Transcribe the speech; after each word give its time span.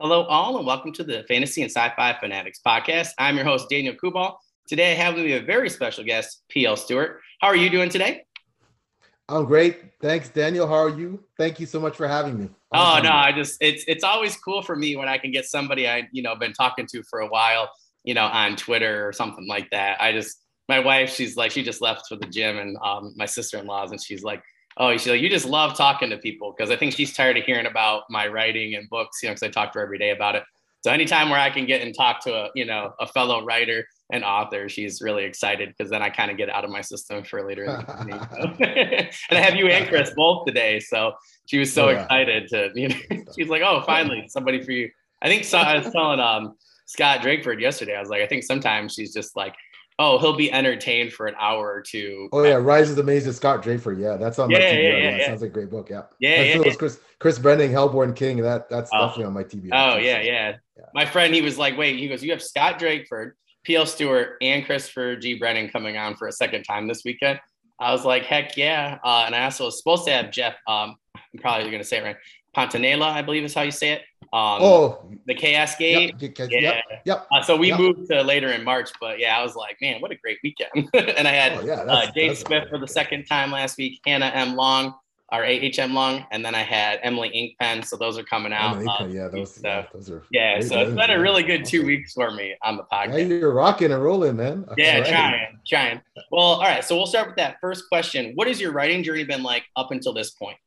Hello, 0.00 0.22
all, 0.26 0.58
and 0.58 0.64
welcome 0.64 0.92
to 0.92 1.02
the 1.02 1.24
Fantasy 1.26 1.60
and 1.60 1.68
Sci-Fi 1.68 2.16
Fanatics 2.20 2.60
podcast. 2.64 3.08
I'm 3.18 3.34
your 3.34 3.44
host, 3.44 3.68
Daniel 3.68 3.96
Kubal. 3.96 4.36
Today, 4.68 4.92
I 4.92 4.94
have 4.94 5.16
with 5.16 5.24
me 5.24 5.32
a 5.32 5.40
very 5.40 5.68
special 5.68 6.04
guest, 6.04 6.44
PL 6.52 6.76
Stuart. 6.76 7.20
How 7.40 7.48
are 7.48 7.56
you 7.56 7.68
doing 7.68 7.88
today? 7.88 8.24
I'm 9.28 9.44
great. 9.44 9.80
Thanks, 10.00 10.28
Daniel. 10.28 10.68
How 10.68 10.74
are 10.74 10.96
you? 10.96 11.24
Thank 11.36 11.58
you 11.58 11.66
so 11.66 11.80
much 11.80 11.96
for 11.96 12.06
having 12.06 12.38
me. 12.38 12.48
Oh 12.72 13.00
no, 13.02 13.10
I 13.10 13.32
just 13.32 13.56
it's 13.60 13.82
it's 13.88 14.04
always 14.04 14.36
cool 14.36 14.62
for 14.62 14.76
me 14.76 14.94
when 14.94 15.08
I 15.08 15.18
can 15.18 15.32
get 15.32 15.46
somebody 15.46 15.88
I 15.88 16.08
you 16.12 16.22
know 16.22 16.36
been 16.36 16.52
talking 16.52 16.86
to 16.92 17.02
for 17.10 17.18
a 17.18 17.26
while, 17.26 17.68
you 18.04 18.14
know, 18.14 18.26
on 18.26 18.54
Twitter 18.54 19.04
or 19.04 19.12
something 19.12 19.48
like 19.48 19.68
that. 19.70 20.00
I 20.00 20.12
just 20.12 20.44
my 20.68 20.78
wife, 20.78 21.12
she's 21.12 21.36
like 21.36 21.50
she 21.50 21.64
just 21.64 21.82
left 21.82 22.06
for 22.08 22.14
the 22.14 22.26
gym, 22.26 22.56
and 22.56 22.78
um, 22.84 23.14
my 23.16 23.26
sister-in-law's, 23.26 23.90
and 23.90 24.00
she's 24.00 24.22
like, 24.22 24.44
oh, 24.78 24.92
she's 24.92 25.08
like, 25.08 25.20
you 25.20 25.28
just 25.28 25.46
love 25.46 25.76
talking 25.76 26.10
to 26.10 26.18
people 26.18 26.54
because 26.56 26.70
I 26.70 26.76
think 26.76 26.94
she's 26.94 27.12
tired 27.12 27.36
of 27.36 27.44
hearing 27.44 27.66
about 27.66 28.04
my 28.08 28.26
writing 28.28 28.74
and 28.74 28.88
books, 28.88 29.22
you 29.22 29.28
know, 29.28 29.32
because 29.34 29.42
I 29.42 29.50
talk 29.50 29.72
to 29.72 29.80
her 29.80 29.84
every 29.84 29.98
day 29.98 30.10
about 30.10 30.36
it. 30.36 30.44
So 30.84 30.92
anytime 30.92 31.28
where 31.28 31.40
I 31.40 31.50
can 31.50 31.66
get 31.66 31.82
and 31.82 31.92
talk 31.92 32.22
to 32.24 32.32
a, 32.32 32.50
you 32.54 32.64
know, 32.64 32.92
a 33.00 33.06
fellow 33.06 33.44
writer 33.44 33.84
and 34.12 34.22
author, 34.22 34.68
she's 34.68 35.02
really 35.02 35.24
excited 35.24 35.74
because 35.76 35.90
then 35.90 36.02
I 36.02 36.08
kind 36.08 36.30
of 36.30 36.36
get 36.36 36.48
out 36.48 36.64
of 36.64 36.70
my 36.70 36.80
system 36.80 37.24
for 37.24 37.44
later 37.44 37.64
in 37.64 37.70
the 37.70 38.00
evening. 38.00 39.08
and 39.30 39.38
I 39.38 39.40
have 39.40 39.56
you 39.56 39.66
and 39.66 39.88
Chris 39.88 40.12
both 40.14 40.46
today. 40.46 40.78
So 40.78 41.14
she 41.46 41.58
was 41.58 41.72
so 41.72 41.88
oh, 41.88 41.90
yeah. 41.90 42.02
excited 42.04 42.48
to, 42.48 42.70
you 42.76 42.88
know, 42.88 42.96
she's 43.36 43.48
like, 43.48 43.62
oh, 43.62 43.82
finally 43.84 44.28
somebody 44.28 44.62
for 44.62 44.70
you. 44.70 44.88
I 45.20 45.26
think 45.26 45.44
so, 45.44 45.58
I 45.58 45.78
was 45.78 45.90
telling 45.92 46.20
um, 46.20 46.54
Scott 46.86 47.20
Drakeford 47.20 47.60
yesterday, 47.60 47.96
I 47.96 48.00
was 48.00 48.08
like, 48.08 48.22
I 48.22 48.26
think 48.26 48.44
sometimes 48.44 48.94
she's 48.94 49.12
just 49.12 49.34
like, 49.34 49.54
oh, 49.98 50.18
he'll 50.18 50.36
be 50.36 50.52
entertained 50.52 51.12
for 51.12 51.26
an 51.26 51.34
hour 51.38 51.72
or 51.72 51.80
two. 51.80 52.28
Oh 52.32 52.44
yeah, 52.44 52.54
Rise 52.54 52.90
of 52.90 52.96
the 52.96 53.02
Maze 53.02 53.26
of 53.26 53.34
Scott 53.34 53.62
Drakeford. 53.62 54.00
Yeah, 54.00 54.16
that's 54.16 54.38
on 54.38 54.50
yeah, 54.50 54.58
my 54.58 54.64
TBR. 54.64 54.82
Yeah, 54.82 54.90
yeah, 54.90 55.16
yeah, 55.16 55.26
sounds 55.26 55.42
like 55.42 55.50
a 55.50 55.54
great 55.54 55.70
book. 55.70 55.90
Yeah, 55.90 56.02
yeah, 56.20 56.42
yeah, 56.42 56.62
yeah. 56.64 56.74
Chris 56.74 57.00
Chris 57.18 57.38
Brennan, 57.38 57.70
Hellborn 57.70 58.14
King. 58.14 58.38
That 58.38 58.68
that's 58.68 58.90
oh. 58.92 59.06
definitely 59.06 59.24
on 59.24 59.34
my 59.34 59.44
TBR. 59.44 59.70
Oh 59.72 59.96
yeah, 59.98 60.20
yeah, 60.20 60.56
yeah, 60.76 60.84
My 60.94 61.04
friend, 61.04 61.34
he 61.34 61.42
was 61.42 61.58
like, 61.58 61.76
wait, 61.76 61.98
he 61.98 62.08
goes, 62.08 62.22
you 62.22 62.30
have 62.30 62.42
Scott 62.42 62.78
Drakeford, 62.78 63.32
P.L. 63.64 63.86
Stuart, 63.86 64.36
and 64.40 64.64
Christopher 64.64 65.16
G. 65.16 65.34
Brennan 65.34 65.68
coming 65.68 65.96
on 65.96 66.14
for 66.16 66.28
a 66.28 66.32
second 66.32 66.64
time 66.64 66.86
this 66.86 67.04
weekend. 67.04 67.40
I 67.80 67.92
was 67.92 68.04
like, 68.04 68.24
heck 68.24 68.56
yeah. 68.56 68.98
Uh, 69.04 69.24
and 69.26 69.34
I 69.34 69.44
also 69.44 69.66
was 69.66 69.78
supposed 69.78 70.04
to 70.06 70.12
have 70.12 70.30
Jeff. 70.32 70.54
Um, 70.66 70.96
I'm 71.14 71.40
probably 71.40 71.70
going 71.70 71.82
to 71.82 71.88
say 71.88 71.98
it 71.98 72.02
right. 72.02 72.16
Pontanella, 72.56 73.04
I 73.04 73.22
believe 73.22 73.44
is 73.44 73.54
how 73.54 73.62
you 73.62 73.70
say 73.70 73.90
it. 73.90 74.02
Um, 74.30 74.58
oh, 74.60 75.10
the 75.26 75.34
Chaos 75.34 75.74
Gate. 75.76 76.14
Yep, 76.20 76.50
yeah. 76.50 76.80
Yep. 77.04 77.26
Uh, 77.32 77.42
so 77.42 77.56
we 77.56 77.68
yep. 77.68 77.78
moved 77.78 78.10
to 78.10 78.22
later 78.22 78.52
in 78.52 78.62
March, 78.62 78.90
but 79.00 79.18
yeah, 79.18 79.38
I 79.38 79.42
was 79.42 79.56
like, 79.56 79.78
man, 79.80 80.02
what 80.02 80.10
a 80.10 80.16
great 80.16 80.38
weekend. 80.42 80.90
and 80.94 81.26
I 81.26 81.32
had 81.32 81.52
oh, 81.58 81.64
yeah, 81.64 81.74
uh, 81.80 82.10
Jade 82.14 82.36
Smith 82.36 82.68
for 82.68 82.78
the 82.78 82.88
second 82.88 83.24
time 83.24 83.50
last 83.50 83.78
week, 83.78 84.00
Hannah 84.04 84.30
M. 84.34 84.54
Long, 84.54 84.94
our 85.30 85.42
AHM 85.42 85.94
Long, 85.94 86.26
and 86.30 86.44
then 86.44 86.54
I 86.54 86.62
had 86.62 87.00
Emily 87.02 87.56
Inkpen. 87.60 87.84
So 87.86 87.96
those 87.96 88.18
are 88.18 88.22
coming 88.22 88.52
out. 88.52 88.76
Uh, 88.86 89.06
yeah, 89.06 89.28
those, 89.28 89.54
so, 89.54 89.60
yeah, 89.64 89.86
those 89.94 90.10
are. 90.10 90.22
Yeah, 90.30 90.60
so 90.60 90.78
it's 90.80 90.94
been 90.94 91.10
a 91.10 91.18
really 91.18 91.42
good 91.42 91.64
two 91.64 91.86
weeks 91.86 92.12
for 92.12 92.30
me 92.30 92.54
on 92.62 92.76
the 92.76 92.84
podcast. 92.84 93.18
Yeah, 93.18 93.36
you're 93.38 93.54
rocking 93.54 93.92
and 93.92 94.02
rolling, 94.02 94.36
man. 94.36 94.66
Yeah, 94.76 94.98
right. 94.98 95.06
trying, 95.06 95.58
trying. 95.66 96.00
Well, 96.30 96.42
all 96.42 96.60
right. 96.60 96.84
So 96.84 96.96
we'll 96.96 97.06
start 97.06 97.28
with 97.28 97.36
that 97.36 97.56
first 97.62 97.88
question. 97.88 98.32
What 98.34 98.46
has 98.46 98.60
your 98.60 98.72
writing 98.72 99.02
journey 99.02 99.24
been 99.24 99.42
like 99.42 99.64
up 99.74 99.90
until 99.90 100.12
this 100.12 100.32
point? 100.32 100.58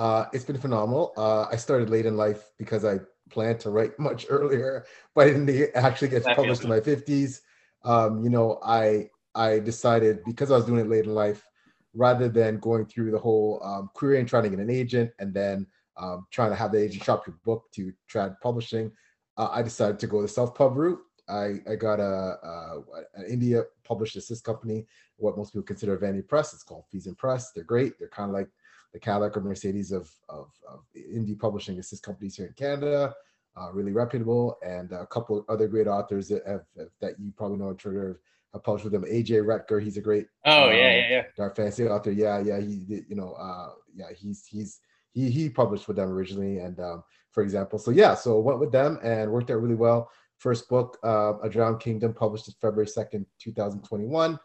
Uh, 0.00 0.24
it's 0.32 0.46
been 0.46 0.56
phenomenal. 0.56 1.12
Uh, 1.18 1.44
I 1.52 1.56
started 1.56 1.90
late 1.90 2.06
in 2.06 2.16
life 2.16 2.52
because 2.56 2.86
I 2.86 3.00
planned 3.28 3.60
to 3.60 3.70
write 3.70 3.98
much 4.08 4.24
earlier, 4.30 4.86
but 5.14 5.26
I 5.26 5.32
didn't 5.32 5.76
actually 5.76 6.08
get 6.08 6.24
published 6.24 6.62
in 6.62 6.70
my 6.70 6.80
50s. 6.80 7.40
Um, 7.84 8.24
you 8.24 8.30
know, 8.30 8.58
I 8.64 9.10
I 9.34 9.58
decided 9.58 10.20
because 10.24 10.50
I 10.50 10.56
was 10.56 10.64
doing 10.64 10.80
it 10.80 10.88
late 10.88 11.04
in 11.04 11.14
life, 11.14 11.46
rather 11.92 12.30
than 12.30 12.60
going 12.60 12.86
through 12.86 13.10
the 13.10 13.18
whole 13.18 13.60
um, 13.62 13.90
career 13.94 14.18
and 14.18 14.26
trying 14.26 14.44
to 14.44 14.48
get 14.48 14.58
an 14.58 14.70
agent 14.70 15.10
and 15.18 15.34
then 15.34 15.66
um, 15.98 16.26
trying 16.30 16.48
to 16.48 16.56
have 16.56 16.72
the 16.72 16.82
agent 16.82 17.04
shop 17.04 17.26
your 17.26 17.36
book 17.44 17.64
to 17.74 17.92
trad 18.10 18.36
publishing, 18.42 18.90
uh, 19.36 19.50
I 19.52 19.60
decided 19.60 19.98
to 19.98 20.06
go 20.06 20.22
the 20.22 20.28
self 20.28 20.54
pub 20.54 20.78
route. 20.78 21.00
I, 21.28 21.60
I 21.70 21.76
got 21.76 22.00
a, 22.00 22.38
a, 22.42 22.82
an 23.16 23.26
India 23.28 23.64
published 23.84 24.16
assist 24.16 24.44
company, 24.44 24.86
what 25.18 25.36
most 25.36 25.52
people 25.52 25.62
consider 25.62 25.92
a 25.92 25.98
vanity 25.98 26.22
press. 26.22 26.54
It's 26.54 26.62
called 26.62 26.84
FriesenPress. 26.90 27.48
They're 27.54 27.64
great. 27.64 27.98
They're 27.98 28.08
kind 28.08 28.30
of 28.30 28.34
like 28.34 28.48
the 28.92 28.98
Cadillac 28.98 29.36
or 29.36 29.40
Mercedes 29.40 29.92
of, 29.92 30.10
of, 30.28 30.50
of 30.68 30.80
indie 30.96 31.38
publishing 31.38 31.78
assist 31.78 32.02
companies 32.02 32.36
here 32.36 32.46
in 32.46 32.52
Canada. 32.54 33.14
Uh, 33.60 33.72
really 33.72 33.92
reputable, 33.92 34.56
and 34.64 34.92
a 34.92 35.06
couple 35.06 35.36
of 35.38 35.44
other 35.48 35.66
great 35.66 35.88
authors 35.88 36.28
that 36.28 36.42
have, 36.46 36.62
that 37.00 37.14
you 37.18 37.32
probably 37.36 37.58
know 37.58 37.68
on 37.68 37.76
Twitter 37.76 38.20
have 38.52 38.62
published 38.62 38.84
with 38.84 38.92
them. 38.92 39.04
AJ 39.04 39.44
Retker, 39.44 39.82
he's 39.82 39.96
a 39.96 40.00
great 40.00 40.26
oh 40.46 40.68
um, 40.68 40.70
yeah 40.70 40.96
yeah 40.96 41.10
yeah 41.10 41.22
dark 41.36 41.56
fantasy 41.56 41.86
author. 41.86 42.12
Yeah 42.12 42.40
yeah 42.40 42.60
he 42.60 42.84
you 43.08 43.16
know 43.16 43.32
uh 43.32 43.70
yeah 43.94 44.06
he's 44.16 44.46
he's 44.46 44.80
he 45.12 45.30
he 45.30 45.50
published 45.50 45.88
with 45.88 45.96
them 45.96 46.10
originally, 46.10 46.58
and 46.58 46.78
um, 46.80 47.02
for 47.32 47.42
example, 47.42 47.78
so 47.78 47.90
yeah, 47.90 48.14
so 48.14 48.38
went 48.38 48.60
with 48.60 48.72
them 48.72 48.98
and 49.02 49.30
worked 49.30 49.50
out 49.50 49.60
really 49.60 49.74
well. 49.74 50.10
First 50.38 50.68
book, 50.68 50.98
uh, 51.04 51.34
A 51.42 51.48
Drowned 51.48 51.80
Kingdom, 51.80 52.14
published 52.14 52.50
February 52.60 52.86
second, 52.86 53.26
two 53.38 53.52
thousand 53.52 53.82
twenty 53.82 54.06
one. 54.06 54.38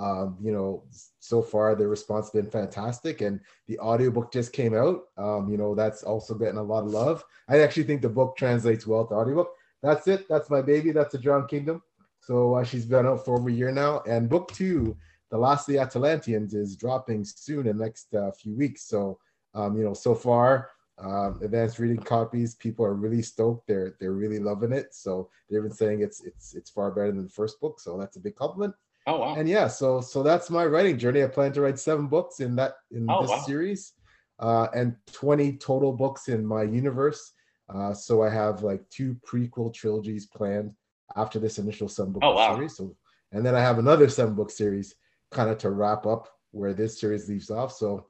Um, 0.00 0.38
you 0.42 0.50
know, 0.50 0.82
so 1.18 1.42
far 1.42 1.74
the 1.74 1.86
response 1.86 2.26
has 2.26 2.42
been 2.42 2.50
fantastic, 2.50 3.20
and 3.20 3.38
the 3.66 3.78
audiobook 3.78 4.32
just 4.32 4.54
came 4.54 4.74
out. 4.74 5.02
Um, 5.18 5.50
you 5.50 5.58
know, 5.58 5.74
that's 5.74 6.02
also 6.02 6.34
getting 6.34 6.56
a 6.56 6.62
lot 6.62 6.84
of 6.84 6.90
love. 6.90 7.22
I 7.48 7.60
actually 7.60 7.82
think 7.82 8.00
the 8.00 8.08
book 8.08 8.34
translates 8.36 8.86
well 8.86 9.06
to 9.06 9.14
audiobook. 9.14 9.52
That's 9.82 10.08
it. 10.08 10.26
That's 10.26 10.48
my 10.48 10.62
baby. 10.62 10.90
That's 10.92 11.12
the 11.12 11.18
Drowned 11.18 11.48
Kingdom. 11.48 11.82
So 12.20 12.54
uh, 12.54 12.64
she's 12.64 12.86
been 12.86 13.06
out 13.06 13.24
for 13.24 13.36
over 13.36 13.50
a 13.50 13.52
year 13.52 13.72
now, 13.72 14.02
and 14.06 14.28
book 14.28 14.50
two, 14.52 14.96
The 15.30 15.38
Last 15.38 15.68
of 15.68 15.74
the 15.74 15.80
Atalanteans, 15.80 16.54
is 16.54 16.76
dropping 16.76 17.24
soon 17.24 17.66
in 17.66 17.76
the 17.76 17.84
next 17.84 18.14
uh, 18.14 18.30
few 18.32 18.56
weeks. 18.56 18.82
So, 18.84 19.18
um, 19.54 19.76
you 19.76 19.84
know, 19.84 19.94
so 19.94 20.14
far, 20.14 20.70
um, 20.98 21.40
advanced 21.42 21.78
reading 21.78 21.98
copies, 21.98 22.54
people 22.54 22.84
are 22.84 22.94
really 22.94 23.22
stoked. 23.22 23.66
They're 23.66 23.96
they're 24.00 24.12
really 24.12 24.38
loving 24.38 24.72
it. 24.72 24.94
So 24.94 25.30
they've 25.50 25.62
been 25.62 25.72
saying 25.72 26.00
it's 26.00 26.22
it's 26.22 26.54
it's 26.54 26.70
far 26.70 26.90
better 26.90 27.12
than 27.12 27.24
the 27.24 27.30
first 27.30 27.60
book. 27.60 27.80
So 27.80 27.98
that's 27.98 28.16
a 28.16 28.20
big 28.20 28.36
compliment. 28.36 28.74
Oh 29.10 29.18
wow! 29.18 29.34
And 29.34 29.48
yeah, 29.48 29.66
so 29.66 30.00
so 30.00 30.22
that's 30.22 30.50
my 30.50 30.64
writing 30.64 30.98
journey. 30.98 31.22
I 31.22 31.26
plan 31.26 31.52
to 31.54 31.62
write 31.62 31.78
seven 31.78 32.06
books 32.06 32.40
in 32.40 32.54
that 32.56 32.74
in 32.90 33.06
oh, 33.10 33.22
this 33.22 33.30
wow. 33.30 33.42
series, 33.42 33.92
uh, 34.38 34.68
and 34.74 34.94
twenty 35.12 35.56
total 35.56 35.92
books 35.92 36.28
in 36.28 36.46
my 36.46 36.62
universe. 36.62 37.32
Uh, 37.68 37.92
so 37.92 38.22
I 38.22 38.30
have 38.30 38.62
like 38.62 38.88
two 38.88 39.16
prequel 39.26 39.72
trilogies 39.74 40.26
planned 40.26 40.72
after 41.16 41.38
this 41.38 41.58
initial 41.58 41.88
seven 41.88 42.12
book 42.12 42.22
oh, 42.24 42.34
wow. 42.34 42.54
series. 42.54 42.76
So 42.76 42.96
and 43.32 43.44
then 43.44 43.54
I 43.54 43.60
have 43.60 43.78
another 43.78 44.08
seven 44.08 44.34
book 44.34 44.50
series 44.50 44.94
kind 45.30 45.50
of 45.50 45.58
to 45.58 45.70
wrap 45.70 46.06
up 46.06 46.28
where 46.52 46.72
this 46.72 47.00
series 47.00 47.28
leaves 47.28 47.50
off. 47.50 47.72
So 47.72 48.06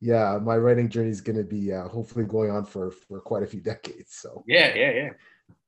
yeah, 0.00 0.38
my 0.42 0.56
writing 0.56 0.88
journey 0.88 1.10
is 1.10 1.20
going 1.20 1.36
to 1.36 1.44
be 1.44 1.72
uh, 1.72 1.88
hopefully 1.88 2.24
going 2.24 2.50
on 2.50 2.64
for 2.64 2.90
for 2.90 3.20
quite 3.20 3.42
a 3.42 3.46
few 3.46 3.60
decades. 3.60 4.14
So 4.14 4.42
yeah, 4.46 4.74
yeah, 4.74 4.90
yeah. 4.90 5.10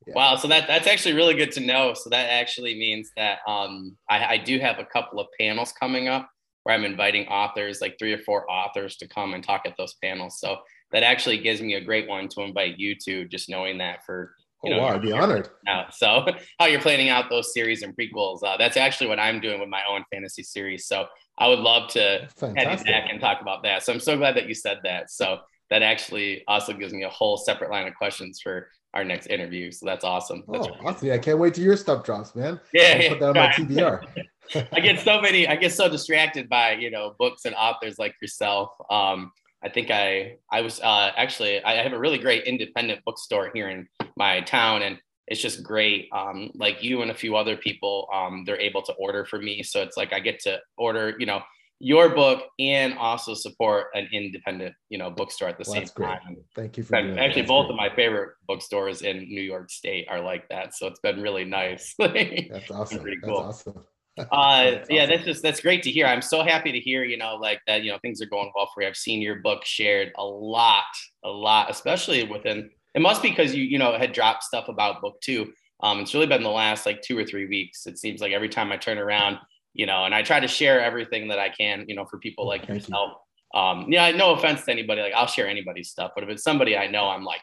Yeah. 0.06 0.14
Wow, 0.16 0.36
so 0.36 0.48
that 0.48 0.66
that's 0.66 0.88
actually 0.88 1.14
really 1.14 1.34
good 1.34 1.52
to 1.52 1.60
know. 1.60 1.94
So 1.94 2.10
that 2.10 2.28
actually 2.30 2.74
means 2.74 3.10
that 3.16 3.38
um, 3.46 3.96
I, 4.10 4.24
I 4.24 4.38
do 4.38 4.58
have 4.58 4.78
a 4.78 4.84
couple 4.84 5.20
of 5.20 5.28
panels 5.38 5.72
coming 5.78 6.08
up 6.08 6.28
where 6.64 6.74
I'm 6.74 6.84
inviting 6.84 7.26
authors, 7.28 7.80
like 7.80 7.98
three 7.98 8.12
or 8.12 8.18
four 8.18 8.50
authors, 8.50 8.96
to 8.96 9.08
come 9.08 9.34
and 9.34 9.44
talk 9.44 9.62
at 9.64 9.76
those 9.76 9.94
panels. 10.02 10.40
So 10.40 10.56
that 10.90 11.02
actually 11.02 11.38
gives 11.38 11.60
me 11.60 11.74
a 11.74 11.80
great 11.80 12.08
one 12.08 12.28
to 12.30 12.42
invite 12.42 12.78
you 12.78 12.96
to, 13.04 13.26
just 13.26 13.48
knowing 13.48 13.78
that 13.78 14.04
for 14.04 14.34
you 14.62 14.72
oh, 14.72 14.76
know, 14.76 14.82
wow, 14.82 14.94
I'd 14.94 15.02
be 15.02 15.12
honored. 15.12 15.48
Out. 15.66 15.94
So 15.94 16.26
how 16.60 16.66
you're 16.66 16.80
planning 16.80 17.08
out 17.08 17.28
those 17.30 17.52
series 17.52 17.82
and 17.82 17.96
prequels, 17.96 18.44
uh, 18.44 18.56
that's 18.56 18.76
actually 18.76 19.08
what 19.08 19.18
I'm 19.18 19.40
doing 19.40 19.60
with 19.60 19.68
my 19.68 19.82
own 19.88 20.04
fantasy 20.12 20.42
series. 20.42 20.86
So 20.86 21.06
I 21.38 21.48
would 21.48 21.58
love 21.58 21.90
to 21.92 22.28
you 22.40 22.54
back 22.54 23.10
and 23.10 23.20
talk 23.20 23.40
about 23.40 23.64
that. 23.64 23.82
So 23.82 23.92
I'm 23.92 24.00
so 24.00 24.16
glad 24.16 24.36
that 24.36 24.46
you 24.46 24.54
said 24.54 24.78
that. 24.84 25.10
So 25.10 25.38
that 25.70 25.82
actually 25.82 26.44
also 26.46 26.72
gives 26.72 26.92
me 26.92 27.02
a 27.02 27.08
whole 27.08 27.36
separate 27.36 27.70
line 27.70 27.88
of 27.88 27.94
questions 27.94 28.40
for 28.40 28.68
our 28.94 29.04
next 29.04 29.26
interview. 29.28 29.70
So 29.70 29.86
that's 29.86 30.04
awesome. 30.04 30.44
That's 30.48 30.66
oh, 30.66 30.86
awesome. 30.86 31.08
Yeah, 31.08 31.14
I 31.14 31.18
can't 31.18 31.38
wait 31.38 31.54
to 31.54 31.62
your 31.62 31.76
stuff 31.76 32.04
drops, 32.04 32.34
man. 32.34 32.60
Yeah. 32.72 32.96
yeah 32.96 33.08
put 33.08 33.20
that 33.20 33.28
on 33.28 33.34
my 33.34 33.48
TBR. 33.48 34.68
I 34.72 34.80
get 34.80 35.00
so 35.00 35.20
many, 35.20 35.46
I 35.48 35.56
get 35.56 35.72
so 35.72 35.88
distracted 35.88 36.48
by, 36.48 36.72
you 36.72 36.90
know, 36.90 37.14
books 37.18 37.44
and 37.44 37.54
authors 37.54 37.98
like 37.98 38.14
yourself. 38.20 38.70
Um, 38.90 39.32
I 39.64 39.68
think 39.68 39.90
I, 39.90 40.36
I 40.50 40.60
was 40.60 40.80
uh, 40.80 41.12
actually, 41.16 41.62
I 41.64 41.82
have 41.82 41.92
a 41.92 41.98
really 41.98 42.18
great 42.18 42.44
independent 42.44 43.00
bookstore 43.04 43.50
here 43.54 43.70
in 43.70 43.88
my 44.16 44.40
town 44.40 44.82
and 44.82 44.98
it's 45.26 45.40
just 45.40 45.62
great. 45.62 46.08
Um, 46.12 46.50
like 46.54 46.82
you 46.82 47.00
and 47.02 47.10
a 47.10 47.14
few 47.14 47.36
other 47.36 47.56
people, 47.56 48.08
um, 48.12 48.44
they're 48.44 48.60
able 48.60 48.82
to 48.82 48.92
order 48.94 49.24
for 49.24 49.38
me. 49.38 49.62
So 49.62 49.80
it's 49.80 49.96
like 49.96 50.12
I 50.12 50.20
get 50.20 50.40
to 50.40 50.60
order, 50.76 51.14
you 51.18 51.26
know, 51.26 51.40
your 51.82 52.10
book 52.10 52.44
and 52.60 52.96
also 52.96 53.34
support 53.34 53.88
an 53.94 54.08
independent, 54.12 54.72
you 54.88 54.98
know, 54.98 55.10
bookstore 55.10 55.48
at 55.48 55.58
the 55.58 55.64
well, 55.66 55.84
same 55.84 55.88
time. 55.88 56.36
Thank 56.54 56.76
you 56.76 56.84
for 56.84 56.94
actually 56.94 57.42
both 57.42 57.66
great. 57.66 57.70
of 57.70 57.76
my 57.76 57.92
favorite 57.96 58.34
bookstores 58.46 59.02
in 59.02 59.18
New 59.18 59.40
York 59.40 59.68
State 59.68 60.06
are 60.08 60.20
like 60.20 60.48
that. 60.48 60.76
So 60.76 60.86
it's 60.86 61.00
been 61.00 61.20
really 61.20 61.44
nice. 61.44 61.92
that's 61.98 62.70
awesome. 62.70 63.00
Pretty 63.00 63.16
cool. 63.24 63.46
That's 63.46 63.66
awesome. 63.66 63.84
uh, 64.30 64.70
that's 64.70 64.90
yeah, 64.90 65.00
awesome. 65.02 65.10
that's 65.10 65.24
just 65.24 65.42
that's 65.42 65.60
great 65.60 65.82
to 65.82 65.90
hear. 65.90 66.06
I'm 66.06 66.22
so 66.22 66.44
happy 66.44 66.70
to 66.70 66.78
hear, 66.78 67.02
you 67.02 67.16
know, 67.16 67.34
like 67.34 67.58
that, 67.66 67.82
you 67.82 67.90
know, 67.90 67.98
things 68.00 68.22
are 68.22 68.26
going 68.26 68.52
well 68.54 68.70
for 68.72 68.84
you. 68.84 68.88
I've 68.88 68.96
seen 68.96 69.20
your 69.20 69.40
book 69.40 69.64
shared 69.64 70.12
a 70.16 70.24
lot, 70.24 70.84
a 71.24 71.30
lot, 71.30 71.68
especially 71.68 72.22
within 72.22 72.70
it 72.94 73.02
must 73.02 73.22
be 73.22 73.30
because 73.30 73.56
you, 73.56 73.64
you 73.64 73.78
know, 73.78 73.98
had 73.98 74.12
dropped 74.12 74.44
stuff 74.44 74.68
about 74.68 75.00
book 75.00 75.20
two. 75.20 75.52
Um, 75.82 75.98
it's 75.98 76.14
really 76.14 76.28
been 76.28 76.44
the 76.44 76.48
last 76.48 76.86
like 76.86 77.02
two 77.02 77.18
or 77.18 77.24
three 77.24 77.46
weeks. 77.46 77.88
It 77.88 77.98
seems 77.98 78.20
like 78.20 78.30
every 78.30 78.48
time 78.48 78.70
I 78.70 78.76
turn 78.76 78.98
around, 78.98 79.38
you 79.74 79.86
know, 79.86 80.04
and 80.04 80.14
I 80.14 80.22
try 80.22 80.40
to 80.40 80.48
share 80.48 80.80
everything 80.80 81.28
that 81.28 81.38
I 81.38 81.48
can, 81.48 81.84
you 81.88 81.94
know, 81.94 82.04
for 82.04 82.18
people 82.18 82.46
like 82.46 82.66
Thank 82.66 82.80
yourself. 82.82 83.12
You. 83.54 83.60
Um, 83.60 83.86
yeah, 83.88 84.10
no 84.12 84.32
offense 84.32 84.64
to 84.64 84.72
anybody, 84.72 85.02
like 85.02 85.12
I'll 85.14 85.26
share 85.26 85.46
anybody's 85.46 85.90
stuff, 85.90 86.12
but 86.14 86.24
if 86.24 86.30
it's 86.30 86.42
somebody 86.42 86.76
I 86.76 86.86
know, 86.86 87.08
I'm 87.08 87.24
like, 87.24 87.42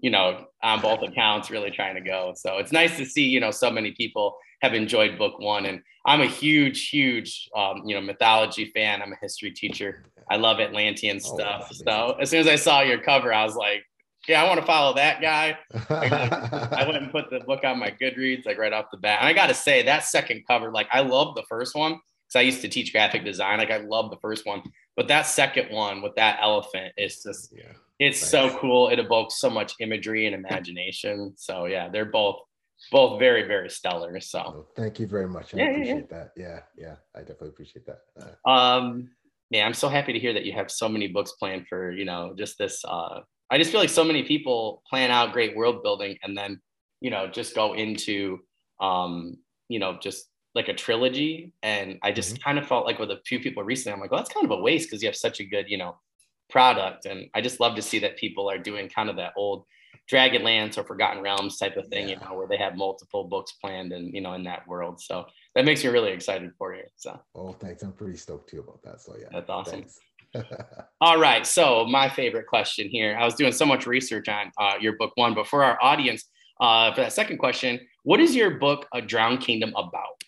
you 0.00 0.10
know, 0.10 0.46
on 0.62 0.80
both 0.80 1.02
accounts, 1.08 1.50
really 1.50 1.70
trying 1.70 1.94
to 1.94 2.00
go. 2.00 2.32
So 2.36 2.58
it's 2.58 2.72
nice 2.72 2.96
to 2.96 3.04
see, 3.04 3.24
you 3.24 3.40
know, 3.40 3.50
so 3.50 3.70
many 3.70 3.92
people 3.92 4.36
have 4.62 4.74
enjoyed 4.74 5.18
book 5.18 5.38
one. 5.38 5.66
And 5.66 5.80
I'm 6.06 6.20
a 6.20 6.26
huge, 6.26 6.88
huge, 6.88 7.48
um, 7.56 7.82
you 7.84 7.94
know, 7.94 8.00
mythology 8.00 8.70
fan. 8.74 9.02
I'm 9.02 9.12
a 9.12 9.18
history 9.20 9.50
teacher. 9.50 10.04
I 10.30 10.36
love 10.36 10.60
Atlantean 10.60 11.16
oh, 11.16 11.34
stuff. 11.34 11.68
Oh, 11.70 11.74
so 11.74 12.16
as 12.20 12.30
soon 12.30 12.40
as 12.40 12.48
I 12.48 12.56
saw 12.56 12.80
your 12.80 12.98
cover, 12.98 13.32
I 13.32 13.44
was 13.44 13.56
like, 13.56 13.84
yeah, 14.28 14.42
I 14.42 14.46
want 14.48 14.60
to 14.60 14.66
follow 14.66 14.94
that 14.94 15.20
guy. 15.20 15.58
I 15.90 16.84
went 16.86 17.02
and 17.02 17.10
put 17.10 17.30
the 17.30 17.40
book 17.40 17.64
on 17.64 17.78
my 17.78 17.90
Goodreads 17.90 18.46
like 18.46 18.58
right 18.58 18.72
off 18.72 18.86
the 18.92 18.98
bat. 18.98 19.18
And 19.20 19.28
I 19.28 19.32
got 19.32 19.48
to 19.48 19.54
say, 19.54 19.82
that 19.82 20.04
second 20.04 20.44
cover, 20.46 20.70
like 20.70 20.88
I 20.92 21.00
love 21.00 21.34
the 21.34 21.42
first 21.48 21.74
one 21.74 21.92
because 21.92 22.36
I 22.36 22.42
used 22.42 22.60
to 22.62 22.68
teach 22.68 22.92
graphic 22.92 23.24
design. 23.24 23.58
Like 23.58 23.70
I 23.70 23.78
love 23.78 24.10
the 24.10 24.18
first 24.18 24.46
one, 24.46 24.62
but 24.96 25.08
that 25.08 25.22
second 25.22 25.70
one 25.70 26.02
with 26.02 26.14
that 26.16 26.38
elephant 26.40 26.92
is 26.96 27.22
just, 27.22 27.52
yeah, 27.56 27.72
it's 27.98 28.20
nice. 28.20 28.30
so 28.30 28.58
cool. 28.58 28.88
It 28.88 28.98
evokes 28.98 29.40
so 29.40 29.50
much 29.50 29.74
imagery 29.80 30.26
and 30.26 30.34
imagination. 30.34 31.34
So 31.36 31.66
yeah, 31.66 31.88
they're 31.88 32.04
both 32.04 32.36
both 32.90 33.20
very 33.20 33.46
very 33.46 33.70
stellar. 33.70 34.18
So 34.20 34.38
oh, 34.40 34.66
thank 34.76 34.98
you 34.98 35.06
very 35.06 35.28
much. 35.28 35.54
I 35.54 35.58
yeah, 35.58 35.70
appreciate 35.70 35.96
yeah. 36.10 36.16
that. 36.16 36.32
Yeah, 36.36 36.58
yeah, 36.76 36.94
I 37.14 37.20
definitely 37.20 37.50
appreciate 37.50 37.86
that. 37.86 38.00
Uh, 38.44 38.50
um, 38.50 39.10
yeah, 39.50 39.66
I'm 39.66 39.74
so 39.74 39.88
happy 39.88 40.12
to 40.12 40.18
hear 40.18 40.32
that 40.32 40.44
you 40.44 40.52
have 40.52 40.70
so 40.70 40.88
many 40.88 41.06
books 41.06 41.32
planned 41.32 41.68
for 41.68 41.92
you 41.92 42.04
know 42.04 42.34
just 42.36 42.58
this. 42.58 42.84
Uh, 42.84 43.20
I 43.52 43.58
just 43.58 43.70
feel 43.70 43.80
like 43.80 43.90
so 43.90 44.02
many 44.02 44.22
people 44.22 44.82
plan 44.88 45.10
out 45.10 45.34
great 45.34 45.54
world 45.54 45.82
building 45.82 46.16
and 46.22 46.36
then 46.36 46.60
you 47.00 47.10
know 47.10 47.28
just 47.28 47.54
go 47.54 47.74
into 47.74 48.38
um, 48.80 49.36
you 49.68 49.78
know 49.78 49.98
just 50.02 50.28
like 50.54 50.68
a 50.68 50.74
trilogy. 50.74 51.52
And 51.62 51.98
I 52.02 52.12
just 52.12 52.34
mm-hmm. 52.34 52.42
kind 52.42 52.58
of 52.58 52.66
felt 52.66 52.86
like 52.86 52.98
with 52.98 53.10
a 53.10 53.20
few 53.26 53.40
people 53.40 53.62
recently, 53.62 53.94
I'm 53.94 54.00
like, 54.00 54.10
well, 54.10 54.20
that's 54.20 54.32
kind 54.32 54.44
of 54.44 54.50
a 54.50 54.60
waste 54.60 54.88
because 54.88 55.02
you 55.02 55.08
have 55.08 55.16
such 55.16 55.40
a 55.40 55.44
good 55.44 55.66
you 55.68 55.78
know 55.78 55.96
product. 56.50 57.04
And 57.06 57.28
I 57.34 57.40
just 57.40 57.60
love 57.60 57.76
to 57.76 57.82
see 57.82 57.98
that 58.00 58.16
people 58.16 58.50
are 58.50 58.58
doing 58.58 58.88
kind 58.88 59.10
of 59.10 59.16
that 59.16 59.32
old 59.36 59.64
Dragonlance 60.10 60.78
or 60.78 60.84
Forgotten 60.84 61.22
Realms 61.22 61.58
type 61.58 61.76
of 61.76 61.86
thing, 61.88 62.08
yeah. 62.08 62.14
you 62.14 62.20
know, 62.20 62.34
where 62.34 62.48
they 62.48 62.56
have 62.56 62.76
multiple 62.76 63.24
books 63.24 63.52
planned 63.52 63.92
and 63.92 64.14
you 64.14 64.22
know 64.22 64.32
in 64.32 64.44
that 64.44 64.66
world. 64.66 65.00
So 65.00 65.26
that 65.54 65.66
makes 65.66 65.84
me 65.84 65.90
really 65.90 66.12
excited 66.12 66.52
for 66.56 66.74
you. 66.74 66.84
So 66.96 67.20
oh, 67.34 67.52
thanks. 67.52 67.82
I'm 67.82 67.92
pretty 67.92 68.16
stoked 68.16 68.48
too 68.48 68.60
about 68.60 68.82
that. 68.82 69.02
So 69.02 69.14
yeah, 69.20 69.28
that's 69.30 69.50
awesome. 69.50 69.84
All 71.00 71.18
right. 71.18 71.46
So 71.46 71.84
my 71.86 72.08
favorite 72.08 72.46
question 72.46 72.88
here. 72.88 73.16
I 73.18 73.24
was 73.24 73.34
doing 73.34 73.52
so 73.52 73.66
much 73.66 73.86
research 73.86 74.28
on 74.28 74.50
uh, 74.58 74.74
your 74.80 74.96
book 74.96 75.12
one, 75.16 75.34
but 75.34 75.46
for 75.46 75.64
our 75.64 75.78
audience, 75.82 76.24
uh, 76.60 76.92
for 76.94 77.02
that 77.02 77.12
second 77.12 77.38
question, 77.38 77.80
what 78.04 78.20
is 78.20 78.34
your 78.34 78.50
book, 78.50 78.86
A 78.92 79.02
Drowned 79.02 79.40
Kingdom, 79.40 79.72
about? 79.76 80.22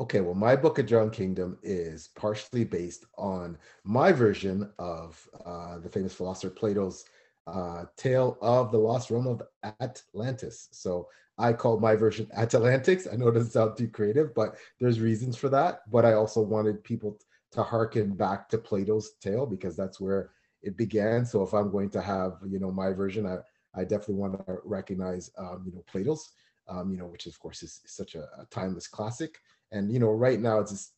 Okay, 0.00 0.20
well, 0.20 0.34
my 0.34 0.56
book, 0.56 0.78
A 0.78 0.82
Drowned 0.82 1.12
Kingdom, 1.12 1.56
is 1.62 2.08
partially 2.16 2.64
based 2.64 3.04
on 3.16 3.56
my 3.84 4.12
version 4.12 4.70
of 4.78 5.26
uh, 5.44 5.78
the 5.78 5.88
famous 5.88 6.12
philosopher 6.12 6.50
Plato's 6.50 7.04
uh, 7.46 7.84
tale 7.96 8.38
of 8.40 8.72
the 8.72 8.78
lost 8.78 9.10
realm 9.10 9.26
of 9.26 9.42
Atlantis. 9.80 10.68
So 10.72 11.08
I 11.38 11.52
call 11.52 11.78
my 11.78 11.94
version 11.94 12.28
Atalantyx. 12.36 13.06
I 13.12 13.16
know 13.16 13.28
it 13.28 13.34
doesn't 13.34 13.50
sound 13.50 13.76
too 13.76 13.88
creative, 13.88 14.34
but 14.34 14.56
there's 14.80 15.00
reasons 15.00 15.36
for 15.36 15.48
that. 15.50 15.80
But 15.90 16.04
I 16.04 16.14
also 16.14 16.40
wanted 16.40 16.82
people 16.84 17.18
to 17.54 17.62
harken 17.62 18.14
back 18.14 18.48
to 18.50 18.58
Plato's 18.58 19.12
tale 19.20 19.46
because 19.46 19.76
that's 19.76 20.00
where 20.00 20.30
it 20.62 20.76
began. 20.76 21.24
So 21.24 21.42
if 21.42 21.52
I'm 21.52 21.70
going 21.70 21.90
to 21.90 22.02
have, 22.02 22.38
you 22.46 22.58
know, 22.58 22.70
my 22.70 22.92
version, 22.92 23.26
I, 23.26 23.38
I 23.74 23.82
definitely 23.82 24.16
want 24.16 24.46
to 24.46 24.58
recognize, 24.64 25.30
um, 25.38 25.64
you 25.66 25.72
know, 25.72 25.84
Plato's, 25.86 26.32
um, 26.68 26.90
you 26.90 26.98
know, 26.98 27.06
which 27.06 27.26
of 27.26 27.38
course 27.38 27.62
is, 27.62 27.80
is 27.84 27.92
such 27.92 28.14
a, 28.14 28.22
a, 28.40 28.46
timeless 28.50 28.86
classic. 28.86 29.38
And, 29.72 29.92
you 29.92 29.98
know, 29.98 30.10
right 30.10 30.40
now 30.40 30.60
it's 30.60 30.70
just, 30.70 30.92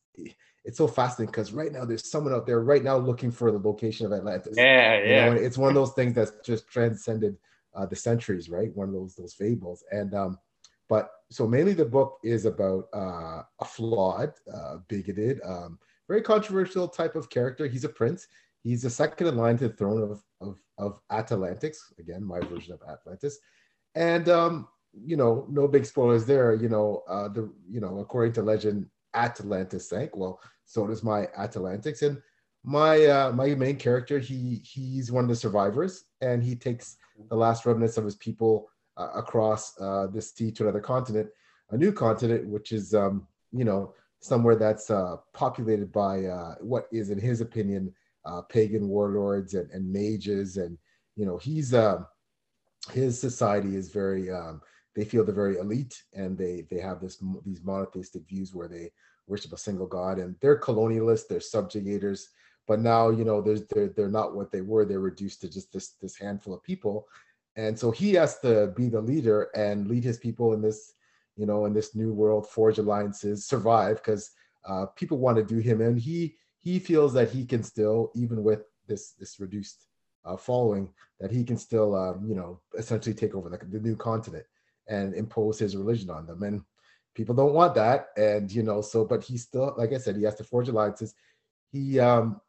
it's 0.65 0.79
so 0.79 0.87
fascinating 0.87 1.31
because 1.31 1.53
right 1.53 1.73
now 1.73 1.85
there's 1.85 2.11
someone 2.11 2.33
out 2.33 2.47
there 2.47 2.61
right 2.61 2.83
now 2.83 2.97
looking 2.97 3.31
for 3.31 3.51
the 3.51 3.59
location 3.59 4.07
of 4.07 4.13
Atlantis. 4.13 4.57
Yeah, 4.57 5.03
yeah. 5.03 5.27
You 5.27 5.35
know, 5.35 5.41
it's 5.41 5.59
one 5.59 5.69
of 5.69 5.75
those 5.75 5.93
things 5.93 6.15
that's 6.15 6.33
just 6.45 6.69
transcended 6.69 7.37
uh, 7.75 7.87
the 7.87 7.97
centuries, 7.97 8.49
right? 8.49 8.75
One 8.75 8.89
of 8.89 8.95
those 8.95 9.15
those 9.15 9.35
fables. 9.35 9.85
And 9.91 10.15
um, 10.15 10.39
but 10.89 11.11
so 11.31 11.47
mainly 11.47 11.75
the 11.75 11.85
book 11.85 12.19
is 12.25 12.47
about 12.47 12.89
uh, 12.95 13.43
a 13.61 13.65
flawed, 13.65 14.33
uh, 14.53 14.79
bigoted, 14.89 15.41
um, 15.45 15.79
very 16.09 16.23
controversial 16.23 16.89
type 16.89 17.17
of 17.17 17.31
character. 17.31 17.67
He's 17.67 17.85
a 17.85 17.89
prince. 17.89 18.27
He's 18.63 18.83
the 18.83 18.91
second 18.91 19.27
in 19.29 19.37
line 19.37 19.59
to 19.59 19.69
the 19.69 19.75
throne 19.75 20.03
of 20.03 20.23
of, 20.41 20.59
of 20.79 21.01
Atalantyx. 21.11 21.93
Again, 21.99 22.25
my 22.25 22.41
version 22.41 22.75
of 22.75 22.81
Atlantis. 22.89 23.39
And 23.95 24.29
um, 24.29 24.69
you 24.93 25.17
know, 25.17 25.47
no 25.51 25.69
big 25.69 25.87
spoilers 25.87 26.27
there. 26.27 26.55
You 26.55 26.69
know, 26.69 27.03
uh, 27.09 27.29
the 27.29 27.53
you 27.69 27.81
know, 27.81 27.99
according 27.99 28.33
to 28.35 28.43
legend, 28.43 28.87
Atlantis 29.15 29.89
sank. 29.89 30.17
Well, 30.17 30.41
so 30.65 30.87
does 30.87 31.03
my 31.03 31.29
Atalantyx. 31.37 32.03
And 32.03 32.21
my 32.65 33.05
uh, 33.07 33.33
my 33.33 33.55
main 33.55 33.77
character, 33.77 34.19
he 34.19 34.61
he's 34.65 35.13
one 35.13 35.25
of 35.25 35.29
the 35.29 35.37
survivors, 35.37 36.05
and 36.21 36.43
he 36.43 36.57
takes 36.57 36.97
the 37.31 37.37
last 37.37 37.65
remnants 37.65 37.97
of 37.97 38.05
his 38.05 38.17
people 38.17 38.69
uh, 38.97 39.11
across 39.15 39.79
uh, 39.81 40.09
this 40.09 40.33
sea 40.33 40.51
to 40.53 40.65
another 40.65 40.81
continent, 40.81 41.29
a 41.71 41.77
new 41.77 41.93
continent, 41.93 42.47
which 42.49 42.73
is 42.73 42.93
um, 42.95 43.27
you 43.53 43.65
know 43.65 43.95
somewhere 44.21 44.57
that's 44.57 44.91
uh, 44.91 45.17
populated 45.33 45.93
by 45.93 46.25
uh, 46.25 46.55
what 46.61 46.89
is, 46.93 47.11
in 47.11 47.19
his 47.19 47.41
opinion, 47.41 47.93
uh, 48.25 48.43
pagan 48.43 48.89
warlords 48.89 49.55
and, 49.55 49.71
and 49.71 49.91
mages, 49.91 50.57
and 50.57 50.77
you 51.17 51.25
know 51.25 51.37
he's 51.37 51.75
uh, 51.75 52.03
his 52.93 53.21
society 53.21 53.77
is 53.77 53.91
very 53.91 54.31
um, 54.31 54.61
they 54.95 55.05
feel 55.05 55.25
they're 55.25 55.35
very 55.35 55.59
elite 55.59 56.03
and 56.15 56.37
they 56.37 56.67
they 56.71 56.81
have 56.81 57.01
this 57.01 57.23
these 57.45 57.63
monotheistic 57.63 58.27
views 58.29 58.55
where 58.55 58.69
they 58.69 58.91
worship 59.27 59.53
a 59.53 59.59
single 59.59 59.87
god. 59.87 60.19
And 60.19 60.35
they're 60.41 60.59
colonialists 60.59 61.29
they're 61.29 61.39
subjugators. 61.39 62.25
But 62.67 62.81
now 62.81 63.11
you 63.11 63.25
know 63.25 63.41
there's 63.41 63.67
they're, 63.67 63.89
they're 63.89 64.09
not 64.09 64.35
what 64.35 64.51
they 64.51 64.63
were. 64.63 64.85
They're 64.85 65.01
reduced 65.01 65.41
to 65.43 65.49
just 65.49 65.73
this 65.73 65.91
this 66.01 66.17
handful 66.17 66.55
of 66.55 66.63
people. 66.63 67.07
And 67.57 67.79
so 67.79 67.91
he 67.91 68.13
has 68.15 68.39
to 68.41 68.73
be 68.77 68.89
the 68.89 69.01
leader 69.01 69.49
and 69.55 69.89
lead 69.89 70.05
his 70.05 70.19
people 70.19 70.53
in 70.53 70.61
this 70.61 70.93
you 71.37 71.47
know 71.47 71.67
in 71.67 71.73
this 71.73 71.95
new 71.95 72.13
world 72.13 72.49
forge 72.49 72.79
alliances 72.79 73.47
survive 73.47 73.97
because 73.97 74.31
uh, 74.67 74.87
people 74.97 75.19
want 75.19 75.37
to 75.37 75.45
do 75.45 75.59
him 75.59 75.81
and 75.81 75.99
he 75.99 76.37
he 76.59 76.79
feels 76.79 77.13
that 77.13 77.31
he 77.31 77.45
can 77.45 77.63
still 77.63 78.11
even 78.15 78.43
with 78.43 78.63
this 78.89 79.13
this 79.13 79.39
reduced 79.39 79.87
uh, 80.25 80.37
following 80.37 80.93
that 81.21 81.31
he 81.31 81.45
can 81.45 81.57
still 81.57 81.95
um, 81.95 82.25
you 82.27 82.35
know 82.35 82.61
essentially 82.77 83.15
take 83.15 83.35
over 83.35 83.49
the, 83.49 83.59
the 83.67 83.81
new 83.81 83.97
continent 83.97 84.45
and 84.89 85.15
impose 85.15 85.59
his 85.59 85.77
religion 85.77 86.11
on 86.11 86.27
them 86.27 86.43
and 86.43 86.63
people 87.15 87.35
don't 87.35 87.55
want 87.55 87.75
that 87.75 88.09
and 88.17 88.51
you 88.53 88.63
know 88.63 88.81
so 88.81 89.05
but 89.05 89.23
he 89.23 89.39
still 89.39 89.75
like 89.77 89.93
i 89.93 89.99
said 89.99 90.17
he 90.17 90.23
has 90.23 90.35
to 90.35 90.45
forge 90.45 90.69
alliances. 90.69 91.15
He 91.73 91.99
um 91.99 92.41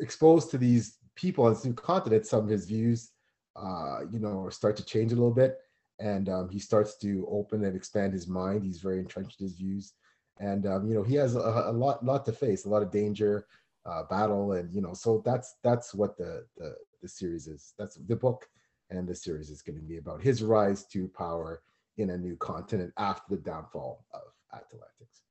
exposed 0.00 0.50
to 0.50 0.58
these 0.58 0.98
people 1.14 1.44
on 1.44 1.52
this 1.52 1.64
new 1.64 1.74
continent 1.74 2.26
some 2.26 2.44
of 2.44 2.48
his 2.48 2.66
views 2.66 3.10
uh 3.56 4.00
you 4.10 4.18
know 4.18 4.48
start 4.48 4.76
to 4.76 4.84
change 4.84 5.12
a 5.12 5.14
little 5.14 5.32
bit 5.32 5.58
and 5.98 6.28
um, 6.28 6.48
he 6.48 6.58
starts 6.58 6.96
to 6.98 7.26
open 7.30 7.64
and 7.64 7.76
expand 7.76 8.12
his 8.12 8.26
mind. 8.26 8.64
He's 8.64 8.80
very 8.80 8.98
entrenched 8.98 9.40
in 9.40 9.46
his 9.46 9.56
views. 9.56 9.94
And 10.40 10.66
um, 10.66 10.88
you 10.88 10.94
know 10.94 11.02
he 11.02 11.14
has 11.16 11.36
a, 11.36 11.38
a, 11.38 11.72
lot 11.72 12.04
lot 12.04 12.24
to 12.24 12.32
face 12.32 12.64
a 12.64 12.68
lot 12.68 12.82
of 12.82 12.90
danger 12.90 13.46
uh, 13.84 14.04
battle 14.04 14.52
and 14.52 14.72
you 14.72 14.80
know 14.80 14.94
so 14.94 15.22
that's 15.24 15.56
that's 15.62 15.92
what 15.94 16.16
the, 16.16 16.46
the 16.56 16.74
the 17.02 17.08
series 17.08 17.46
is. 17.46 17.74
That's 17.78 17.96
the 17.96 18.16
book 18.16 18.48
and 18.90 19.06
the 19.08 19.14
series 19.14 19.50
is 19.50 19.62
going 19.62 19.76
to 19.76 19.82
be 19.82 19.98
about 19.98 20.22
his 20.22 20.42
rise 20.42 20.84
to 20.86 21.08
power 21.08 21.62
in 21.98 22.10
a 22.10 22.16
new 22.16 22.36
continent 22.36 22.92
after 22.96 23.36
the 23.36 23.42
downfall 23.42 24.04
of 24.12 24.22
Atalantyx. 24.52 25.22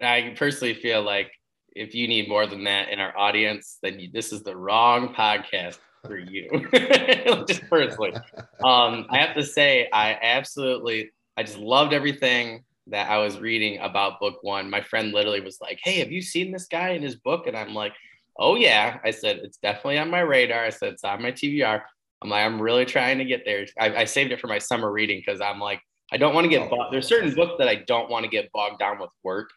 I 0.00 0.34
personally 0.36 0.74
feel 0.74 1.02
like 1.02 1.30
if 1.74 1.94
you 1.94 2.08
need 2.08 2.28
more 2.28 2.46
than 2.46 2.64
that 2.64 2.88
in 2.88 3.00
our 3.00 3.16
audience, 3.16 3.78
then 3.82 3.98
you, 3.98 4.10
this 4.12 4.32
is 4.32 4.42
the 4.42 4.56
wrong 4.56 5.14
podcast 5.14 5.78
for 6.04 6.18
you. 6.18 6.48
just 7.46 7.68
personally, 7.68 8.12
um, 8.64 9.06
I 9.10 9.18
have 9.18 9.34
to 9.36 9.44
say, 9.44 9.88
I 9.92 10.18
absolutely, 10.20 11.10
I 11.36 11.42
just 11.42 11.58
loved 11.58 11.92
everything 11.92 12.64
that 12.88 13.10
I 13.10 13.18
was 13.18 13.38
reading 13.38 13.78
about 13.80 14.20
book 14.20 14.38
one. 14.42 14.68
My 14.68 14.80
friend 14.80 15.12
literally 15.12 15.40
was 15.40 15.60
like, 15.60 15.78
"Hey, 15.82 15.98
have 16.00 16.10
you 16.10 16.22
seen 16.22 16.50
this 16.50 16.66
guy 16.66 16.90
in 16.90 17.02
his 17.02 17.16
book?" 17.16 17.46
And 17.46 17.56
I'm 17.56 17.74
like, 17.74 17.92
"Oh 18.38 18.56
yeah." 18.56 18.98
I 19.04 19.10
said, 19.12 19.40
"It's 19.44 19.58
definitely 19.58 19.98
on 19.98 20.10
my 20.10 20.20
radar." 20.20 20.64
I 20.64 20.70
said, 20.70 20.94
"It's 20.94 21.04
on 21.04 21.22
my 21.22 21.30
TBR." 21.30 21.82
I'm 22.22 22.30
like, 22.30 22.44
I'm 22.44 22.60
really 22.60 22.84
trying 22.84 23.18
to 23.18 23.24
get 23.24 23.44
there. 23.44 23.66
I, 23.78 23.96
I 23.96 24.04
saved 24.04 24.32
it 24.32 24.40
for 24.40 24.46
my 24.46 24.58
summer 24.58 24.92
reading 24.92 25.22
because 25.24 25.40
I'm 25.40 25.58
like, 25.58 25.80
I 26.12 26.16
don't 26.16 26.34
want 26.34 26.44
to 26.44 26.48
get, 26.48 26.70
oh, 26.70 26.90
there's 26.90 27.06
certain 27.06 27.32
books 27.34 27.54
that 27.58 27.68
I 27.68 27.76
don't 27.86 28.10
want 28.10 28.24
to 28.24 28.30
get 28.30 28.50
bogged 28.52 28.78
down 28.78 28.98
with 28.98 29.10
work, 29.22 29.50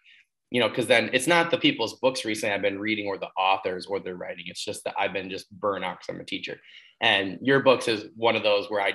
you 0.54 0.60
know, 0.60 0.70
because 0.70 0.86
then 0.86 1.10
it's 1.14 1.26
not 1.26 1.50
the 1.50 1.58
people's 1.58 1.96
books 1.96 2.26
recently 2.26 2.54
I've 2.54 2.62
been 2.62 2.78
reading 2.78 3.08
or 3.08 3.18
the 3.18 3.30
authors 3.36 3.88
or 3.88 4.00
their 4.00 4.16
writing. 4.16 4.46
It's 4.48 4.64
just 4.64 4.84
that 4.84 4.94
I've 5.00 5.12
been 5.12 5.32
just 5.32 5.50
burnt 5.50 5.84
out 5.84 5.98
because 5.98 6.14
I'm 6.14 6.22
a 6.22 6.26
teacher. 6.26 6.60
And 7.02 7.40
your 7.42 7.62
books 7.62 7.88
is 7.88 8.06
one 8.16 8.36
of 8.36 8.44
those 8.44 8.70
where 8.70 8.80
I 8.80 8.94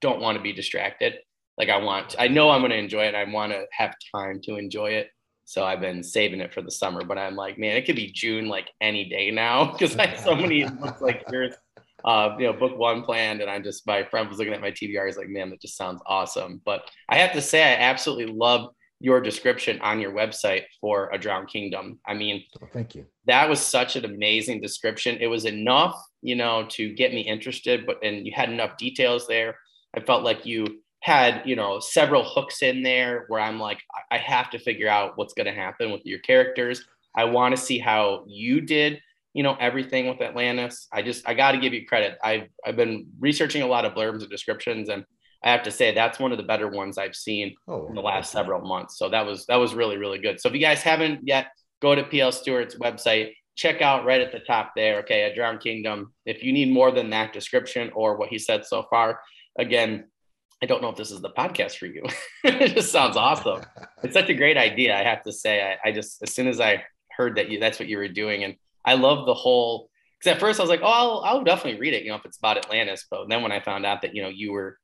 don't 0.00 0.20
want 0.20 0.38
to 0.38 0.42
be 0.42 0.52
distracted. 0.52 1.14
Like 1.58 1.70
I 1.70 1.78
want, 1.78 2.14
I 2.20 2.28
know 2.28 2.50
I'm 2.50 2.60
going 2.60 2.70
to 2.70 2.78
enjoy 2.78 3.06
it. 3.06 3.16
I 3.16 3.24
want 3.24 3.50
to 3.50 3.64
have 3.72 3.96
time 4.14 4.40
to 4.44 4.54
enjoy 4.54 4.92
it. 4.92 5.08
So 5.44 5.64
I've 5.64 5.80
been 5.80 6.04
saving 6.04 6.40
it 6.40 6.54
for 6.54 6.62
the 6.62 6.70
summer, 6.70 7.04
but 7.04 7.18
I'm 7.18 7.34
like, 7.34 7.58
man, 7.58 7.76
it 7.76 7.84
could 7.84 7.96
be 7.96 8.12
June 8.12 8.46
like 8.46 8.70
any 8.80 9.08
day 9.08 9.32
now 9.32 9.64
because 9.72 9.96
I 9.96 10.06
have 10.06 10.20
so 10.20 10.36
many 10.36 10.62
books 10.68 11.00
like 11.00 11.24
yours 11.32 11.54
uh, 12.04 12.34
you 12.38 12.46
know, 12.46 12.52
book 12.52 12.76
one 12.76 13.02
planned, 13.02 13.40
and 13.40 13.50
I 13.50 13.60
just 13.60 13.86
my 13.86 14.02
friend 14.02 14.28
was 14.28 14.38
looking 14.38 14.54
at 14.54 14.60
my 14.60 14.72
TBR. 14.72 15.06
He's 15.06 15.16
like, 15.16 15.28
"Man, 15.28 15.50
that 15.50 15.60
just 15.60 15.76
sounds 15.76 16.02
awesome." 16.04 16.60
But 16.64 16.82
I 17.08 17.18
have 17.18 17.32
to 17.34 17.40
say, 17.40 17.62
I 17.62 17.76
absolutely 17.76 18.26
love 18.26 18.74
your 19.02 19.20
description 19.20 19.80
on 19.82 20.00
your 20.00 20.12
website 20.12 20.62
for 20.80 21.10
a 21.12 21.18
drowned 21.18 21.48
kingdom. 21.48 21.98
I 22.06 22.14
mean, 22.14 22.44
oh, 22.62 22.68
thank 22.72 22.94
you. 22.94 23.04
That 23.26 23.48
was 23.48 23.60
such 23.60 23.96
an 23.96 24.04
amazing 24.04 24.60
description. 24.60 25.18
It 25.20 25.26
was 25.26 25.44
enough 25.44 26.00
you 26.22 26.36
know, 26.36 26.64
to 26.70 26.94
get 26.94 27.12
me 27.12 27.20
interested, 27.20 27.84
but 27.84 28.02
and 28.02 28.24
you 28.24 28.32
had 28.34 28.50
enough 28.50 28.76
details 28.78 29.26
there. 29.26 29.58
I 29.94 30.00
felt 30.00 30.22
like 30.22 30.46
you 30.46 30.80
had, 31.00 31.42
you 31.44 31.56
know, 31.56 31.80
several 31.80 32.22
hooks 32.24 32.62
in 32.62 32.82
there 32.82 33.24
where 33.28 33.40
I'm 33.40 33.58
like, 33.58 33.80
I 34.10 34.18
have 34.18 34.50
to 34.50 34.58
figure 34.58 34.88
out 34.88 35.18
what's 35.18 35.34
going 35.34 35.52
to 35.52 35.52
happen 35.52 35.90
with 35.90 36.02
your 36.04 36.20
characters. 36.20 36.84
I 37.14 37.24
want 37.24 37.54
to 37.56 37.60
see 37.60 37.78
how 37.78 38.24
you 38.26 38.60
did, 38.60 39.00
you 39.34 39.42
know, 39.42 39.56
everything 39.58 40.08
with 40.08 40.22
Atlantis. 40.22 40.86
I 40.92 41.02
just, 41.02 41.28
I 41.28 41.34
got 41.34 41.52
to 41.52 41.58
give 41.58 41.74
you 41.74 41.84
credit. 41.86 42.16
I've, 42.22 42.48
I've 42.64 42.76
been 42.76 43.08
researching 43.18 43.62
a 43.62 43.66
lot 43.66 43.84
of 43.84 43.94
blurbs 43.94 44.20
and 44.20 44.30
descriptions, 44.30 44.88
and 44.88 45.04
I 45.44 45.50
have 45.50 45.64
to 45.64 45.70
say 45.70 45.92
that's 45.92 46.18
one 46.18 46.32
of 46.32 46.38
the 46.38 46.44
better 46.44 46.68
ones 46.68 46.98
I've 46.98 47.16
seen 47.16 47.54
oh, 47.66 47.88
in 47.88 47.94
the 47.94 48.00
last 48.00 48.30
several 48.30 48.60
months. 48.60 48.98
So 48.98 49.08
that 49.08 49.26
was, 49.26 49.46
that 49.46 49.56
was 49.56 49.74
really, 49.74 49.96
really 49.96 50.18
good. 50.18 50.40
So 50.40 50.48
if 50.48 50.54
you 50.54 50.60
guys 50.60 50.82
haven't 50.82 51.26
yet, 51.26 51.48
go 51.80 51.94
to 51.94 52.04
PL 52.04 52.30
Stuart's 52.30 52.76
website, 52.76 53.32
check 53.56 53.82
out 53.82 54.04
right 54.04 54.20
at 54.20 54.32
the 54.32 54.38
top 54.38 54.72
there. 54.76 55.00
Okay. 55.00 55.24
A 55.24 55.34
Drowned 55.34 55.60
Kingdom. 55.60 56.14
If 56.24 56.42
you 56.42 56.52
need 56.52 56.70
more 56.72 56.90
than 56.90 57.10
that 57.10 57.32
description 57.32 57.90
or 57.94 58.16
what 58.16 58.28
he 58.28 58.38
said 58.38 58.64
so 58.64 58.84
far, 58.88 59.20
again, 59.58 60.04
I 60.62 60.66
don't 60.66 60.80
know 60.80 60.90
if 60.90 60.96
this 60.96 61.10
is 61.10 61.20
the 61.20 61.30
podcast 61.30 61.76
for 61.76 61.86
you. 61.86 62.04
it 62.44 62.74
just 62.74 62.92
sounds 62.92 63.16
awesome. 63.16 63.62
It's 64.04 64.14
such 64.14 64.30
a 64.30 64.34
great 64.34 64.56
idea. 64.56 64.96
I 64.96 65.04
have 65.04 65.22
to 65.24 65.32
say, 65.32 65.62
I, 65.62 65.88
I, 65.88 65.92
just, 65.92 66.22
as 66.24 66.32
soon 66.32 66.48
as 66.48 66.60
I 66.60 66.82
heard 67.16 67.36
that 67.36 67.50
you, 67.50 67.60
that's 67.60 67.78
what 67.78 67.88
you 67.88 67.98
were 67.98 68.08
doing. 68.08 68.42
And 68.42 68.56
I 68.84 68.94
love 68.94 69.26
the 69.26 69.34
whole, 69.34 69.90
cause 70.22 70.32
at 70.32 70.40
first 70.40 70.58
I 70.58 70.64
was 70.64 70.70
like, 70.70 70.80
oh, 70.82 70.86
I'll, 70.86 71.22
I'll 71.24 71.44
definitely 71.44 71.78
read 71.78 71.94
it, 71.94 72.02
you 72.02 72.10
know, 72.10 72.16
if 72.16 72.24
it's 72.24 72.38
about 72.38 72.58
Atlantis. 72.58 73.06
But 73.08 73.28
then 73.28 73.42
when 73.42 73.52
I 73.52 73.60
found 73.60 73.86
out 73.86 74.02
that, 74.02 74.16
you 74.16 74.22
know, 74.22 74.28
you 74.28 74.50
were 74.50 74.78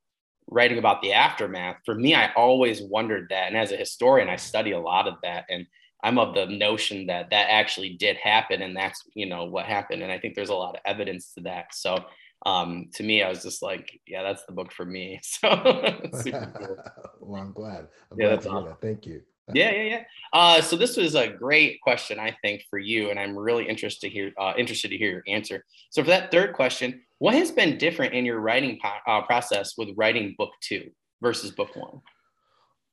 writing 0.49 0.79
about 0.79 1.03
the 1.03 1.13
aftermath, 1.13 1.77
for 1.85 1.95
me, 1.95 2.15
I 2.15 2.33
always 2.35 2.81
wondered 2.83 3.29
that. 3.31 3.49
And 3.49 3.57
as 3.57 3.73
a 3.73 3.77
historian, 3.77 4.29
I 4.29 4.37
study 4.37 4.73
a 4.73 4.81
lot 4.81 5.07
of 5.07 5.15
that. 5.23 5.45
And 5.49 5.67
I'm 6.03 6.19
of 6.19 6.35
the 6.35 6.47
notion 6.47 7.07
that 7.07 7.31
that 7.31 7.51
actually 7.51 7.95
did 7.95 8.17
happen. 8.17 8.63
And 8.63 8.77
that's, 8.77 9.03
you 9.15 9.27
know, 9.27 9.45
what 9.45 9.67
happened. 9.67 10.03
And 10.03 10.13
I 10.13 10.19
think 10.19 10.35
there's 10.35 10.49
a 10.49 10.55
lot 10.55 10.75
of 10.75 10.81
evidence 10.85 11.33
to 11.35 11.43
that. 11.43 11.75
So 11.75 12.05
um, 12.47 12.89
to 12.95 13.03
me, 13.03 13.23
I 13.23 13.29
was 13.29 13.43
just 13.43 13.63
like, 13.63 14.01
yeah, 14.07 14.23
that's 14.23 14.45
the 14.47 14.53
book 14.53 14.73
for 14.73 14.85
me. 14.85 15.21
So 15.41 15.49
cool. 16.59 16.77
well, 17.21 17.43
I'm 17.43 17.53
glad. 17.53 17.89
I'm 18.11 18.19
yeah, 18.19 18.27
glad 18.27 18.37
that's 18.37 18.47
awesome. 18.47 18.65
That. 18.67 18.81
Thank 18.81 19.07
you. 19.07 19.23
yeah, 19.55 19.71
yeah, 19.71 19.83
yeah. 19.83 20.03
Uh, 20.33 20.61
so 20.61 20.77
this 20.77 20.97
was 20.97 21.15
a 21.15 21.29
great 21.29 21.81
question, 21.81 22.19
I 22.19 22.37
think, 22.43 22.65
for 22.69 22.79
you, 22.79 23.11
and 23.11 23.19
I'm 23.19 23.37
really 23.37 23.67
interested 23.67 24.09
to 24.09 24.13
hear 24.13 24.33
uh, 24.39 24.53
interested 24.59 24.89
to 24.89 24.99
hear 24.99 25.11
your 25.11 25.23
answer. 25.27 25.65
So 25.91 26.03
for 26.03 26.09
that 26.09 26.31
third 26.31 26.53
question, 26.53 27.03
what 27.19 27.35
has 27.35 27.51
been 27.51 27.79
different 27.79 28.15
in 28.15 28.25
your 28.25 28.41
writing 28.41 28.79
uh, 29.07 29.23
process 29.23 29.75
with 29.77 29.89
writing 29.97 30.35
book 30.39 30.51
two 30.61 30.91
versus 31.21 31.51
book 31.51 31.75
one? 31.75 32.01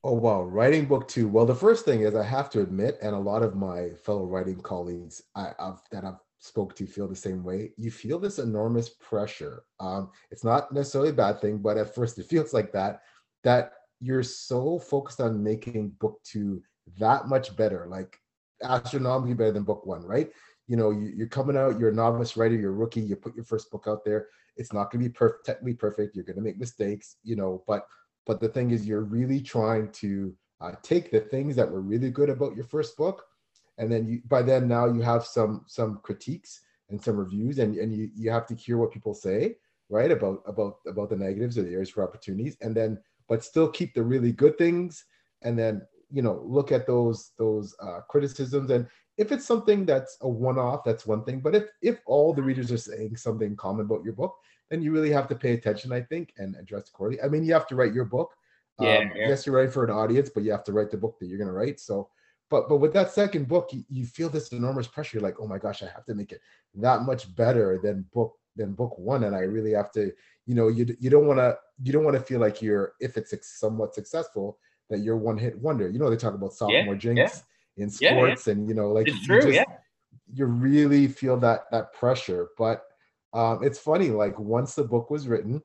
Oh 0.03 0.13
wow, 0.13 0.43
writing 0.43 0.85
book 0.85 1.07
two. 1.07 1.27
Well, 1.27 1.45
the 1.45 1.55
first 1.55 1.85
thing 1.85 2.01
is 2.01 2.15
I 2.15 2.23
have 2.23 2.49
to 2.51 2.61
admit, 2.61 2.97
and 3.01 3.15
a 3.15 3.19
lot 3.19 3.41
of 3.41 3.55
my 3.55 3.89
fellow 4.03 4.25
writing 4.25 4.59
colleagues 4.61 5.21
I, 5.35 5.51
I've, 5.59 5.81
that 5.91 6.05
I've 6.05 6.19
spoke 6.39 6.75
to 6.75 6.85
feel 6.85 7.07
the 7.07 7.15
same 7.15 7.43
way. 7.43 7.71
You 7.77 7.89
feel 7.89 8.19
this 8.19 8.37
enormous 8.37 8.89
pressure. 8.89 9.63
Um, 9.79 10.11
it's 10.29 10.43
not 10.43 10.71
necessarily 10.71 11.09
a 11.09 11.13
bad 11.13 11.41
thing, 11.41 11.57
but 11.57 11.77
at 11.77 11.93
first 11.93 12.19
it 12.19 12.25
feels 12.29 12.53
like 12.53 12.71
that, 12.73 13.01
that 13.43 13.73
you're 13.99 14.23
so 14.23 14.77
focused 14.77 15.21
on 15.21 15.43
making 15.43 15.89
book 15.99 16.19
two 16.23 16.61
that 16.99 17.27
much 17.27 17.55
better, 17.55 17.87
like 17.89 18.15
astronomically 18.63 19.33
better 19.33 19.51
than 19.51 19.63
book 19.63 19.85
one, 19.85 20.03
right? 20.03 20.29
You 20.67 20.77
know, 20.77 20.91
you, 20.91 21.23
are 21.23 21.27
coming 21.27 21.57
out, 21.57 21.79
you're 21.79 21.89
a 21.89 21.93
novice 21.93 22.35
writer, 22.35 22.55
you're 22.55 22.71
a 22.71 22.75
rookie, 22.75 23.01
you 23.01 23.15
put 23.15 23.35
your 23.35 23.45
first 23.45 23.69
book 23.69 23.85
out 23.87 24.03
there. 24.03 24.27
It's 24.57 24.73
not 24.73 24.91
going 24.91 25.03
to 25.03 25.09
be 25.09 25.13
perfect, 25.13 25.45
technically 25.45 25.73
perfect. 25.75 26.15
You're 26.15 26.25
going 26.25 26.37
to 26.37 26.41
make 26.41 26.57
mistakes, 26.57 27.17
you 27.23 27.35
know, 27.35 27.63
but 27.67 27.85
but 28.25 28.39
the 28.39 28.49
thing 28.49 28.71
is, 28.71 28.87
you're 28.87 29.01
really 29.01 29.39
trying 29.39 29.91
to 29.93 30.33
uh, 30.59 30.71
take 30.81 31.11
the 31.11 31.19
things 31.19 31.55
that 31.55 31.69
were 31.69 31.81
really 31.81 32.09
good 32.09 32.29
about 32.29 32.55
your 32.55 32.65
first 32.65 32.97
book 32.97 33.23
and 33.77 33.91
then 33.91 34.05
you 34.07 34.21
by 34.27 34.41
then 34.41 34.67
now 34.67 34.85
you 34.85 35.01
have 35.01 35.25
some 35.25 35.63
some 35.67 35.99
critiques 36.03 36.61
and 36.89 37.01
some 37.01 37.17
reviews 37.17 37.59
and, 37.59 37.75
and 37.77 37.93
you, 37.93 38.09
you 38.15 38.29
have 38.29 38.45
to 38.45 38.55
hear 38.55 38.77
what 38.77 38.91
people 38.91 39.13
say 39.13 39.55
right 39.89 40.11
about 40.11 40.41
about 40.45 40.77
about 40.87 41.09
the 41.09 41.15
negatives 41.15 41.57
or 41.57 41.63
the 41.63 41.71
areas 41.71 41.89
for 41.89 42.03
opportunities 42.03 42.57
and 42.61 42.75
then 42.75 42.97
but 43.27 43.43
still 43.43 43.67
keep 43.67 43.93
the 43.93 44.03
really 44.03 44.31
good 44.31 44.57
things 44.57 45.05
and 45.41 45.57
then 45.57 45.81
you 46.11 46.21
know 46.21 46.41
look 46.45 46.71
at 46.71 46.87
those 46.87 47.31
those 47.37 47.75
uh, 47.81 47.99
criticisms 48.09 48.69
and 48.69 48.87
if 49.17 49.31
it's 49.31 49.45
something 49.45 49.85
that's 49.85 50.17
a 50.21 50.27
one-off 50.27 50.83
that's 50.83 51.05
one 51.05 51.23
thing 51.23 51.39
but 51.39 51.55
if 51.55 51.65
if 51.81 51.99
all 52.05 52.33
the 52.33 52.41
readers 52.41 52.71
are 52.71 52.77
saying 52.77 53.15
something 53.15 53.55
common 53.55 53.85
about 53.85 54.03
your 54.03 54.13
book 54.13 54.35
then 54.69 54.81
you 54.81 54.91
really 54.91 55.11
have 55.11 55.27
to 55.27 55.35
pay 55.35 55.53
attention 55.53 55.91
i 55.91 56.01
think 56.01 56.33
and 56.37 56.55
address 56.55 56.89
accordingly 56.89 57.23
i 57.23 57.27
mean 57.27 57.43
you 57.43 57.53
have 57.53 57.67
to 57.67 57.75
write 57.75 57.93
your 57.93 58.05
book 58.05 58.33
yeah, 58.79 58.97
um, 58.97 59.11
yeah. 59.15 59.29
yes 59.29 59.45
you're 59.45 59.55
writing 59.55 59.71
for 59.71 59.85
an 59.85 59.91
audience 59.91 60.29
but 60.33 60.43
you 60.43 60.51
have 60.51 60.63
to 60.63 60.73
write 60.73 60.91
the 60.91 60.97
book 60.97 61.17
that 61.19 61.27
you're 61.27 61.37
going 61.37 61.47
to 61.47 61.53
write 61.53 61.79
so 61.79 62.09
but 62.49 62.67
but 62.67 62.77
with 62.77 62.93
that 62.93 63.11
second 63.11 63.47
book 63.47 63.69
you, 63.71 63.83
you 63.89 64.05
feel 64.05 64.29
this 64.29 64.51
enormous 64.51 64.87
pressure 64.87 65.17
You're 65.17 65.27
like 65.27 65.39
oh 65.39 65.47
my 65.47 65.57
gosh 65.57 65.81
i 65.81 65.87
have 65.87 66.05
to 66.05 66.15
make 66.15 66.31
it 66.31 66.41
that 66.75 67.03
much 67.03 67.33
better 67.35 67.79
than 67.81 68.05
book 68.13 68.35
than 68.55 68.73
book 68.73 68.97
one 68.97 69.23
and 69.25 69.35
i 69.35 69.39
really 69.39 69.71
have 69.71 69.91
to 69.93 70.11
you 70.45 70.55
know 70.55 70.67
you, 70.67 70.95
you 70.99 71.09
don't 71.09 71.27
want 71.27 71.39
to 71.39 71.57
you 71.83 71.91
don't 71.91 72.03
want 72.03 72.15
to 72.15 72.23
feel 72.23 72.39
like 72.39 72.61
you're 72.61 72.93
if 72.99 73.17
it's 73.17 73.33
somewhat 73.59 73.93
successful 73.93 74.57
that 74.89 74.99
you're 74.99 75.17
one 75.17 75.37
hit 75.37 75.57
wonder 75.59 75.89
you 75.89 75.99
know 75.99 76.09
they 76.09 76.15
talk 76.15 76.33
about 76.33 76.53
sophomore 76.53 76.93
yeah, 76.93 76.99
jinx. 76.99 77.43
In 77.77 77.89
sports 77.89 78.47
yeah, 78.47 78.53
and 78.53 78.67
you 78.67 78.73
know 78.73 78.91
like 78.91 79.07
it's 79.07 79.27
you 79.27 79.41
just, 79.41 79.53
yeah. 79.53 79.63
you 80.33 80.45
really 80.45 81.07
feel 81.07 81.37
that 81.37 81.65
that 81.71 81.93
pressure. 81.93 82.49
But 82.57 82.83
um, 83.33 83.63
it's 83.63 83.79
funny 83.79 84.09
like 84.09 84.39
once 84.39 84.75
the 84.75 84.83
book 84.83 85.09
was 85.09 85.27
written 85.27 85.61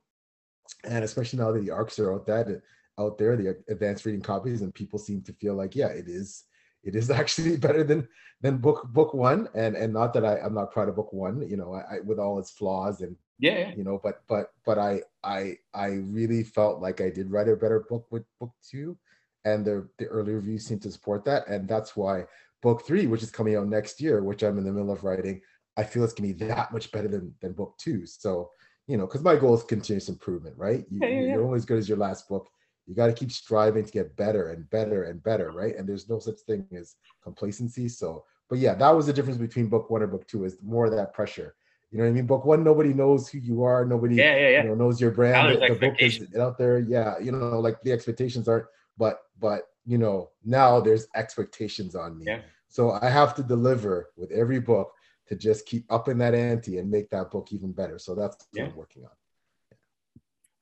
and 0.84 1.04
especially 1.04 1.38
now 1.38 1.52
that 1.52 1.60
the 1.60 1.70
arcs 1.70 1.98
are 1.98 2.12
out 2.12 2.26
that 2.26 2.62
out 2.98 3.18
there 3.18 3.36
the 3.36 3.56
advanced 3.68 4.04
reading 4.04 4.20
copies 4.20 4.62
and 4.62 4.74
people 4.74 4.98
seem 4.98 5.22
to 5.22 5.32
feel 5.34 5.54
like 5.54 5.74
yeah 5.74 5.88
it 5.88 6.08
is 6.08 6.44
it 6.82 6.94
is 6.94 7.10
actually 7.20 7.56
better 7.56 7.84
than 7.84 8.06
than 8.40 8.58
book 8.58 8.88
book 8.92 9.14
one. 9.14 9.48
And 9.54 9.76
and 9.76 9.92
not 9.92 10.12
that 10.14 10.24
I, 10.24 10.38
i'm 10.38 10.54
not 10.54 10.72
proud 10.72 10.88
of 10.88 10.96
book 10.96 11.12
one 11.12 11.46
you 11.48 11.56
know 11.56 11.74
I, 11.74 11.96
I 11.96 12.00
with 12.00 12.18
all 12.18 12.38
its 12.38 12.50
flaws 12.50 13.00
and 13.00 13.16
yeah, 13.38 13.72
you 13.74 13.84
know 13.84 13.98
but 14.02 14.22
but 14.28 14.52
but 14.66 14.78
i 14.78 15.00
i 15.24 15.56
i 15.72 15.86
really 15.86 16.44
felt 16.44 16.82
like 16.82 17.00
i 17.00 17.08
did 17.08 17.30
write 17.30 17.48
a 17.48 17.56
better 17.56 17.86
book 17.88 18.06
with 18.10 18.24
book 18.38 18.52
two 18.62 18.98
and 19.44 19.64
the 19.64 19.88
the 19.99 20.06
early 20.06 20.32
reviews 20.32 20.66
seem 20.66 20.78
to 20.78 20.90
support 20.90 21.25
that 21.25 21.47
and 21.49 21.68
that's 21.68 21.97
why 21.97 22.25
book 22.62 22.87
three 22.87 23.06
which 23.06 23.23
is 23.23 23.30
coming 23.30 23.56
out 23.56 23.66
next 23.66 24.00
year 24.00 24.23
which 24.23 24.42
i'm 24.42 24.59
in 24.59 24.64
the 24.64 24.73
middle 24.73 24.92
of 24.92 25.04
writing 25.04 25.40
i 25.76 25.82
feel 25.82 26.04
it's 26.04 26.12
going 26.12 26.28
to 26.28 26.35
be 26.35 26.47
that 26.47 26.73
much 26.73 26.90
better 26.92 27.09
than 27.09 27.35
than 27.40 27.52
book 27.52 27.75
two 27.78 28.04
so 28.06 28.50
you 28.87 28.97
know 28.97 29.06
because 29.06 29.23
my 29.23 29.37
goal 29.37 29.54
is 29.54 29.62
continuous 29.62 30.09
improvement 30.09 30.56
right 30.59 30.85
you, 30.90 31.00
yeah, 31.00 31.09
yeah, 31.09 31.32
you're 31.32 31.44
only 31.44 31.56
as 31.56 31.64
good 31.64 31.78
as 31.78 31.88
your 31.88 31.99
last 31.99 32.28
book 32.28 32.49
you 32.90 32.97
got 32.97 33.06
to 33.06 33.12
keep 33.12 33.30
striving 33.30 33.85
to 33.85 33.92
get 33.92 34.16
better 34.16 34.50
and 34.50 34.68
better 34.68 35.04
and 35.04 35.23
better, 35.23 35.52
right? 35.52 35.76
And 35.76 35.88
there's 35.88 36.09
no 36.09 36.18
such 36.18 36.40
thing 36.40 36.66
as 36.76 36.97
complacency. 37.23 37.88
So, 37.88 38.25
but 38.49 38.59
yeah, 38.59 38.75
that 38.75 38.90
was 38.90 39.06
the 39.06 39.12
difference 39.12 39.38
between 39.38 39.68
book 39.68 39.90
one 39.90 40.02
and 40.02 40.11
book 40.11 40.26
two 40.26 40.44
is 40.44 40.56
more 40.61 40.87
of 40.87 40.92
that 40.92 41.14
pressure. 41.14 41.54
You 41.92 41.99
know 41.99 42.04
what 42.04 42.11
I 42.11 42.14
mean? 42.14 42.26
Book 42.26 42.44
one, 42.44 42.64
nobody 42.64 42.92
knows 42.92 43.28
who 43.28 43.38
you 43.38 43.62
are. 43.62 43.85
Nobody, 43.85 44.16
yeah, 44.16 44.37
yeah, 44.37 44.49
yeah. 44.49 44.62
You 44.64 44.68
know, 44.70 44.75
knows 44.75 45.00
your 45.00 45.12
brand. 45.12 45.62
The, 45.62 45.68
the 45.68 45.75
book 45.78 45.94
is 46.00 46.26
out 46.37 46.59
there. 46.59 46.80
Yeah, 46.80 47.16
you 47.20 47.30
know, 47.30 47.61
like 47.61 47.80
the 47.82 47.92
expectations 47.92 48.49
aren't. 48.49 48.66
But 49.00 49.23
but 49.40 49.62
you 49.87 49.99
know, 49.99 50.30
now 50.45 50.78
there's 50.78 51.09
expectations 51.16 51.97
on 51.97 52.19
me. 52.19 52.26
Yeah. 52.28 52.42
So 52.69 52.92
I 53.02 53.09
have 53.09 53.35
to 53.37 53.42
deliver 53.42 54.11
with 54.16 54.30
every 54.30 54.61
book 54.61 54.92
to 55.26 55.35
just 55.35 55.66
keep 55.66 55.85
upping 55.90 56.19
that 56.19 56.35
ante 56.35 56.78
and 56.78 56.88
make 56.90 57.11
that 57.11 57.30
book 57.33 57.49
even 57.50 57.73
better. 57.73 57.99
So 57.99 58.14
that's 58.14 58.37
what. 58.52 58.66
I'm 58.66 58.76
working 58.76 59.04
on. 59.04 59.11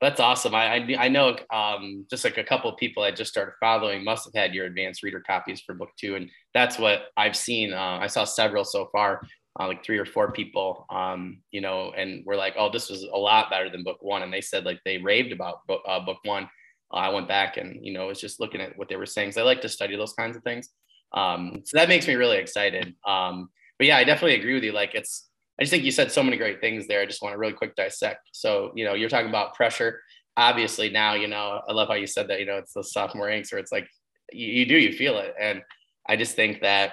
That's 0.01 0.21
awesome. 0.21 0.55
I 0.55 0.77
I, 0.77 0.97
I 1.07 1.09
know 1.09 1.37
um, 1.53 2.07
just 2.09 2.23
like 2.23 2.39
a 2.39 2.45
couple 2.45 2.71
of 2.71 2.77
people 2.77 3.03
I 3.03 3.11
just 3.11 3.33
started 3.33 3.55
following 3.59 4.05
must 4.05 4.25
have 4.27 4.35
had 4.35 4.55
your 4.55 4.67
advanced 4.67 5.03
reader 5.03 5.21
copies 5.21 5.61
for 5.61 5.75
book 5.75 5.91
two, 5.99 6.15
and 6.15 6.31
that's 6.55 6.79
what 6.79 7.09
I've 7.17 7.37
seen. 7.37 7.73
Uh, 7.73 7.99
I 8.01 8.07
saw 8.07 8.23
several 8.23 8.65
so 8.65 8.89
far, 8.93 9.27
uh, 9.59 9.67
like 9.67 9.85
three 9.85 9.99
or 9.99 10.07
four 10.07 10.31
people, 10.31 10.87
um, 10.91 11.43
you 11.51 11.61
know, 11.61 11.93
and 11.97 12.23
we're 12.25 12.37
like, 12.37 12.55
oh, 12.57 12.71
this 12.71 12.89
was 12.89 13.03
a 13.03 13.19
lot 13.19 13.51
better 13.51 13.69
than 13.69 13.83
book 13.83 13.99
one, 14.01 14.23
and 14.23 14.33
they 14.33 14.41
said 14.41 14.65
like 14.65 14.81
they 14.85 14.99
raved 14.99 15.33
about 15.33 15.67
book, 15.67 15.83
uh, 15.89 15.99
book 15.99 16.19
one. 16.23 16.49
I 16.93 17.11
went 17.11 17.29
back 17.29 17.57
and 17.57 17.85
you 17.85 17.93
know 17.93 18.07
was 18.07 18.21
just 18.21 18.41
looking 18.41 18.61
at 18.61 18.77
what 18.79 18.89
they 18.89 18.97
were 18.97 19.07
saying. 19.07 19.33
So 19.33 19.43
I 19.43 19.45
like 19.45 19.61
to 19.63 19.69
study 19.69 19.97
those 19.97 20.15
kinds 20.15 20.37
of 20.37 20.43
things. 20.43 20.71
Um, 21.13 21.63
so 21.65 21.79
that 21.79 21.89
makes 21.89 22.07
me 22.07 22.15
really 22.15 22.39
excited. 22.39 22.95
Um, 23.07 23.51
but 23.79 23.87
yeah, 23.87 23.97
I 23.97 24.05
definitely 24.05 24.39
agree 24.39 24.55
with 24.55 24.65
you. 24.65 24.73
Like 24.73 24.95
it's 24.95 25.29
I 25.59 25.65
just 25.65 25.73
think 25.73 25.85
you 25.85 25.91
said 25.91 26.13
so 26.13 26.23
many 26.23 26.37
great 26.37 26.61
things 26.61 26.87
there. 26.87 27.01
I 27.01 27.07
just 27.07 27.23
want 27.23 27.33
to 27.33 27.39
really 27.39 27.53
quick 27.53 27.75
dissect. 27.75 28.29
So, 28.33 28.71
you 28.77 28.85
know, 28.85 28.95
you're 28.95 29.09
talking 29.09 29.29
about 29.29 29.55
pressure. 29.55 30.01
Obviously, 30.37 30.89
now, 30.89 31.15
you 31.15 31.27
know, 31.27 31.61
I 31.69 31.73
love 31.73 31.89
how 31.89 31.95
you 31.95 32.07
said 32.07 32.29
that, 32.29 32.39
you 32.39 32.47
know, 32.47 32.59
it's 32.59 32.75
the 32.75 32.85
sophomore 32.85 33.29
inks 33.29 33.51
where 33.51 33.59
it's 33.59 33.73
like 33.73 33.89
you, 34.33 34.47
you 34.47 34.67
do, 34.67 34.77
you 34.77 34.93
feel 34.93 35.19
it. 35.19 35.35
And 35.39 35.63
I 36.09 36.15
just 36.15 36.37
think 36.37 36.61
that, 36.61 36.93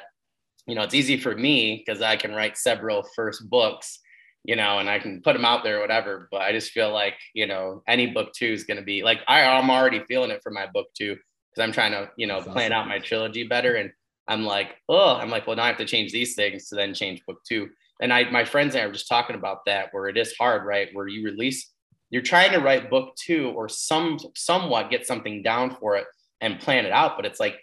you 0.66 0.74
know, 0.74 0.82
it's 0.82 0.96
easy 0.96 1.16
for 1.16 1.36
me 1.36 1.84
because 1.86 2.02
I 2.02 2.16
can 2.16 2.34
write 2.34 2.58
several 2.58 3.08
first 3.16 3.48
books, 3.52 4.00
you 4.46 4.56
know, 4.56 4.80
and 4.80 4.90
I 4.90 5.00
can 5.00 5.22
put 5.22 5.34
them 5.34 5.46
out 5.46 5.64
there 5.64 5.78
or 5.78 5.82
whatever. 5.82 6.28
But 6.32 6.42
I 6.42 6.52
just 6.52 6.72
feel 6.72 6.92
like, 6.92 7.16
you 7.34 7.48
know, 7.48 7.84
any 7.88 8.08
book 8.08 8.34
two 8.34 8.52
is 8.52 8.64
going 8.64 8.78
to 8.78 8.84
be 8.84 9.04
like, 9.04 9.20
I, 9.28 9.44
I'm 9.44 9.70
already 9.70 10.04
feeling 10.08 10.32
it 10.32 10.42
for 10.44 10.52
my 10.52 10.68
book 10.68 10.88
two 10.98 11.16
because 11.16 11.64
I'm 11.64 11.72
trying 11.72 11.92
to, 11.92 12.10
you 12.18 12.28
know, 12.28 12.40
That's 12.40 12.52
plan 12.52 12.74
awesome. 12.74 12.84
out 12.84 12.88
my 12.88 13.00
trilogy 13.00 13.44
better. 13.44 13.76
And 13.76 13.92
I'm 14.28 14.46
like, 14.46 14.76
oh, 14.90 15.16
I'm 15.16 15.30
like, 15.30 15.48
well, 15.48 15.56
now 15.56 15.64
I 15.64 15.68
have 15.68 15.78
to 15.78 15.86
change 15.86 16.12
these 16.12 16.36
things 16.36 16.70
to 16.70 16.76
then 16.76 16.94
change 16.94 17.26
book 17.26 17.40
two 17.48 17.70
and 18.02 18.12
I 18.12 18.30
my 18.30 18.46
friends 18.46 18.76
and 18.76 18.84
I 18.84 18.88
were 18.88 18.94
just 18.94 19.08
talking 19.08 19.36
about 19.36 19.66
that 19.66 19.90
where 19.92 20.08
it 20.08 20.18
is 20.18 20.36
hard, 20.38 20.66
right? 20.66 20.90
Where 20.94 21.08
you 21.08 21.24
release, 21.26 21.72
you're 22.10 22.22
trying 22.22 22.52
to 22.52 22.60
write 22.60 22.90
book 22.90 23.16
two 23.16 23.52
or 23.56 23.70
some 23.70 24.20
somewhat 24.36 24.90
get 24.90 25.08
something 25.08 25.42
down 25.42 25.76
for 25.76 25.96
it 25.96 26.06
and 26.42 26.60
plan 26.60 26.86
it 26.86 26.92
out, 26.92 27.16
but 27.16 27.26
it's 27.26 27.40
like 27.40 27.56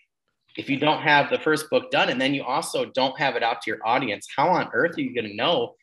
if 0.57 0.69
you 0.69 0.79
don't 0.79 1.03
have 1.03 1.31
the 1.31 1.39
first 1.39 1.71
book 1.71 1.91
done 1.91 2.11
and 2.11 2.21
then 2.21 2.35
you 2.35 2.43
also 2.43 2.85
don't 2.85 3.19
have 3.19 3.37
it 3.37 3.43
out 3.43 3.63
to 3.63 3.71
your 3.71 3.87
audience, 3.87 4.27
how 4.35 4.49
on 4.49 4.69
earth 4.75 4.99
are 4.99 5.01
you 5.01 5.15
going 5.15 5.29
to 5.29 5.37
know 5.37 5.75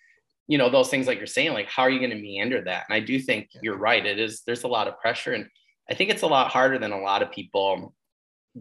you 0.50 0.58
know 0.58 0.70
those 0.70 0.90
things 0.90 1.08
like 1.08 1.20
you're 1.20 1.28
saying 1.28 1.54
like 1.54 1.68
how 1.68 1.84
are 1.84 1.90
you 1.90 2.00
going 2.00 2.12
to 2.12 2.18
meander 2.18 2.62
that? 2.66 2.84
And 2.90 2.96
i 2.96 3.00
do 3.00 3.20
think 3.20 3.48
you're 3.62 3.78
right 3.78 4.06
it 4.06 4.20
is 4.20 4.42
there's 4.46 4.64
a 4.64 4.68
lot 4.68 4.88
of 4.90 5.00
pressure 5.00 5.34
and 5.34 5.48
i 5.90 5.94
think 5.94 6.10
it's 6.10 6.24
a 6.24 6.28
lot 6.28 6.52
harder 6.52 6.78
than 6.78 6.92
a 6.92 7.00
lot 7.00 7.22
of 7.22 7.32
people 7.32 7.94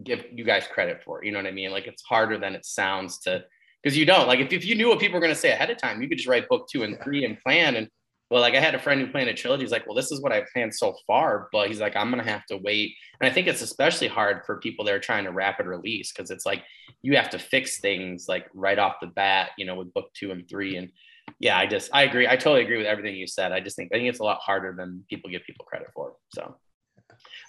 give 0.03 0.23
you 0.31 0.45
guys 0.45 0.65
credit 0.71 1.03
for 1.03 1.23
you 1.23 1.31
know 1.31 1.39
what 1.39 1.47
i 1.47 1.51
mean? 1.51 1.71
Like 1.71 1.87
it's 1.87 2.03
harder 2.03 2.37
than 2.37 2.55
it 2.55 2.65
sounds 2.65 3.19
to 3.21 3.43
because 3.81 3.97
you 3.97 4.05
don't 4.05 4.27
like 4.27 4.39
if, 4.39 4.51
if 4.53 4.65
you 4.65 4.75
knew 4.75 4.89
what 4.89 4.99
people 4.99 5.15
were 5.15 5.21
going 5.21 5.33
to 5.33 5.39
say 5.39 5.51
ahead 5.51 5.69
of 5.69 5.77
time 5.77 6.01
you 6.01 6.07
could 6.07 6.17
just 6.17 6.27
write 6.27 6.49
book 6.49 6.67
two 6.71 6.83
and 6.83 7.01
three 7.03 7.25
and 7.25 7.39
plan 7.39 7.75
and 7.75 7.87
well 8.29 8.41
like 8.41 8.53
i 8.53 8.59
had 8.59 8.75
a 8.75 8.79
friend 8.79 8.99
who 8.99 9.07
planned 9.07 9.29
a 9.29 9.33
trilogy 9.33 9.63
he's 9.63 9.71
like 9.71 9.85
well 9.85 9.95
this 9.95 10.11
is 10.11 10.21
what 10.21 10.31
i 10.31 10.43
planned 10.53 10.73
so 10.73 10.95
far 11.07 11.47
but 11.51 11.67
he's 11.67 11.79
like 11.79 11.95
i'm 11.95 12.11
going 12.11 12.23
to 12.23 12.29
have 12.29 12.45
to 12.45 12.57
wait 12.57 12.93
and 13.19 13.29
i 13.29 13.33
think 13.33 13.47
it's 13.47 13.61
especially 13.61 14.07
hard 14.07 14.45
for 14.45 14.59
people 14.59 14.83
that 14.85 14.93
are 14.93 14.99
trying 14.99 15.23
to 15.23 15.31
rapid 15.31 15.65
release 15.65 16.11
because 16.11 16.29
it's 16.29 16.45
like 16.45 16.63
you 17.01 17.15
have 17.15 17.29
to 17.29 17.39
fix 17.39 17.79
things 17.79 18.25
like 18.27 18.47
right 18.53 18.79
off 18.79 18.95
the 19.01 19.07
bat 19.07 19.51
you 19.57 19.65
know 19.65 19.75
with 19.75 19.93
book 19.93 20.09
two 20.13 20.31
and 20.31 20.47
three 20.49 20.75
and 20.75 20.91
yeah, 21.39 21.57
I 21.57 21.65
just 21.65 21.89
I 21.93 22.03
agree. 22.03 22.27
I 22.27 22.35
totally 22.35 22.61
agree 22.61 22.77
with 22.77 22.87
everything 22.87 23.15
you 23.15 23.27
said. 23.27 23.51
I 23.51 23.59
just 23.59 23.75
think 23.75 23.91
I 23.93 23.97
think 23.97 24.09
it's 24.09 24.19
a 24.19 24.23
lot 24.23 24.39
harder 24.41 24.73
than 24.77 25.03
people 25.09 25.29
give 25.29 25.43
people 25.43 25.65
credit 25.65 25.87
for. 25.93 26.13
So 26.33 26.55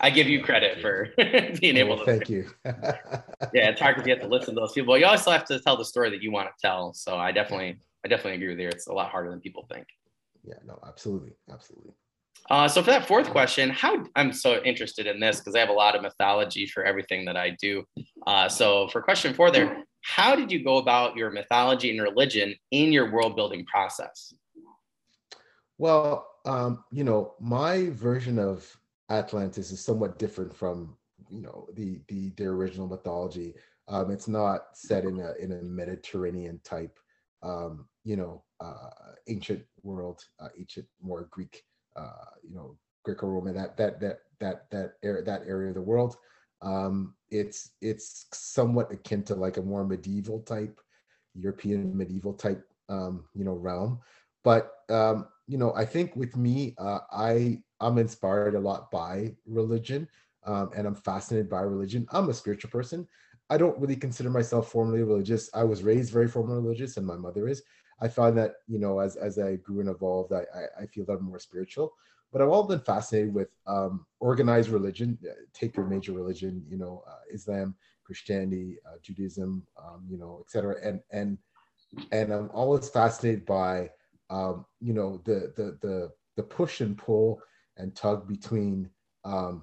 I 0.01 0.11
give 0.11 0.29
you 0.29 0.43
credit 0.43 0.81
for 0.81 1.09
being 1.61 1.77
able 1.77 1.99
to. 1.99 2.05
Thank 2.05 2.31
you. 2.31 2.51
yeah, 2.65 3.71
it's 3.71 3.81
hard 3.81 3.97
because 3.97 4.07
you 4.07 4.15
have 4.15 4.23
to 4.23 4.29
listen 4.29 4.55
to 4.55 4.61
those 4.61 4.73
people. 4.73 4.97
You 4.97 5.07
also 5.07 5.31
have 5.31 5.45
to 5.47 5.61
tell 5.61 5.77
the 5.77 5.85
story 5.85 6.11
that 6.11 6.23
you 6.23 6.33
want 6.33 6.49
to 6.49 6.55
tell. 6.61 6.95
So 6.95 7.17
I 7.17 7.33
definitely 7.33 7.79
I 8.05 8.09
definitely 8.09 8.35
agree 8.35 8.49
with 8.49 8.59
you. 8.59 8.69
It's 8.69 8.87
a 8.87 8.93
lot 8.93 9.11
harder 9.11 9.31
than 9.31 9.41
people 9.41 9.67
think. 9.73 9.87
Yeah, 10.45 10.55
no, 10.67 10.79
absolutely, 10.87 11.33
absolutely. 11.53 11.93
Uh, 12.49 12.67
so 12.67 12.83
for 12.83 12.91
that 12.91 13.07
fourth 13.07 13.29
question, 13.29 13.71
how 13.71 14.05
I'm 14.17 14.33
so 14.33 14.63
interested 14.65 15.07
in 15.07 15.21
this 15.21 15.39
because 15.39 15.55
I 15.55 15.61
have 15.61 15.69
a 15.69 15.75
lot 15.75 15.95
of 15.95 16.03
mythology 16.03 16.67
for 16.67 16.85
everything 16.85 17.25
that 17.27 17.37
I 17.37 17.57
do. 17.61 17.85
Uh, 18.27 18.49
so 18.49 18.89
for 18.89 19.03
question 19.03 19.35
four, 19.35 19.51
there, 19.51 19.85
how 20.03 20.35
did 20.35 20.51
you 20.51 20.65
go 20.65 20.79
about 20.79 21.17
your 21.17 21.31
mythology 21.31 21.91
and 21.91 22.01
religion 22.01 22.55
in 22.71 22.93
your 22.93 23.11
world 23.11 23.37
building 23.37 23.65
process? 23.65 24.33
Well, 25.79 26.27
um, 26.45 26.85
you 26.91 27.05
know, 27.05 27.35
my 27.41 27.91
version 27.91 28.39
of 28.39 28.77
Atlantis 29.11 29.71
is 29.71 29.85
somewhat 29.85 30.19
different 30.19 30.55
from 30.55 30.97
you 31.29 31.43
know 31.43 31.69
the 31.75 32.01
the, 32.09 32.31
the 32.37 32.45
original 32.45 32.87
mythology. 32.87 33.55
Um, 33.89 34.11
it's 34.11 34.29
not 34.29 34.63
set 34.75 35.05
in 35.05 35.21
a 35.21 35.33
in 35.43 35.53
a 35.53 35.63
Mediterranean 35.63 36.61
type, 36.65 36.99
um, 37.43 37.87
you 38.05 38.17
know, 38.17 38.45
uh, 38.61 38.91
ancient 39.29 39.65
world, 39.83 40.23
uh, 40.39 40.49
ancient 40.59 40.87
more 41.03 41.29
Greek, 41.31 41.63
uh, 41.97 42.31
you 42.43 42.55
know, 42.55 42.77
Greco-Roman 43.05 43.55
that 43.55 43.77
that 43.77 44.01
that 44.01 44.19
that 44.39 44.71
that 44.71 44.93
that 45.01 45.43
area 45.47 45.69
of 45.69 45.75
the 45.75 45.83
world. 45.83 46.17
Um, 46.63 47.15
it's 47.31 47.71
it's 47.81 48.27
somewhat 48.33 48.93
akin 48.93 49.23
to 49.25 49.35
like 49.35 49.57
a 49.57 49.63
more 49.63 49.85
medieval 49.85 50.41
type, 50.41 50.81
European 51.35 51.97
medieval 51.97 52.35
type, 52.35 52.65
um, 52.89 53.25
you 53.35 53.45
know, 53.45 53.55
realm. 53.55 54.01
But 54.45 54.73
um, 54.89 55.29
you 55.47 55.59
know, 55.59 55.73
I 55.75 55.85
think 55.85 56.17
with 56.17 56.37
me, 56.37 56.75
uh, 56.79 57.01
I 57.13 57.63
I'm 57.81 57.99
inspired 57.99 58.55
a 58.55 58.61
lot 58.61 58.91
by 58.91 59.35
religion, 59.47 60.09
um, 60.45 60.71
and 60.77 60.87
I'm 60.87 60.95
fascinated 60.95 61.49
by 61.49 61.61
religion. 61.61 62.07
I'm 62.11 62.29
a 62.29 62.35
spiritual 62.35 62.71
person. 62.71 63.07
I 63.49 63.57
don't 63.57 63.79
really 63.79 63.97
consider 63.97 64.31
myself 64.31 64.71
formally 64.71 65.03
religious. 65.03 65.51
I 65.55 65.65
was 65.65 65.83
raised 65.83 66.13
very 66.13 66.29
formally 66.29 66.61
religious, 66.61 66.97
and 66.97 67.07
my 67.07 67.17
mother 67.17 67.49
is. 67.49 67.63
I 68.03 68.09
find 68.09 68.37
that 68.39 68.53
you 68.67 68.79
know, 68.79 68.99
as 68.99 69.17
as 69.17 69.39
I 69.39 69.57
grew 69.57 69.81
and 69.81 69.89
evolved, 69.89 70.33
I 70.33 70.45
I, 70.55 70.83
I 70.83 70.87
feel 70.87 71.05
that 71.07 71.15
I'm 71.15 71.25
more 71.25 71.39
spiritual 71.39 71.93
but 72.33 72.41
I've 72.41 72.49
all 72.49 72.65
been 72.65 72.81
fascinated 72.81 73.35
with 73.35 73.49
um, 73.67 74.07
organized 74.21 74.69
religion. 74.69 75.19
Take 75.53 75.77
your 75.77 75.87
major 75.87 76.13
religion, 76.13 76.65
you 76.69 76.77
know, 76.77 77.03
uh, 77.07 77.23
Islam, 77.33 77.75
Christianity, 78.05 78.79
uh, 78.87 78.97
Judaism, 79.03 79.67
um, 79.83 80.05
you 80.09 80.19
know, 80.19 80.43
etc. 80.45 80.77
And 80.83 81.01
and 81.11 81.39
and 82.13 82.33
I'm 82.33 82.51
always 82.53 82.89
fascinated 82.89 83.45
by, 83.47 83.91
um, 84.31 84.65
you 84.81 84.93
know, 84.93 85.21
the 85.25 85.53
the 85.57 85.79
the 85.81 86.13
the 86.37 86.43
push 86.43 86.81
and 86.81 86.97
pull 86.97 87.43
and 87.77 87.95
tug 87.97 88.29
between 88.29 88.89
um, 89.25 89.63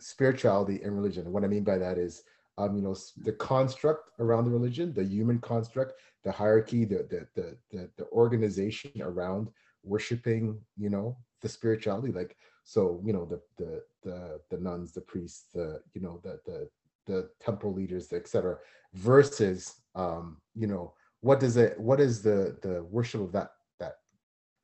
spirituality 0.00 0.82
and 0.82 0.94
religion. 0.96 1.32
What 1.32 1.44
I 1.44 1.48
mean 1.48 1.64
by 1.64 1.78
that 1.78 1.96
is, 1.98 2.22
um, 2.58 2.74
you 2.74 2.82
know, 2.82 2.96
the 3.24 3.32
construct 3.32 4.10
around 4.18 4.44
the 4.44 4.50
religion, 4.50 4.92
the 4.92 5.04
human 5.04 5.38
construct, 5.38 5.92
the 6.24 6.32
hierarchy, 6.32 6.84
the 6.84 7.06
the 7.08 7.26
the 7.34 7.56
the, 7.70 7.90
the 7.96 8.06
organization 8.06 8.90
around 9.00 9.48
worshiping, 9.84 10.60
you 10.76 10.90
know, 10.90 11.16
the 11.40 11.48
spirituality 11.48 12.12
like 12.12 12.36
so 12.64 13.00
you 13.04 13.12
know 13.12 13.24
the 13.24 13.40
the 13.56 13.82
the 14.02 14.40
the 14.50 14.58
nuns 14.58 14.92
the 14.92 15.00
priests 15.00 15.46
the 15.54 15.80
you 15.94 16.00
know 16.00 16.20
the 16.22 16.38
the 16.44 16.68
the 17.06 17.30
temple 17.40 17.72
leaders 17.72 18.12
etc 18.12 18.56
versus 18.94 19.76
um 19.94 20.36
you 20.54 20.66
know 20.66 20.92
what 21.20 21.40
does 21.40 21.56
it 21.56 21.78
what 21.78 22.00
is 22.00 22.22
the 22.22 22.56
the 22.62 22.82
worship 22.84 23.20
of 23.20 23.32
that 23.32 23.50
that 23.78 23.96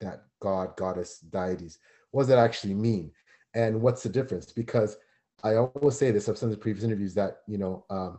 that 0.00 0.24
god 0.40 0.76
goddess 0.76 1.18
deities? 1.18 1.78
What 2.10 2.22
does 2.22 2.28
that 2.28 2.38
actually 2.38 2.74
mean? 2.74 3.10
And 3.54 3.80
what's 3.80 4.02
the 4.02 4.08
difference? 4.08 4.52
Because 4.52 4.96
i 5.44 5.56
always 5.56 5.96
say 5.96 6.10
this 6.10 6.28
i've 6.28 6.38
said 6.38 6.46
in 6.46 6.50
the 6.50 6.56
previous 6.56 6.84
interviews 6.84 7.14
that 7.14 7.38
you 7.46 7.58
know 7.58 7.84
um 7.90 8.18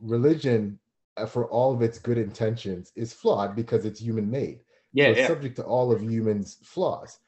religion 0.00 0.78
uh, 1.16 1.26
for 1.26 1.46
all 1.46 1.72
of 1.72 1.82
its 1.82 1.98
good 1.98 2.18
intentions 2.18 2.92
is 2.96 3.12
flawed 3.12 3.54
because 3.54 3.84
it's 3.84 4.00
human 4.00 4.30
made 4.30 4.60
yeah, 4.92 5.06
so 5.06 5.10
it's 5.10 5.20
yeah. 5.20 5.26
subject 5.26 5.56
to 5.56 5.64
all 5.64 5.92
of 5.92 6.02
humans 6.02 6.58
flaws 6.62 7.18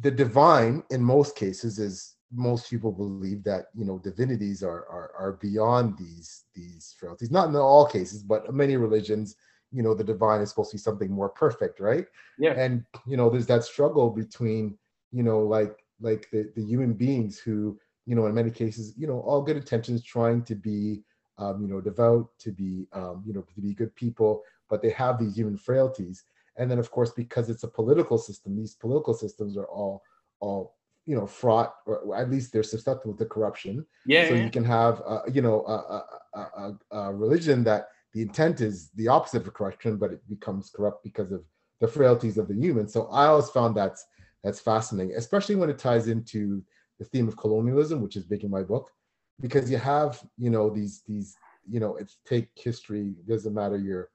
the 0.00 0.10
divine 0.10 0.82
in 0.90 1.02
most 1.02 1.36
cases 1.36 1.78
is 1.78 2.16
most 2.34 2.70
people 2.70 2.92
believe 2.92 3.44
that 3.44 3.66
you 3.74 3.84
know 3.84 3.98
divinities 3.98 4.62
are 4.62 4.86
are, 4.88 5.12
are 5.18 5.32
beyond 5.34 5.96
these 5.98 6.44
these 6.54 6.94
frailties. 6.98 7.30
Not 7.30 7.48
in 7.48 7.56
all 7.56 7.86
cases 7.86 8.22
but 8.22 8.52
many 8.54 8.76
religions 8.76 9.36
you 9.70 9.82
know 9.82 9.94
the 9.94 10.04
divine 10.04 10.40
is 10.40 10.50
supposed 10.50 10.70
to 10.70 10.76
be 10.76 10.80
something 10.80 11.10
more 11.10 11.28
perfect 11.28 11.80
right? 11.80 12.06
Yeah. 12.38 12.52
And 12.52 12.84
you 13.06 13.16
know 13.16 13.28
there's 13.28 13.46
that 13.46 13.64
struggle 13.64 14.10
between 14.10 14.78
you 15.12 15.22
know 15.22 15.40
like 15.40 15.76
like 16.00 16.28
the, 16.32 16.50
the 16.56 16.64
human 16.64 16.94
beings 16.94 17.38
who 17.38 17.78
you 18.06 18.14
know 18.16 18.26
in 18.26 18.34
many 18.34 18.50
cases 18.50 18.94
you 18.96 19.06
know 19.06 19.20
all 19.20 19.42
good 19.42 19.56
intentions 19.56 20.02
trying 20.02 20.42
to 20.44 20.54
be 20.54 21.02
um, 21.38 21.60
you 21.62 21.68
know 21.68 21.80
devout 21.80 22.28
to 22.38 22.50
be 22.50 22.86
um, 22.92 23.22
you 23.26 23.32
know 23.32 23.42
to 23.54 23.60
be 23.60 23.74
good 23.74 23.94
people 23.94 24.42
but 24.68 24.80
they 24.80 24.90
have 24.90 25.18
these 25.18 25.36
human 25.36 25.56
frailties 25.56 26.24
and 26.56 26.70
then 26.70 26.78
of 26.78 26.90
course 26.90 27.12
because 27.12 27.48
it's 27.48 27.64
a 27.64 27.68
political 27.68 28.18
system 28.18 28.56
these 28.56 28.74
political 28.74 29.14
systems 29.14 29.56
are 29.56 29.66
all 29.66 30.02
all 30.40 30.76
you 31.06 31.16
know 31.16 31.26
fraught 31.26 31.74
or 31.86 32.16
at 32.16 32.30
least 32.30 32.52
they're 32.52 32.62
susceptible 32.62 33.14
to 33.16 33.24
corruption 33.24 33.84
yeah 34.06 34.28
so 34.28 34.34
yeah. 34.34 34.44
you 34.44 34.50
can 34.50 34.64
have 34.64 35.02
uh, 35.06 35.20
you 35.32 35.42
know 35.42 35.64
a, 35.66 36.38
a, 36.38 36.40
a, 36.40 36.78
a, 36.96 37.12
religion 37.12 37.64
that 37.64 37.88
the 38.14 38.22
intent 38.22 38.60
is 38.60 38.90
the 38.94 39.08
opposite 39.08 39.46
of 39.46 39.54
corruption 39.54 39.96
but 39.96 40.12
it 40.12 40.20
becomes 40.28 40.70
corrupt 40.70 41.02
because 41.02 41.32
of 41.32 41.42
the 41.80 41.88
frailties 41.88 42.38
of 42.38 42.46
the 42.46 42.54
human 42.54 42.86
so 42.86 43.06
i 43.08 43.26
always 43.26 43.48
found 43.50 43.76
that's 43.76 44.06
that's 44.44 44.60
fascinating 44.60 45.14
especially 45.16 45.56
when 45.56 45.70
it 45.70 45.78
ties 45.78 46.08
into 46.08 46.62
the 46.98 47.04
theme 47.06 47.26
of 47.26 47.36
colonialism 47.36 48.00
which 48.00 48.16
is 48.16 48.24
big 48.24 48.44
in 48.44 48.50
my 48.50 48.62
book 48.62 48.90
because 49.40 49.70
you 49.70 49.78
have 49.78 50.22
you 50.38 50.50
know 50.50 50.70
these 50.70 51.02
these 51.08 51.36
you 51.68 51.80
know 51.80 51.96
it's 51.96 52.18
take 52.24 52.48
history 52.54 53.14
doesn't 53.26 53.54
matter 53.54 53.76
your 53.76 54.10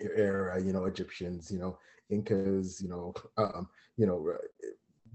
era, 0.00 0.60
you 0.62 0.72
know, 0.72 0.84
Egyptians, 0.84 1.50
you 1.50 1.58
know, 1.58 1.78
Incas, 2.10 2.80
you 2.80 2.88
know, 2.88 3.14
um, 3.36 3.68
you 3.96 4.06
know, 4.06 4.32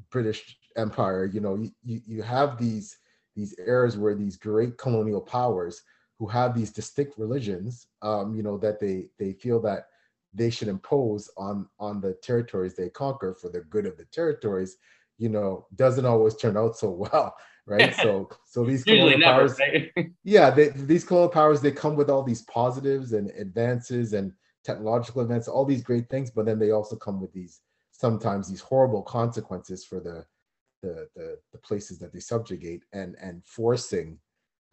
British 0.09 0.57
Empire, 0.75 1.25
you 1.25 1.39
know, 1.39 1.55
you, 1.83 2.01
you 2.05 2.21
have 2.21 2.57
these 2.57 2.97
these 3.35 3.55
eras 3.57 3.97
where 3.97 4.13
these 4.13 4.37
great 4.37 4.77
colonial 4.77 5.21
powers 5.21 5.81
who 6.19 6.27
have 6.27 6.55
these 6.55 6.71
distinct 6.71 7.17
religions, 7.17 7.87
um, 8.03 8.35
you 8.35 8.43
know, 8.43 8.57
that 8.57 8.79
they 8.79 9.07
they 9.17 9.33
feel 9.33 9.59
that 9.61 9.87
they 10.33 10.49
should 10.49 10.67
impose 10.67 11.29
on 11.37 11.67
on 11.79 11.99
the 12.01 12.13
territories 12.15 12.75
they 12.75 12.89
conquer 12.89 13.33
for 13.33 13.49
the 13.49 13.61
good 13.61 13.85
of 13.85 13.97
the 13.97 14.05
territories, 14.05 14.77
you 15.17 15.29
know, 15.29 15.65
doesn't 15.75 16.05
always 16.05 16.35
turn 16.35 16.57
out 16.57 16.77
so 16.77 16.89
well, 17.11 17.35
right? 17.65 17.93
so 17.95 18.29
so 18.45 18.63
these 18.65 18.83
colonial 18.83 19.17
never, 19.17 19.39
powers, 19.39 19.59
right? 19.59 19.91
yeah, 20.23 20.49
they, 20.49 20.69
these 20.69 21.03
colonial 21.03 21.29
powers 21.29 21.61
they 21.61 21.71
come 21.71 21.95
with 21.95 22.09
all 22.09 22.23
these 22.23 22.43
positives 22.43 23.13
and 23.13 23.31
advances 23.31 24.13
and 24.13 24.31
technological 24.63 25.21
events, 25.21 25.47
all 25.47 25.65
these 25.65 25.83
great 25.83 26.09
things, 26.09 26.31
but 26.31 26.45
then 26.45 26.59
they 26.59 26.71
also 26.71 26.95
come 26.95 27.21
with 27.21 27.33
these 27.33 27.61
sometimes 27.91 28.49
these 28.49 28.61
horrible 28.61 29.03
consequences 29.03 29.85
for 29.85 29.99
the 29.99 30.25
the 30.81 31.07
the, 31.15 31.39
the 31.51 31.57
places 31.59 31.99
that 31.99 32.11
they 32.13 32.19
subjugate 32.19 32.83
and 32.93 33.15
and 33.21 33.43
forcing 33.45 34.19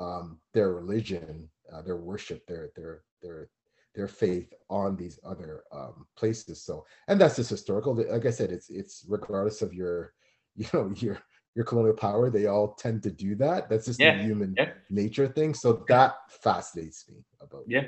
um, 0.01 0.41
their 0.55 0.73
religion, 0.73 1.49
uh, 1.73 1.83
their 1.83 1.97
worship, 1.97 2.47
their 2.47 2.71
their 2.75 3.03
their 3.23 3.51
their 3.95 4.09
faith 4.09 4.53
on 4.69 4.97
these 4.97 5.19
other 5.25 5.65
um, 5.73 6.07
places. 6.17 6.63
So, 6.63 6.87
and 7.09 7.21
that's 7.21 7.37
just 7.37 7.51
historical. 7.51 7.95
Like 7.95 8.27
I 8.27 8.31
said, 8.31 8.51
it's 8.51 8.71
it's 8.71 9.05
regardless 9.09 9.63
of 9.63 9.75
your, 9.75 10.15
you 10.57 10.67
know, 10.73 10.93
your 10.97 11.19
your 11.55 11.65
colonial 11.65 11.95
power, 11.95 12.31
they 12.31 12.47
all 12.47 12.75
tend 12.75 13.03
to 13.03 13.11
do 13.11 13.35
that. 13.37 13.69
That's 13.69 13.87
just 13.87 14.01
yeah. 14.01 14.19
a 14.19 14.23
human 14.23 14.55
yeah. 14.57 14.71
nature 14.89 15.29
thing. 15.29 15.53
So 15.55 15.85
that 15.89 16.15
fascinates 16.29 17.09
me 17.09 17.25
about 17.41 17.65
yeah 17.67 17.83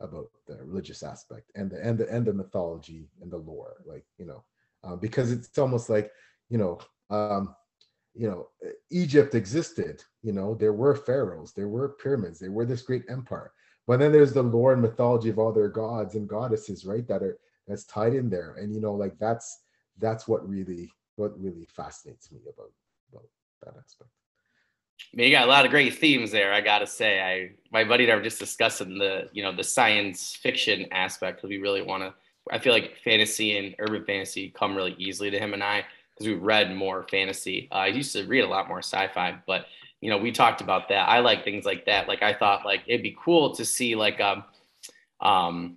about 0.00 0.28
the 0.46 0.56
religious 0.64 1.02
aspect 1.02 1.50
and 1.54 1.70
the 1.70 1.80
and 1.86 1.98
the 1.98 2.08
and 2.08 2.26
the 2.26 2.32
mythology 2.32 3.08
and 3.20 3.30
the 3.30 3.36
lore 3.36 3.76
like 3.86 4.04
you 4.18 4.26
know 4.26 4.42
uh, 4.84 4.96
because 4.96 5.30
it's 5.30 5.58
almost 5.58 5.90
like 5.90 6.10
you 6.48 6.58
know 6.58 6.78
um 7.10 7.54
you 8.14 8.28
know 8.28 8.48
egypt 8.90 9.34
existed 9.34 10.02
you 10.22 10.32
know 10.32 10.54
there 10.54 10.72
were 10.72 10.94
pharaohs 10.94 11.52
there 11.52 11.68
were 11.68 11.96
pyramids 12.02 12.38
there 12.38 12.52
were 12.52 12.64
this 12.64 12.82
great 12.82 13.04
empire 13.08 13.52
but 13.86 13.98
then 13.98 14.12
there's 14.12 14.32
the 14.32 14.42
lore 14.42 14.72
and 14.72 14.82
mythology 14.82 15.28
of 15.28 15.38
all 15.38 15.52
their 15.52 15.68
gods 15.68 16.14
and 16.14 16.28
goddesses 16.28 16.84
right 16.84 17.06
that 17.06 17.22
are 17.22 17.38
that's 17.68 17.84
tied 17.84 18.14
in 18.14 18.28
there 18.28 18.56
and 18.58 18.74
you 18.74 18.80
know 18.80 18.94
like 18.94 19.16
that's 19.18 19.60
that's 19.98 20.26
what 20.26 20.48
really 20.48 20.90
what 21.16 21.38
really 21.40 21.66
fascinates 21.66 22.32
me 22.32 22.40
about 22.52 22.72
about 23.12 23.28
that 23.62 23.74
aspect 23.78 24.10
Mean, 25.12 25.26
you 25.26 25.32
got 25.32 25.46
a 25.46 25.50
lot 25.50 25.64
of 25.64 25.70
great 25.70 25.98
themes 25.98 26.30
there. 26.30 26.52
I 26.52 26.60
gotta 26.60 26.86
say, 26.86 27.20
I 27.20 27.50
my 27.72 27.84
buddy 27.84 28.04
and 28.04 28.12
I 28.12 28.16
were 28.16 28.22
just 28.22 28.38
discussing 28.38 28.98
the 28.98 29.28
you 29.32 29.42
know 29.42 29.54
the 29.54 29.64
science 29.64 30.36
fiction 30.36 30.86
aspect 30.92 31.38
because 31.38 31.48
we 31.48 31.58
really 31.58 31.82
want 31.82 32.02
to. 32.02 32.14
I 32.50 32.58
feel 32.58 32.72
like 32.72 32.96
fantasy 33.04 33.58
and 33.58 33.74
urban 33.78 34.04
fantasy 34.04 34.50
come 34.50 34.76
really 34.76 34.94
easily 34.98 35.30
to 35.30 35.38
him 35.38 35.52
and 35.52 35.62
I 35.62 35.84
because 36.14 36.28
we've 36.28 36.42
read 36.42 36.74
more 36.74 37.06
fantasy. 37.10 37.68
Uh, 37.70 37.76
I 37.76 37.86
used 37.88 38.12
to 38.12 38.26
read 38.26 38.44
a 38.44 38.48
lot 38.48 38.68
more 38.68 38.78
sci-fi, 38.78 39.38
but 39.46 39.66
you 40.00 40.10
know 40.10 40.18
we 40.18 40.30
talked 40.30 40.60
about 40.60 40.88
that. 40.88 41.08
I 41.08 41.18
like 41.20 41.44
things 41.44 41.64
like 41.64 41.86
that. 41.86 42.06
Like 42.06 42.22
I 42.22 42.32
thought 42.32 42.64
like 42.64 42.82
it'd 42.86 43.02
be 43.02 43.16
cool 43.22 43.54
to 43.54 43.64
see 43.64 43.96
like 43.96 44.20
um 44.20 44.44
um 45.20 45.76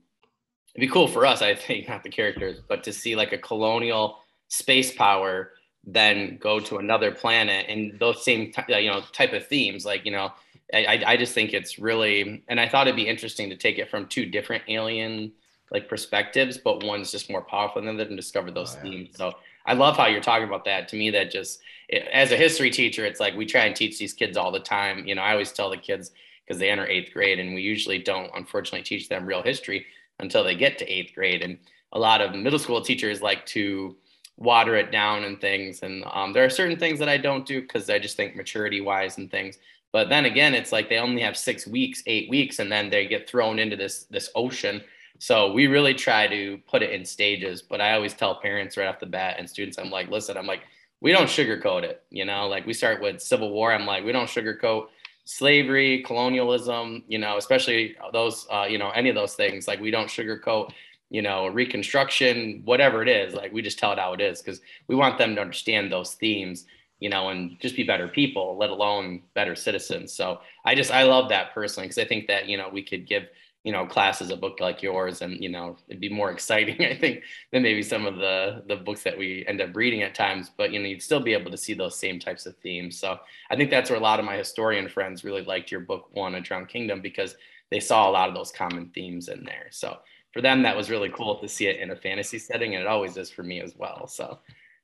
it'd 0.75 0.87
be 0.87 0.93
cool 0.93 1.07
for 1.07 1.25
us. 1.25 1.41
I 1.41 1.55
think 1.55 1.87
not 1.89 2.03
the 2.03 2.09
characters, 2.09 2.59
but 2.67 2.83
to 2.83 2.93
see 2.93 3.15
like 3.15 3.33
a 3.33 3.37
colonial 3.37 4.19
space 4.47 4.93
power 4.93 5.53
then 5.85 6.37
go 6.37 6.59
to 6.59 6.77
another 6.77 7.11
planet 7.11 7.65
and 7.67 7.99
those 7.99 8.23
same 8.23 8.51
t- 8.51 8.73
uh, 8.73 8.77
you 8.77 8.89
know 8.89 9.01
type 9.11 9.33
of 9.33 9.45
themes 9.47 9.85
like 9.85 10.05
you 10.05 10.11
know 10.11 10.31
I, 10.73 11.03
I 11.05 11.17
just 11.17 11.33
think 11.33 11.53
it's 11.53 11.77
really 11.77 12.43
and 12.47 12.59
i 12.59 12.67
thought 12.67 12.87
it'd 12.87 12.95
be 12.95 13.07
interesting 13.07 13.49
to 13.49 13.57
take 13.57 13.77
it 13.77 13.89
from 13.89 14.07
two 14.07 14.25
different 14.25 14.63
alien 14.69 15.31
like 15.71 15.89
perspectives 15.89 16.57
but 16.57 16.83
one's 16.83 17.11
just 17.11 17.29
more 17.29 17.41
powerful 17.41 17.81
than 17.81 17.97
the 17.97 18.03
other 18.03 18.09
and 18.09 18.17
discover 18.17 18.51
those 18.51 18.75
oh, 18.75 18.77
yeah. 18.77 18.91
themes. 18.91 19.09
So 19.17 19.33
i 19.65 19.73
love 19.73 19.97
how 19.97 20.07
you're 20.07 20.21
talking 20.21 20.47
about 20.47 20.65
that. 20.65 20.87
To 20.89 20.95
me 20.95 21.09
that 21.11 21.31
just 21.31 21.59
it, 21.89 22.07
as 22.13 22.31
a 22.31 22.37
history 22.37 22.69
teacher 22.69 23.05
it's 23.05 23.19
like 23.19 23.35
we 23.35 23.45
try 23.45 23.65
and 23.65 23.75
teach 23.75 23.99
these 23.99 24.13
kids 24.13 24.37
all 24.37 24.51
the 24.51 24.59
time. 24.59 25.05
You 25.05 25.15
know 25.15 25.21
i 25.21 25.31
always 25.31 25.51
tell 25.51 25.69
the 25.69 25.77
kids 25.77 26.11
because 26.45 26.59
they 26.59 26.69
enter 26.69 26.87
eighth 26.87 27.13
grade 27.13 27.39
and 27.39 27.53
we 27.53 27.61
usually 27.61 27.99
don't 27.99 28.31
unfortunately 28.35 28.83
teach 28.83 29.09
them 29.09 29.25
real 29.25 29.41
history 29.41 29.85
until 30.19 30.43
they 30.43 30.55
get 30.55 30.77
to 30.77 30.87
eighth 30.87 31.13
grade. 31.13 31.41
And 31.41 31.57
a 31.93 31.99
lot 31.99 32.21
of 32.21 32.35
middle 32.35 32.59
school 32.59 32.81
teachers 32.81 33.21
like 33.21 33.45
to 33.47 33.95
water 34.37 34.75
it 34.75 34.91
down 34.91 35.23
and 35.23 35.39
things. 35.39 35.83
And 35.83 36.03
um, 36.11 36.33
there 36.33 36.43
are 36.43 36.49
certain 36.49 36.77
things 36.77 36.99
that 36.99 37.09
I 37.09 37.17
don't 37.17 37.45
do 37.45 37.61
because 37.61 37.89
I 37.89 37.99
just 37.99 38.17
think 38.17 38.35
maturity 38.35 38.81
wise 38.81 39.17
and 39.17 39.29
things. 39.29 39.57
But 39.91 40.09
then 40.09 40.25
again, 40.25 40.55
it's 40.55 40.71
like 40.71 40.89
they 40.89 40.97
only 40.97 41.21
have 41.21 41.37
six 41.37 41.67
weeks, 41.67 42.01
eight 42.07 42.29
weeks, 42.29 42.59
and 42.59 42.71
then 42.71 42.89
they 42.89 43.05
get 43.05 43.29
thrown 43.29 43.59
into 43.59 43.75
this 43.75 44.05
this 44.09 44.29
ocean. 44.35 44.81
So 45.19 45.53
we 45.53 45.67
really 45.67 45.93
try 45.93 46.27
to 46.27 46.57
put 46.67 46.81
it 46.81 46.91
in 46.91 47.05
stages. 47.05 47.61
But 47.61 47.79
I 47.79 47.93
always 47.93 48.13
tell 48.13 48.41
parents 48.41 48.75
right 48.75 48.87
off 48.87 48.99
the 48.99 49.05
bat 49.05 49.35
and 49.37 49.47
students, 49.47 49.77
I'm 49.77 49.91
like, 49.91 50.09
listen, 50.09 50.35
I'm 50.35 50.47
like, 50.47 50.61
we 50.99 51.11
don't 51.11 51.27
sugarcoat 51.27 51.83
it. 51.83 52.03
You 52.09 52.25
know, 52.25 52.47
like 52.47 52.65
we 52.65 52.73
start 52.73 53.01
with 53.01 53.21
Civil 53.21 53.51
War. 53.51 53.71
I'm 53.71 53.85
like, 53.85 54.03
we 54.03 54.11
don't 54.11 54.27
sugarcoat 54.27 54.87
slavery, 55.25 56.01
colonialism. 56.01 57.03
You 57.07 57.19
know, 57.19 57.37
especially 57.37 57.95
those, 58.11 58.47
uh, 58.51 58.65
you 58.67 58.79
know, 58.79 58.89
any 58.89 59.09
of 59.09 59.15
those 59.15 59.35
things. 59.35 59.67
Like 59.67 59.79
we 59.79 59.91
don't 59.91 60.07
sugarcoat 60.07 60.71
you 61.13 61.21
know, 61.21 61.45
reconstruction, 61.45 62.63
whatever 62.65 63.03
it 63.03 63.07
is, 63.07 63.35
like 63.35 63.53
we 63.53 63.61
just 63.61 63.77
tell 63.77 63.91
it 63.91 63.99
how 63.99 64.13
it 64.13 64.19
is 64.19 64.41
because 64.41 64.61
we 64.87 64.95
want 64.95 65.19
them 65.19 65.35
to 65.35 65.41
understand 65.41 65.91
those 65.91 66.15
themes, 66.15 66.65
you 66.99 67.07
know, 67.07 67.29
and 67.29 67.55
just 67.59 67.75
be 67.75 67.83
better 67.83 68.07
people, 68.07 68.57
let 68.57 68.71
alone 68.71 69.21
better 69.35 69.55
citizens. 69.55 70.11
So 70.11 70.39
I 70.65 70.73
just, 70.73 70.89
I 70.89 71.03
love 71.03 71.29
that 71.29 71.53
personally 71.53 71.87
because 71.87 72.03
I 72.03 72.07
think 72.07 72.25
that, 72.29 72.49
you 72.49 72.57
know, 72.57 72.67
we 72.67 72.81
could 72.81 73.05
give, 73.05 73.27
you 73.63 73.71
know, 73.71 73.85
classes 73.85 74.31
a 74.31 74.35
book 74.35 74.59
like 74.59 74.81
yours 74.81 75.21
and, 75.21 75.39
you 75.39 75.49
know, 75.49 75.77
it'd 75.87 76.01
be 76.01 76.09
more 76.09 76.31
exciting, 76.37 76.83
I 76.83 76.97
think, 76.97 77.21
than 77.51 77.61
maybe 77.61 77.83
some 77.83 78.07
of 78.07 78.15
the, 78.15 78.63
the 78.67 78.77
books 78.77 79.03
that 79.03 79.15
we 79.15 79.45
end 79.47 79.61
up 79.61 79.75
reading 79.75 80.01
at 80.01 80.15
times, 80.15 80.49
but, 80.57 80.71
you 80.71 80.79
know, 80.79 80.87
you'd 80.87 81.03
still 81.03 81.21
be 81.21 81.33
able 81.33 81.51
to 81.51 81.57
see 81.57 81.75
those 81.75 81.95
same 81.95 82.19
types 82.19 82.47
of 82.47 82.57
themes. 82.57 82.97
So 82.99 83.19
I 83.51 83.55
think 83.55 83.69
that's 83.69 83.91
where 83.91 83.99
a 83.99 84.03
lot 84.03 84.19
of 84.19 84.25
my 84.25 84.35
historian 84.35 84.89
friends 84.89 85.23
really 85.23 85.43
liked 85.43 85.69
your 85.69 85.81
book 85.81 86.09
one, 86.13 86.33
A 86.33 86.41
Drowned 86.41 86.69
Kingdom, 86.69 87.01
because 87.01 87.35
they 87.69 87.79
saw 87.79 88.09
a 88.09 88.11
lot 88.11 88.29
of 88.29 88.35
those 88.35 88.51
common 88.51 88.89
themes 88.95 89.27
in 89.29 89.43
there. 89.43 89.67
So 89.69 89.99
for 90.33 90.41
them, 90.41 90.63
that 90.63 90.75
was 90.75 90.89
really 90.89 91.09
cool 91.09 91.39
to 91.39 91.47
see 91.47 91.67
it 91.67 91.79
in 91.79 91.91
a 91.91 91.95
fantasy 91.95 92.39
setting, 92.39 92.75
and 92.75 92.81
it 92.81 92.87
always 92.87 93.15
is 93.17 93.29
for 93.29 93.43
me 93.43 93.61
as 93.61 93.75
well. 93.77 94.07
So 94.07 94.39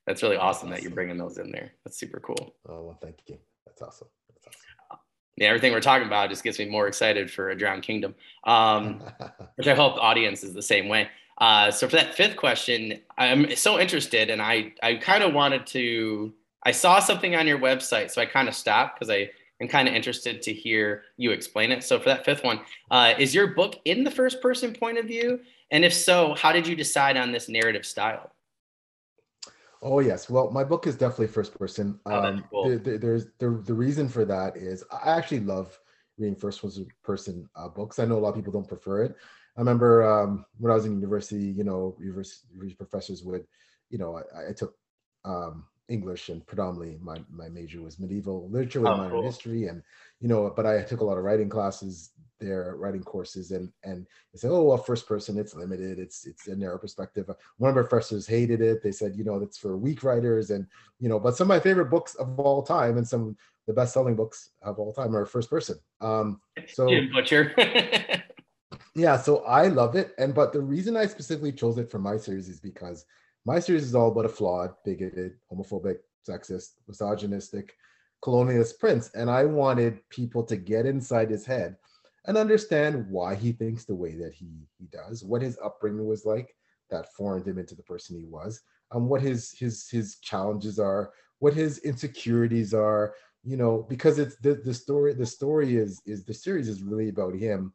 that's 0.05 0.21
really 0.23 0.38
awesome, 0.38 0.69
that 0.69 0.83
you're 0.83 0.91
bringing 0.91 1.17
those 1.17 1.38
in 1.39 1.51
there. 1.51 1.71
That's 1.83 1.97
super 1.97 2.19
cool. 2.19 2.55
Oh 2.67 2.83
well, 2.83 2.99
thank 3.01 3.17
you. 3.27 3.38
That's 3.65 3.81
awesome. 3.81 4.07
That's 4.29 4.55
awesome. 4.91 4.99
Yeah, 5.35 5.47
everything 5.47 5.73
we're 5.73 5.81
talking 5.81 6.07
about 6.07 6.29
just 6.29 6.43
gets 6.43 6.59
me 6.59 6.65
more 6.65 6.88
excited 6.88 7.31
for 7.31 7.49
a 7.49 7.57
Drowned 7.57 7.83
Kingdom, 7.83 8.13
um, 8.45 9.01
which 9.55 9.67
I 9.67 9.73
hope 9.73 9.95
the 9.95 10.01
audience 10.01 10.43
is 10.43 10.53
the 10.53 10.62
same 10.62 10.88
way. 10.88 11.09
Uh, 11.39 11.71
so 11.71 11.88
for 11.88 11.95
that 11.95 12.13
fifth 12.13 12.35
question, 12.35 12.99
I'm 13.17 13.55
so 13.55 13.79
interested, 13.79 14.29
and 14.29 14.41
I 14.41 14.73
I 14.83 14.95
kind 14.95 15.23
of 15.23 15.33
wanted 15.33 15.65
to. 15.67 16.33
I 16.63 16.71
saw 16.71 16.99
something 16.99 17.35
on 17.35 17.47
your 17.47 17.57
website, 17.57 18.12
so 18.12 18.21
I 18.21 18.25
kind 18.25 18.49
of 18.49 18.53
stopped 18.53 18.99
because 18.99 19.09
I 19.09 19.31
I'm 19.61 19.67
kind 19.67 19.87
of 19.87 19.93
interested 19.93 20.41
to 20.43 20.53
hear 20.53 21.03
you 21.17 21.31
explain 21.31 21.71
it. 21.71 21.83
So 21.83 21.99
for 21.99 22.09
that 22.09 22.25
fifth 22.25 22.43
one, 22.43 22.61
uh, 22.91 23.13
is 23.17 23.35
your 23.35 23.47
book 23.47 23.75
in 23.85 24.03
the 24.03 24.11
first 24.11 24.41
person 24.41 24.73
point 24.73 24.97
of 24.97 25.05
view? 25.05 25.41
And 25.71 25.83
if 25.83 25.93
so, 25.93 26.33
how 26.35 26.51
did 26.51 26.65
you 26.65 26.75
decide 26.75 27.17
on 27.17 27.31
this 27.31 27.49
narrative 27.49 27.85
style? 27.85 28.31
Oh 29.81 29.99
yes, 29.99 30.29
well, 30.29 30.51
my 30.51 30.63
book 30.63 30.87
is 30.87 30.95
definitely 30.95 31.27
first 31.27 31.57
person. 31.57 31.99
Oh, 32.05 32.19
um, 32.19 32.43
cool. 32.49 32.69
the, 32.69 32.77
the, 32.77 32.97
there's 32.97 33.27
the 33.39 33.49
the 33.65 33.73
reason 33.73 34.09
for 34.09 34.25
that 34.25 34.57
is 34.57 34.83
I 34.91 35.17
actually 35.17 35.39
love 35.39 35.79
reading 36.17 36.35
first 36.35 36.63
person 37.01 37.49
uh, 37.55 37.69
books. 37.69 37.99
I 37.99 38.05
know 38.05 38.17
a 38.17 38.19
lot 38.19 38.29
of 38.29 38.35
people 38.35 38.51
don't 38.51 38.67
prefer 38.67 39.03
it. 39.03 39.15
I 39.55 39.61
remember 39.61 40.03
um, 40.03 40.45
when 40.57 40.71
I 40.71 40.75
was 40.75 40.85
in 40.85 40.95
university, 40.95 41.45
you 41.45 41.63
know, 41.63 41.95
university 41.99 42.75
professors 42.75 43.23
would, 43.23 43.45
you 43.89 43.97
know, 43.97 44.17
I, 44.17 44.49
I 44.49 44.53
took 44.53 44.75
um, 45.23 45.65
English 45.89 46.30
and 46.30 46.45
predominantly 46.45 46.97
my, 47.02 47.17
my 47.32 47.49
major 47.49 47.82
was 47.82 47.99
medieval 47.99 48.47
literature 48.49 48.80
with 48.80 48.91
oh, 48.91 48.97
minor 48.97 49.12
cool. 49.12 49.23
history 49.23 49.67
and 49.67 49.82
you 50.21 50.28
know 50.28 50.52
but 50.56 50.65
I 50.65 50.82
took 50.84 51.02
a 51.02 51.04
lot 51.04 51.17
of 51.17 51.23
writing 51.23 51.49
classes 51.49 52.12
there 52.39 52.75
writing 52.78 53.04
courses 53.04 53.52
and 53.52 53.69
and 53.84 54.06
they 54.32 54.39
said 54.39 54.52
oh 54.52 54.63
well 54.63 54.78
first 54.78 55.08
person 55.08 55.38
it's 55.38 55.56
limited 55.56 55.99
it's 55.99 56.25
it's 56.25 56.47
a 56.47 56.56
narrow 56.56 56.78
perspective. 56.78 57.30
One 57.58 57.71
of 57.71 57.78
our 57.78 57.84
professors 57.84 58.28
hated 58.28 58.62
it. 58.62 58.82
They 58.82 58.91
said 58.91 59.15
you 59.15 59.23
know 59.23 59.39
that's 59.39 59.58
for 59.58 59.78
weak 59.78 60.04
writers 60.04 60.52
and 60.52 60.65
you 60.99 61.10
know 61.10 61.19
but 61.19 61.36
some 61.36 61.45
of 61.45 61.49
my 61.49 61.60
favorite 61.60 61.89
books 61.89 62.15
of 62.15 62.39
all 62.39 62.63
time 62.63 62.97
and 62.97 63.08
some 63.08 63.30
of 63.30 63.36
the 63.67 63.73
best 63.73 63.93
selling 63.93 64.15
books 64.15 64.52
of 64.62 64.80
all 64.80 64.93
time 64.93 65.15
are 65.15 65.25
first 65.25 65.49
person. 65.49 65.78
Um 66.02 66.39
so 66.67 66.88
butcher. 67.13 67.54
Yeah 68.95 69.17
so 69.17 69.43
I 69.45 69.67
love 69.67 69.95
it 69.95 70.13
and 70.17 70.34
but 70.34 70.52
the 70.52 70.62
reason 70.62 70.97
I 70.97 71.06
specifically 71.06 71.52
chose 71.52 71.78
it 71.78 71.89
for 71.89 71.99
my 71.99 72.17
series 72.17 72.49
is 72.49 72.60
because 72.60 73.06
my 73.45 73.60
series 73.60 73.84
is 73.84 73.95
all 73.95 74.12
about 74.12 74.25
a 74.25 74.30
flawed, 74.30 74.73
bigoted, 74.86 75.34
homophobic, 75.52 75.97
sexist, 76.28 76.71
misogynistic, 76.88 77.73
colonialist 78.23 78.80
prince. 78.80 79.10
And 79.15 79.30
I 79.30 79.45
wanted 79.45 80.08
people 80.10 80.43
to 80.43 80.58
get 80.58 80.86
inside 80.86 81.30
his 81.30 81.45
head 81.45 81.78
and 82.25 82.38
understand 82.38 83.08
why 83.10 83.36
he 83.36 83.52
thinks 83.52 83.86
the 83.86 83.95
way 83.95 84.15
that 84.15 84.34
he, 84.34 84.67
he 84.78 84.86
does, 84.88 85.23
what 85.23 85.41
his 85.41 85.58
upbringing 85.63 86.06
was 86.06 86.25
like 86.25 86.56
that 86.89 87.13
formed 87.13 87.47
him 87.47 87.58
into 87.58 87.75
the 87.75 87.84
person 87.84 88.17
he 88.17 88.25
was, 88.25 88.62
and 88.91 89.04
um, 89.04 89.10
what 89.10 89.21
his 89.21 89.52
his 89.52 89.88
his 89.89 90.17
challenges 90.17 90.80
are, 90.80 91.12
what 91.38 91.54
his 91.54 91.78
insecurities 91.80 92.73
are, 92.73 93.13
you 93.43 93.56
know, 93.56 93.86
because 93.88 94.19
it's 94.19 94.36
the, 94.38 94.56
the 94.56 94.73
story, 94.73 95.13
the 95.13 95.25
story 95.25 95.78
is 95.78 96.02
is 96.06 96.23
the 96.23 96.34
series 96.34 96.67
is 96.67 96.82
really 96.84 97.10
about 97.10 97.36
him 97.36 97.73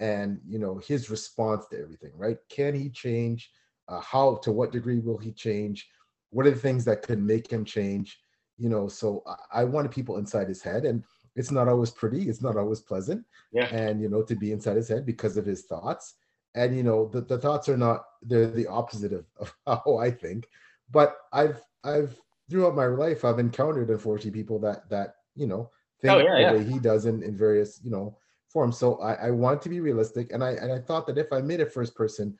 and 0.00 0.40
you 0.46 0.58
know 0.58 0.78
his 0.78 1.10
response 1.10 1.66
to 1.70 1.80
everything, 1.80 2.12
right? 2.16 2.38
Can 2.48 2.74
he 2.74 2.90
change? 2.90 3.50
Uh, 3.88 4.00
how 4.00 4.36
to 4.36 4.52
what 4.52 4.72
degree 4.72 4.98
will 4.98 5.18
he 5.18 5.32
change? 5.32 5.88
What 6.30 6.46
are 6.46 6.50
the 6.50 6.58
things 6.58 6.84
that 6.86 7.02
could 7.02 7.22
make 7.22 7.50
him 7.50 7.64
change? 7.64 8.20
You 8.58 8.68
know 8.68 8.88
so 8.88 9.22
I, 9.26 9.60
I 9.60 9.64
wanted 9.64 9.92
people 9.92 10.18
inside 10.18 10.48
his 10.48 10.62
head 10.62 10.84
and 10.84 11.02
it's 11.36 11.50
not 11.50 11.68
always 11.68 11.90
pretty 11.90 12.28
it's 12.28 12.42
not 12.42 12.56
always 12.56 12.80
pleasant. 12.80 13.24
Yeah. 13.52 13.66
And 13.66 14.00
you 14.00 14.08
know 14.08 14.22
to 14.22 14.34
be 14.34 14.52
inside 14.52 14.76
his 14.76 14.88
head 14.88 15.04
because 15.06 15.36
of 15.36 15.46
his 15.46 15.62
thoughts. 15.62 16.14
And 16.54 16.76
you 16.76 16.82
know 16.82 17.08
the, 17.08 17.20
the 17.20 17.38
thoughts 17.38 17.68
are 17.68 17.76
not 17.76 18.04
they're 18.22 18.46
the 18.46 18.66
opposite 18.66 19.12
of, 19.12 19.26
of 19.38 19.54
how 19.66 19.98
i 19.98 20.10
think. 20.10 20.48
But 20.90 21.16
i've 21.32 21.60
i've 21.82 22.18
throughout 22.50 22.74
my 22.74 22.86
life 22.86 23.24
i've 23.24 23.38
encountered 23.38 23.90
unfortunately 23.90 24.30
people 24.30 24.58
that 24.60 24.88
that 24.90 25.16
you 25.34 25.46
know 25.46 25.70
think 26.00 26.14
oh, 26.14 26.18
yeah, 26.18 26.34
the 26.34 26.40
yeah. 26.40 26.52
way 26.52 26.64
he 26.64 26.78
does 26.78 27.06
in, 27.06 27.22
in 27.22 27.36
various 27.36 27.80
you 27.82 27.90
know 27.90 28.16
forms. 28.48 28.78
So 28.78 29.00
i 29.00 29.14
i 29.14 29.30
want 29.30 29.60
to 29.62 29.68
be 29.68 29.80
realistic 29.80 30.32
and 30.32 30.44
i 30.44 30.50
and 30.52 30.72
i 30.72 30.78
thought 30.78 31.06
that 31.06 31.18
if 31.18 31.32
i 31.32 31.40
made 31.40 31.60
it 31.60 31.72
first 31.72 31.94
person 31.94 32.38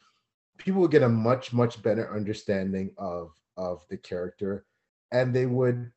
people 0.59 0.81
would 0.81 0.91
get 0.91 1.03
a 1.03 1.09
much 1.09 1.53
much 1.53 1.83
better 1.83 2.15
understanding 2.15 2.91
of 2.99 3.33
of 3.57 3.85
the 3.89 3.97
character. 3.97 4.67
And 5.13 5.35
they 5.35 5.47
would 5.47 5.91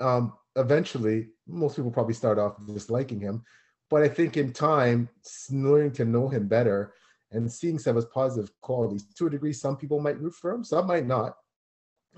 um 0.00 0.34
eventually 0.56 1.28
most 1.46 1.76
people 1.76 1.90
probably 1.90 2.14
start 2.14 2.38
off 2.38 2.56
disliking 2.66 3.20
him. 3.20 3.44
But 3.90 4.02
i 4.02 4.08
think 4.08 4.36
in 4.36 4.52
time 4.52 5.08
learning 5.50 5.92
to 5.92 6.04
know 6.04 6.28
him 6.28 6.48
better 6.48 6.94
and 7.32 7.50
seeing 7.50 7.78
some 7.78 7.96
of 7.96 8.04
his 8.04 8.12
positive 8.12 8.50
qualities 8.60 9.04
to 9.14 9.26
a 9.26 9.30
degree 9.30 9.52
some 9.52 9.76
people 9.76 10.00
might 10.00 10.20
root 10.20 10.34
for 10.34 10.52
him 10.52 10.64
some 10.64 10.86
might 10.86 11.06
not. 11.06 11.36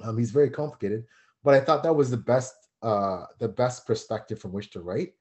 Um, 0.02 0.18
he's 0.18 0.30
very 0.30 0.50
complicated. 0.50 1.04
But 1.42 1.54
i 1.54 1.60
thought 1.60 1.82
that 1.82 1.94
was 1.94 2.10
the 2.10 2.16
best 2.16 2.54
uh 2.82 3.24
the 3.38 3.48
best 3.48 3.86
perspective 3.86 4.38
from 4.38 4.52
which 4.52 4.70
to 4.70 4.80
write 4.80 5.14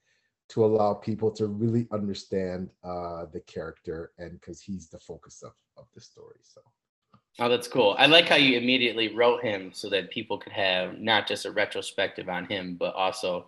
to 0.50 0.64
allow 0.64 0.94
people 0.94 1.32
to 1.32 1.48
really 1.48 1.88
understand 1.92 2.70
uh, 2.84 3.26
the 3.34 3.40
character 3.42 4.12
and 4.18 4.40
because 4.40 4.62
he's 4.62 4.90
the 4.90 5.00
focus 5.00 5.44
of, 5.44 5.54
of 5.78 5.86
the 5.94 6.02
story 6.02 6.40
so 6.42 6.62
oh 7.40 7.50
that's 7.50 7.68
cool 7.68 7.96
i 7.98 8.06
like 8.06 8.28
how 8.28 8.36
you 8.36 8.58
immediately 8.58 9.16
wrote 9.16 9.42
him 9.44 9.72
so 9.74 9.90
that 9.90 10.10
people 10.12 10.38
could 10.38 10.54
have 10.54 11.00
not 11.00 11.28
just 11.28 11.46
a 11.46 11.52
retrospective 11.52 12.30
on 12.30 12.46
him 12.46 12.76
but 12.80 12.94
also 12.96 13.48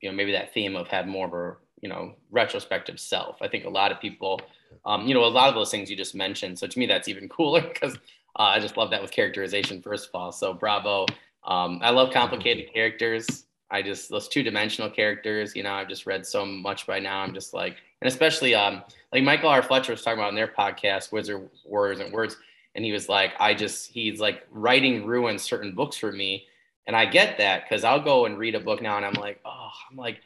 you 0.00 0.08
know 0.10 0.16
maybe 0.16 0.32
that 0.32 0.52
theme 0.52 0.76
of 0.76 0.88
have 0.88 1.06
more 1.06 1.26
of 1.26 1.34
a 1.34 1.56
you 1.82 1.88
know 1.88 2.14
retrospective 2.30 2.98
self 2.98 3.36
i 3.42 3.48
think 3.48 3.64
a 3.64 3.70
lot 3.70 3.92
of 3.92 4.00
people 4.00 4.40
um, 4.84 5.06
you 5.06 5.14
know 5.14 5.24
a 5.24 5.26
lot 5.26 5.48
of 5.48 5.54
those 5.54 5.70
things 5.70 5.90
you 5.90 5.96
just 5.96 6.14
mentioned 6.14 6.58
so 6.58 6.66
to 6.66 6.78
me 6.78 6.86
that's 6.86 7.08
even 7.08 7.28
cooler 7.36 7.62
because 7.62 7.96
Uh, 8.38 8.54
I 8.54 8.60
just 8.60 8.76
love 8.76 8.90
that 8.90 9.02
with 9.02 9.10
characterization, 9.10 9.82
first 9.82 10.08
of 10.08 10.14
all. 10.14 10.32
So 10.32 10.54
bravo. 10.54 11.06
Um, 11.44 11.80
I 11.82 11.90
love 11.90 12.12
complicated 12.12 12.72
characters. 12.72 13.46
I 13.70 13.82
just 13.82 14.08
those 14.08 14.28
two 14.28 14.42
dimensional 14.42 14.90
characters. 14.90 15.54
You 15.54 15.62
know, 15.62 15.72
I've 15.72 15.88
just 15.88 16.06
read 16.06 16.26
so 16.26 16.44
much 16.44 16.86
by 16.86 16.98
now. 16.98 17.20
I'm 17.20 17.34
just 17.34 17.54
like, 17.54 17.76
and 18.00 18.08
especially 18.08 18.54
um, 18.54 18.82
like 19.12 19.22
Michael 19.22 19.48
R. 19.48 19.62
Fletcher 19.62 19.92
was 19.92 20.02
talking 20.02 20.18
about 20.18 20.30
in 20.30 20.34
their 20.34 20.48
podcast, 20.48 21.12
Wizard 21.12 21.48
Warriors 21.64 22.00
and 22.00 22.12
Words, 22.12 22.36
and 22.74 22.84
he 22.84 22.92
was 22.92 23.08
like, 23.08 23.32
I 23.38 23.54
just 23.54 23.90
he's 23.90 24.20
like 24.20 24.46
writing 24.50 25.06
ruins 25.06 25.42
certain 25.42 25.74
books 25.74 25.96
for 25.96 26.12
me, 26.12 26.46
and 26.86 26.96
I 26.96 27.06
get 27.06 27.38
that 27.38 27.64
because 27.64 27.84
I'll 27.84 28.02
go 28.02 28.26
and 28.26 28.38
read 28.38 28.54
a 28.54 28.60
book 28.60 28.82
now, 28.82 28.96
and 28.96 29.06
I'm 29.06 29.14
like, 29.14 29.40
oh, 29.44 29.70
I'm 29.90 29.96
like, 29.96 30.20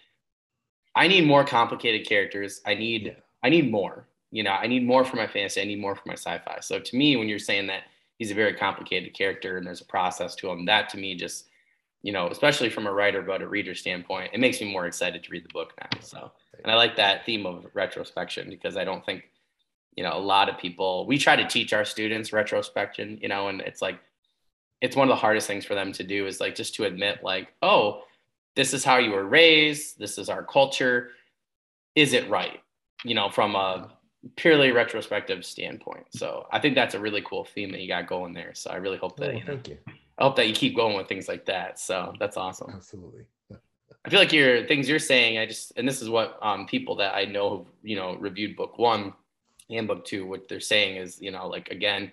I 0.94 1.08
need 1.08 1.26
more 1.26 1.44
complicated 1.44 2.06
characters. 2.06 2.60
I 2.66 2.74
need 2.74 3.16
I 3.42 3.50
need 3.50 3.70
more. 3.70 4.06
You 4.30 4.42
know, 4.42 4.52
I 4.52 4.66
need 4.66 4.84
more 4.84 5.04
for 5.04 5.16
my 5.16 5.26
fantasy. 5.26 5.60
I 5.60 5.64
need 5.64 5.80
more 5.80 5.94
for 5.94 6.02
my 6.06 6.14
sci-fi. 6.14 6.58
So 6.60 6.80
to 6.80 6.96
me, 6.96 7.16
when 7.16 7.28
you're 7.28 7.38
saying 7.38 7.68
that 7.68 7.84
he's 8.18 8.32
a 8.32 8.34
very 8.34 8.54
complicated 8.54 9.14
character 9.14 9.58
and 9.58 9.66
there's 9.66 9.80
a 9.80 9.86
process 9.86 10.34
to 10.36 10.50
him, 10.50 10.64
that 10.64 10.88
to 10.88 10.96
me 10.96 11.14
just 11.14 11.46
you 12.04 12.12
know, 12.12 12.28
especially 12.28 12.68
from 12.68 12.86
a 12.86 12.92
writer 12.92 13.22
but 13.22 13.40
a 13.40 13.48
reader 13.48 13.74
standpoint, 13.74 14.30
it 14.34 14.38
makes 14.38 14.60
me 14.60 14.70
more 14.70 14.86
excited 14.86 15.24
to 15.24 15.30
read 15.30 15.42
the 15.42 15.52
book 15.54 15.72
now. 15.80 15.98
So, 16.02 16.30
and 16.62 16.70
I 16.70 16.76
like 16.76 16.96
that 16.96 17.24
theme 17.24 17.46
of 17.46 17.66
retrospection 17.72 18.50
because 18.50 18.76
I 18.76 18.84
don't 18.84 19.04
think, 19.06 19.24
you 19.96 20.04
know, 20.04 20.12
a 20.12 20.20
lot 20.20 20.50
of 20.50 20.58
people, 20.58 21.06
we 21.06 21.16
try 21.16 21.34
to 21.34 21.48
teach 21.48 21.72
our 21.72 21.86
students 21.86 22.30
retrospection, 22.30 23.18
you 23.22 23.28
know, 23.28 23.48
and 23.48 23.62
it's 23.62 23.80
like, 23.80 23.98
it's 24.82 24.94
one 24.94 25.08
of 25.08 25.12
the 25.12 25.20
hardest 25.20 25.46
things 25.46 25.64
for 25.64 25.74
them 25.74 25.92
to 25.92 26.04
do 26.04 26.26
is 26.26 26.40
like 26.40 26.54
just 26.54 26.74
to 26.74 26.84
admit, 26.84 27.24
like, 27.24 27.48
oh, 27.62 28.02
this 28.54 28.74
is 28.74 28.84
how 28.84 28.98
you 28.98 29.12
were 29.12 29.26
raised, 29.26 29.98
this 29.98 30.18
is 30.18 30.28
our 30.28 30.44
culture. 30.44 31.12
Is 31.94 32.12
it 32.12 32.28
right? 32.28 32.60
You 33.02 33.14
know, 33.14 33.30
from 33.30 33.54
a 33.54 33.90
purely 34.36 34.72
retrospective 34.72 35.42
standpoint. 35.46 36.04
So 36.10 36.48
I 36.52 36.60
think 36.60 36.74
that's 36.74 36.94
a 36.94 37.00
really 37.00 37.22
cool 37.22 37.46
theme 37.46 37.72
that 37.72 37.80
you 37.80 37.88
got 37.88 38.06
going 38.06 38.34
there. 38.34 38.52
So 38.52 38.70
I 38.70 38.76
really 38.76 38.98
hope 38.98 39.16
that, 39.16 39.30
oh, 39.30 39.32
you 39.32 39.44
know, 39.44 39.58
you. 39.66 39.78
I 40.18 40.24
hope 40.24 40.36
that 40.36 40.46
you 40.46 40.54
keep 40.54 40.76
going 40.76 40.96
with 40.96 41.08
things 41.08 41.28
like 41.28 41.46
that. 41.46 41.78
So 41.78 42.14
that's 42.18 42.36
awesome. 42.36 42.70
Absolutely. 42.74 43.24
I 44.04 44.10
feel 44.10 44.18
like 44.18 44.32
your 44.32 44.66
things 44.66 44.88
you're 44.88 44.98
saying, 44.98 45.38
I 45.38 45.46
just, 45.46 45.72
and 45.76 45.88
this 45.88 46.02
is 46.02 46.10
what 46.10 46.38
um, 46.42 46.66
people 46.66 46.96
that 46.96 47.14
I 47.14 47.24
know, 47.24 47.58
have, 47.58 47.66
you 47.82 47.96
know, 47.96 48.16
reviewed 48.16 48.54
book 48.54 48.78
one 48.78 49.14
and 49.70 49.88
book 49.88 50.04
two, 50.04 50.26
what 50.26 50.46
they're 50.46 50.60
saying 50.60 50.98
is, 50.98 51.22
you 51.22 51.30
know, 51.30 51.48
like, 51.48 51.70
again, 51.70 52.12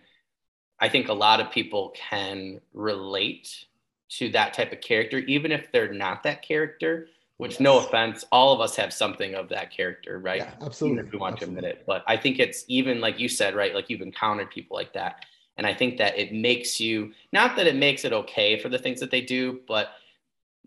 I 0.80 0.88
think 0.88 1.10
a 1.10 1.14
lot 1.14 1.42
of 1.42 1.52
people 1.52 1.94
can 1.96 2.62
relate 2.74 3.66
to 4.12 4.30
that 4.30 4.54
type 4.54 4.72
of 4.72 4.80
character, 4.80 5.20
even 5.20 5.52
if 5.52 5.70
they're 5.72 5.94
not 5.94 6.24
that 6.24 6.42
character, 6.42 7.08
which 7.38 7.54
yes. 7.54 7.60
no 7.60 7.80
offense, 7.80 8.24
all 8.32 8.54
of 8.54 8.62
us 8.62 8.76
have 8.78 8.94
something 8.94 9.36
of 9.36 9.50
that 9.50 9.70
character, 9.70 10.20
right? 10.20 10.42
Yeah, 10.42 10.54
absolutely. 10.62 11.00
Even 11.00 11.08
if 11.08 11.12
we 11.12 11.20
want 11.20 11.34
absolutely. 11.34 11.62
to 11.62 11.68
admit 11.68 11.80
it. 11.80 11.86
But 11.86 12.04
I 12.08 12.16
think 12.16 12.40
it's 12.40 12.64
even 12.68 13.02
like 13.02 13.20
you 13.20 13.28
said, 13.28 13.54
right? 13.54 13.76
Like 13.76 13.90
you've 13.90 14.02
encountered 14.02 14.50
people 14.50 14.78
like 14.78 14.94
that 14.94 15.26
and 15.62 15.68
I 15.68 15.76
think 15.76 15.98
that 16.00 16.18
it 16.18 16.34
makes 16.34 16.80
you, 16.80 17.12
not 17.32 17.56
that 17.56 17.68
it 17.68 17.76
makes 17.76 18.04
it 18.04 18.12
okay 18.14 18.58
for 18.58 18.68
the 18.68 18.80
things 18.80 19.00
that 19.00 19.12
they 19.12 19.22
do, 19.22 19.60
but 19.68 19.90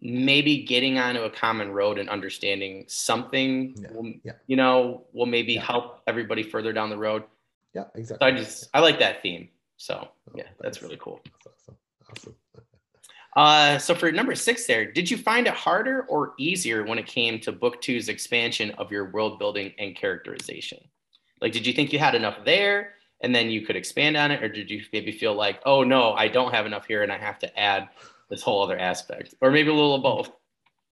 maybe 0.00 0.62
getting 0.62 1.00
onto 1.00 1.22
a 1.22 1.30
common 1.30 1.72
road 1.72 1.98
and 1.98 2.08
understanding 2.08 2.84
something, 2.86 3.74
yeah. 3.76 3.88
Will, 3.90 4.12
yeah. 4.22 4.32
you 4.46 4.54
know, 4.54 5.02
will 5.12 5.26
maybe 5.26 5.54
yeah. 5.54 5.64
help 5.64 6.00
everybody 6.06 6.44
further 6.44 6.72
down 6.72 6.90
the 6.90 6.96
road. 6.96 7.24
Yeah, 7.74 7.86
exactly. 7.96 8.24
So 8.24 8.32
I 8.32 8.38
just, 8.38 8.68
I 8.72 8.78
like 8.78 9.00
that 9.00 9.20
theme. 9.20 9.48
So 9.78 10.06
oh, 10.06 10.32
yeah, 10.32 10.44
that's 10.60 10.80
really 10.80 10.98
cool. 11.00 11.20
That's 11.24 11.58
awesome. 11.58 11.76
Awesome. 12.08 12.34
Uh, 13.36 13.78
so 13.78 13.96
for 13.96 14.12
number 14.12 14.36
six 14.36 14.64
there, 14.64 14.92
did 14.92 15.10
you 15.10 15.16
find 15.16 15.48
it 15.48 15.54
harder 15.54 16.02
or 16.02 16.34
easier 16.38 16.84
when 16.84 17.00
it 17.00 17.06
came 17.08 17.40
to 17.40 17.50
book 17.50 17.82
two's 17.82 18.08
expansion 18.08 18.70
of 18.78 18.92
your 18.92 19.10
world 19.10 19.40
building 19.40 19.72
and 19.80 19.96
characterization? 19.96 20.78
Like, 21.40 21.50
did 21.50 21.66
you 21.66 21.72
think 21.72 21.92
you 21.92 21.98
had 21.98 22.14
enough 22.14 22.44
there? 22.44 22.92
And 23.22 23.34
then 23.34 23.50
you 23.50 23.64
could 23.64 23.76
expand 23.76 24.16
on 24.16 24.30
it 24.30 24.42
or 24.42 24.48
did 24.48 24.70
you 24.70 24.82
maybe 24.92 25.12
feel 25.12 25.34
like 25.34 25.60
oh 25.64 25.82
no 25.82 26.12
i 26.12 26.28
don't 26.28 26.52
have 26.52 26.66
enough 26.66 26.86
here 26.86 27.02
and 27.02 27.10
i 27.10 27.16
have 27.16 27.38
to 27.38 27.58
add 27.58 27.88
this 28.28 28.42
whole 28.42 28.62
other 28.62 28.78
aspect? 28.78 29.34
Or 29.40 29.50
maybe 29.50 29.70
a 29.70 29.74
little 29.74 29.94
of 29.94 30.02
both. 30.02 30.30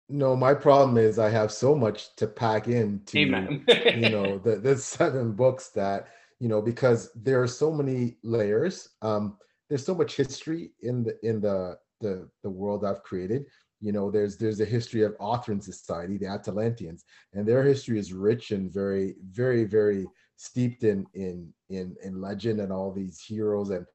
No 0.08 0.36
my 0.36 0.54
problem 0.54 0.98
is 0.98 1.18
i 1.18 1.30
have 1.30 1.52
so 1.52 1.74
much 1.74 2.14
to 2.16 2.26
pack 2.26 2.68
in 2.68 3.00
to 3.06 3.20
you 3.20 4.10
know 4.10 4.38
the, 4.38 4.56
the 4.56 4.76
seven 4.96 5.32
books 5.32 5.68
that 5.70 6.08
you 6.38 6.48
know 6.48 6.60
because 6.60 7.10
there 7.14 7.42
are 7.42 7.48
so 7.48 7.72
many 7.72 8.16
layers. 8.22 8.90
Um 9.02 9.38
there's 9.68 9.86
so 9.86 9.94
much 9.94 10.16
history 10.16 10.72
in 10.80 11.02
the 11.04 11.18
in 11.26 11.40
the 11.40 11.78
the, 12.00 12.28
the 12.42 12.50
world 12.50 12.84
i've 12.84 13.02
created. 13.02 13.46
You 13.80 13.92
know 13.92 14.10
there's 14.10 14.36
there's 14.36 14.60
a 14.60 14.64
history 14.64 15.02
of 15.02 15.16
Othrun 15.18 15.62
society 15.62 16.18
the 16.18 16.26
atlanteans 16.26 17.04
and 17.32 17.46
their 17.46 17.62
history 17.62 17.98
is 17.98 18.12
rich 18.12 18.50
and 18.50 18.72
very 18.72 19.16
very 19.30 19.64
very 19.64 20.06
steeped 20.36 20.84
in 20.84 21.06
in 21.14 21.52
in 21.68 21.96
in 22.02 22.20
legend 22.20 22.60
and 22.60 22.72
all 22.72 22.92
these 22.92 23.20
heroes. 23.20 23.70
And 23.70 23.86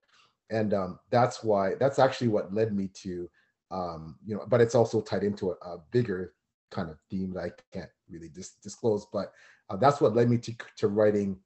and 0.50 0.74
um, 0.74 1.00
that's 1.10 1.44
why 1.44 1.76
that's 1.76 2.00
actually 2.00 2.30
what 2.30 2.54
led 2.54 2.76
me 2.76 2.90
to 3.04 3.30
um, 3.72 4.16
you 4.26 4.36
know 4.36 4.46
but 4.48 4.62
it's 4.62 4.76
also 4.76 5.02
tied 5.02 5.24
into 5.24 5.52
a, 5.52 5.54
a 5.66 5.78
bigger 5.92 6.34
kind 6.72 6.90
of 6.90 6.98
theme 7.10 7.34
that 7.34 7.44
I 7.44 7.52
can't 7.74 7.90
really 8.10 8.30
dis- 8.30 8.56
disclose. 8.64 9.08
But 9.12 9.34
uh, 9.70 9.78
that's 9.78 10.02
what 10.02 10.16
led 10.16 10.30
me 10.30 10.38
to 10.40 10.54
to 10.78 10.88
writing 10.88 11.38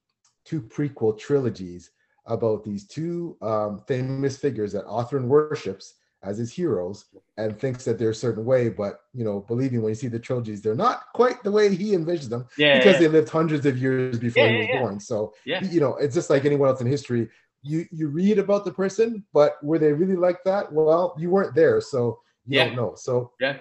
two 0.45 0.61
prequel 0.61 1.17
trilogies 1.17 1.91
about 2.25 2.63
these 2.63 2.87
two 2.87 3.37
um, 3.41 3.81
famous 3.87 4.37
figures 4.37 4.71
that 4.73 4.85
Othrun 4.85 5.25
worships 5.25 5.95
as 6.23 6.37
his 6.37 6.51
heroes 6.51 7.05
and 7.37 7.59
thinks 7.59 7.83
that 7.85 7.97
they're 7.97 8.11
a 8.11 8.15
certain 8.15 8.45
way, 8.45 8.69
but 8.69 9.01
you 9.13 9.23
know, 9.23 9.39
believing 9.41 9.81
when 9.81 9.89
you 9.89 9.95
see 9.95 10.07
the 10.07 10.19
trilogies, 10.19 10.61
they're 10.61 10.75
not 10.75 11.03
quite 11.13 11.43
the 11.43 11.51
way 11.51 11.73
he 11.73 11.93
envisioned 11.93 12.31
them 12.31 12.47
yeah, 12.57 12.77
because 12.77 12.93
yeah. 12.93 12.99
they 12.99 13.07
lived 13.07 13.29
hundreds 13.29 13.65
of 13.65 13.77
years 13.77 14.19
before 14.19 14.45
yeah, 14.45 14.51
he 14.51 14.57
was 14.57 14.79
born. 14.79 14.99
So 14.99 15.33
you 15.45 15.79
know, 15.79 15.95
it's 15.95 16.15
just 16.15 16.29
like 16.29 16.45
anyone 16.45 16.69
else 16.69 16.81
in 16.81 16.87
history. 16.87 17.29
You 17.63 17.85
you 17.91 18.07
read 18.07 18.39
about 18.39 18.65
the 18.65 18.73
person, 18.73 19.25
but 19.33 19.63
were 19.63 19.79
they 19.79 19.93
really 19.93 20.15
like 20.15 20.43
that? 20.45 20.71
Well, 20.71 21.15
you 21.17 21.29
weren't 21.29 21.55
there, 21.55 21.81
so 21.81 22.19
you 22.47 22.59
don't 22.59 22.75
know. 22.75 22.93
So 22.95 23.31
yeah. 23.39 23.57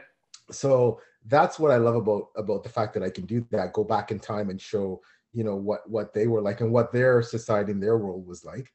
So 0.50 1.00
that's 1.26 1.58
what 1.58 1.70
I 1.70 1.76
love 1.76 1.96
about 1.96 2.28
about 2.36 2.62
the 2.62 2.68
fact 2.68 2.94
that 2.94 3.02
I 3.02 3.10
can 3.10 3.26
do 3.26 3.46
that, 3.50 3.72
go 3.72 3.84
back 3.84 4.10
in 4.10 4.18
time 4.18 4.50
and 4.50 4.60
show, 4.60 5.00
you 5.32 5.44
know, 5.44 5.56
what 5.56 5.88
what 5.88 6.12
they 6.12 6.26
were 6.26 6.40
like 6.42 6.60
and 6.60 6.72
what 6.72 6.92
their 6.92 7.22
society 7.22 7.72
and 7.72 7.82
their 7.82 7.98
world 7.98 8.26
was 8.26 8.44
like. 8.44 8.72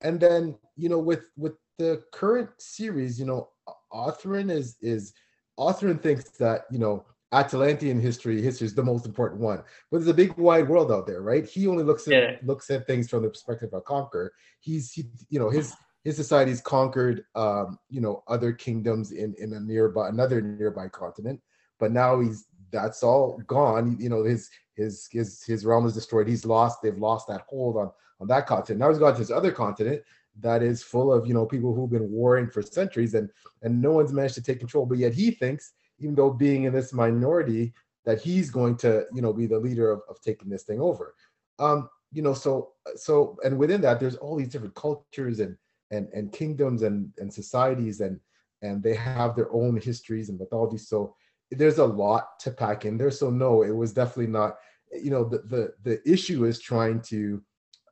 And 0.00 0.20
then, 0.20 0.56
you 0.76 0.88
know, 0.88 0.98
with 0.98 1.30
with 1.36 1.54
the 1.78 2.02
current 2.12 2.50
series, 2.58 3.18
you 3.18 3.26
know, 3.26 3.48
Othrun 3.92 4.50
is 4.50 4.76
is 4.80 5.14
Othrun 5.58 6.02
thinks 6.02 6.30
that 6.30 6.62
you 6.70 6.78
know 6.78 7.04
Atlantean 7.32 8.00
history 8.00 8.42
history 8.42 8.66
is 8.66 8.74
the 8.74 8.82
most 8.82 9.06
important 9.06 9.40
one, 9.40 9.62
but 9.90 9.98
there's 9.98 10.08
a 10.08 10.14
big 10.14 10.36
wide 10.36 10.68
world 10.68 10.90
out 10.90 11.06
there, 11.06 11.22
right? 11.22 11.46
He 11.46 11.66
only 11.66 11.84
looks 11.84 12.06
at 12.08 12.12
yeah. 12.12 12.36
looks 12.42 12.70
at 12.70 12.86
things 12.86 13.08
from 13.08 13.22
the 13.22 13.28
perspective 13.28 13.70
of 13.72 13.78
a 13.78 13.82
conquer. 13.82 14.32
He's 14.60 14.92
he, 14.92 15.04
you 15.30 15.38
know 15.38 15.50
his 15.50 15.74
his 16.04 16.16
society's 16.16 16.60
conquered 16.60 17.24
um, 17.34 17.78
you 17.88 18.00
know 18.00 18.22
other 18.28 18.52
kingdoms 18.52 19.12
in 19.12 19.34
in 19.38 19.52
a 19.52 19.60
nearby 19.60 20.08
another 20.08 20.40
nearby 20.40 20.88
continent, 20.88 21.40
but 21.78 21.92
now 21.92 22.20
he's 22.20 22.46
that's 22.70 23.02
all 23.02 23.40
gone. 23.46 23.96
You 24.00 24.08
know 24.08 24.24
his 24.24 24.50
his 24.74 25.08
his 25.12 25.44
his 25.44 25.64
realm 25.64 25.86
is 25.86 25.94
destroyed. 25.94 26.28
He's 26.28 26.44
lost. 26.44 26.82
They've 26.82 26.96
lost 26.98 27.28
that 27.28 27.42
hold 27.48 27.76
on 27.76 27.90
on 28.20 28.26
that 28.28 28.46
continent. 28.46 28.80
Now 28.80 28.88
he's 28.88 28.98
gone 28.98 29.12
to 29.12 29.18
this 29.18 29.30
other 29.30 29.52
continent 29.52 30.02
that 30.40 30.62
is 30.62 30.82
full 30.82 31.12
of 31.12 31.26
you 31.26 31.34
know 31.34 31.46
people 31.46 31.74
who've 31.74 31.90
been 31.90 32.10
warring 32.10 32.48
for 32.48 32.62
centuries 32.62 33.14
and 33.14 33.28
and 33.62 33.80
no 33.80 33.92
one's 33.92 34.12
managed 34.12 34.34
to 34.34 34.42
take 34.42 34.58
control 34.58 34.86
but 34.86 34.98
yet 34.98 35.12
he 35.12 35.30
thinks 35.30 35.72
even 35.98 36.14
though 36.14 36.30
being 36.30 36.64
in 36.64 36.72
this 36.72 36.92
minority 36.92 37.72
that 38.04 38.20
he's 38.22 38.50
going 38.50 38.76
to 38.76 39.04
you 39.12 39.20
know 39.20 39.32
be 39.32 39.46
the 39.46 39.58
leader 39.58 39.90
of, 39.90 40.00
of 40.08 40.20
taking 40.22 40.48
this 40.48 40.62
thing 40.62 40.80
over. 40.80 41.14
Um 41.58 41.90
you 42.10 42.22
know 42.22 42.32
so 42.32 42.70
so 42.96 43.36
and 43.44 43.58
within 43.58 43.82
that 43.82 44.00
there's 44.00 44.16
all 44.16 44.36
these 44.36 44.48
different 44.48 44.74
cultures 44.74 45.40
and 45.40 45.56
and 45.90 46.08
and 46.14 46.32
kingdoms 46.32 46.82
and 46.82 47.12
and 47.18 47.32
societies 47.32 48.00
and 48.00 48.18
and 48.62 48.82
they 48.82 48.94
have 48.94 49.36
their 49.36 49.52
own 49.52 49.76
histories 49.80 50.30
and 50.30 50.38
mythologies. 50.38 50.88
So 50.88 51.14
there's 51.50 51.78
a 51.78 51.84
lot 51.84 52.40
to 52.40 52.50
pack 52.50 52.84
in 52.84 52.96
there. 52.96 53.10
So 53.10 53.30
no 53.30 53.62
it 53.62 53.76
was 53.76 53.92
definitely 53.92 54.32
not 54.32 54.56
you 54.92 55.10
know 55.10 55.24
the 55.24 55.38
the, 55.38 55.74
the 55.82 56.10
issue 56.10 56.46
is 56.46 56.58
trying 56.60 57.02
to 57.02 57.42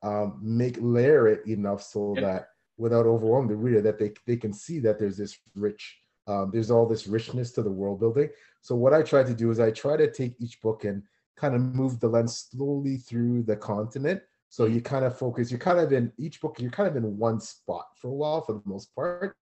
um, 0.02 0.38
make 0.42 0.76
layer 0.80 1.28
it 1.28 1.46
enough 1.46 1.82
so 1.82 2.14
yeah. 2.16 2.20
that 2.22 2.48
without 2.78 3.06
overwhelming 3.06 3.48
the 3.48 3.56
reader 3.56 3.80
that 3.80 3.98
they, 3.98 4.12
they 4.26 4.36
can 4.36 4.52
see 4.52 4.78
that 4.78 4.98
there's 4.98 5.16
this 5.16 5.38
rich 5.54 5.98
um, 6.28 6.50
there's 6.52 6.70
all 6.70 6.86
this 6.86 7.06
richness 7.06 7.52
to 7.52 7.62
the 7.62 7.70
world 7.70 8.00
building. 8.00 8.28
So 8.60 8.74
what 8.74 8.92
i 8.92 9.02
try 9.02 9.22
to 9.22 9.34
do 9.34 9.50
is 9.50 9.60
i 9.60 9.70
try 9.70 9.96
to 9.96 10.10
take 10.10 10.34
each 10.40 10.60
book 10.60 10.84
and 10.84 11.02
kind 11.36 11.54
of 11.54 11.60
move 11.60 12.00
the 12.00 12.08
lens 12.08 12.48
slowly 12.50 12.96
through 12.96 13.44
the 13.44 13.56
continent. 13.56 14.22
So 14.48 14.66
you 14.66 14.80
kind 14.80 15.04
of 15.04 15.18
focus 15.18 15.50
you're 15.50 15.60
kind 15.60 15.78
of 15.78 15.92
in 15.92 16.12
each 16.18 16.40
book 16.40 16.56
you're 16.58 16.70
kind 16.70 16.88
of 16.88 16.96
in 16.96 17.16
one 17.16 17.40
spot 17.40 17.86
for 17.96 18.08
a 18.08 18.14
while 18.14 18.40
for 18.40 18.54
the 18.54 18.62
most 18.64 18.94
part. 18.94 19.36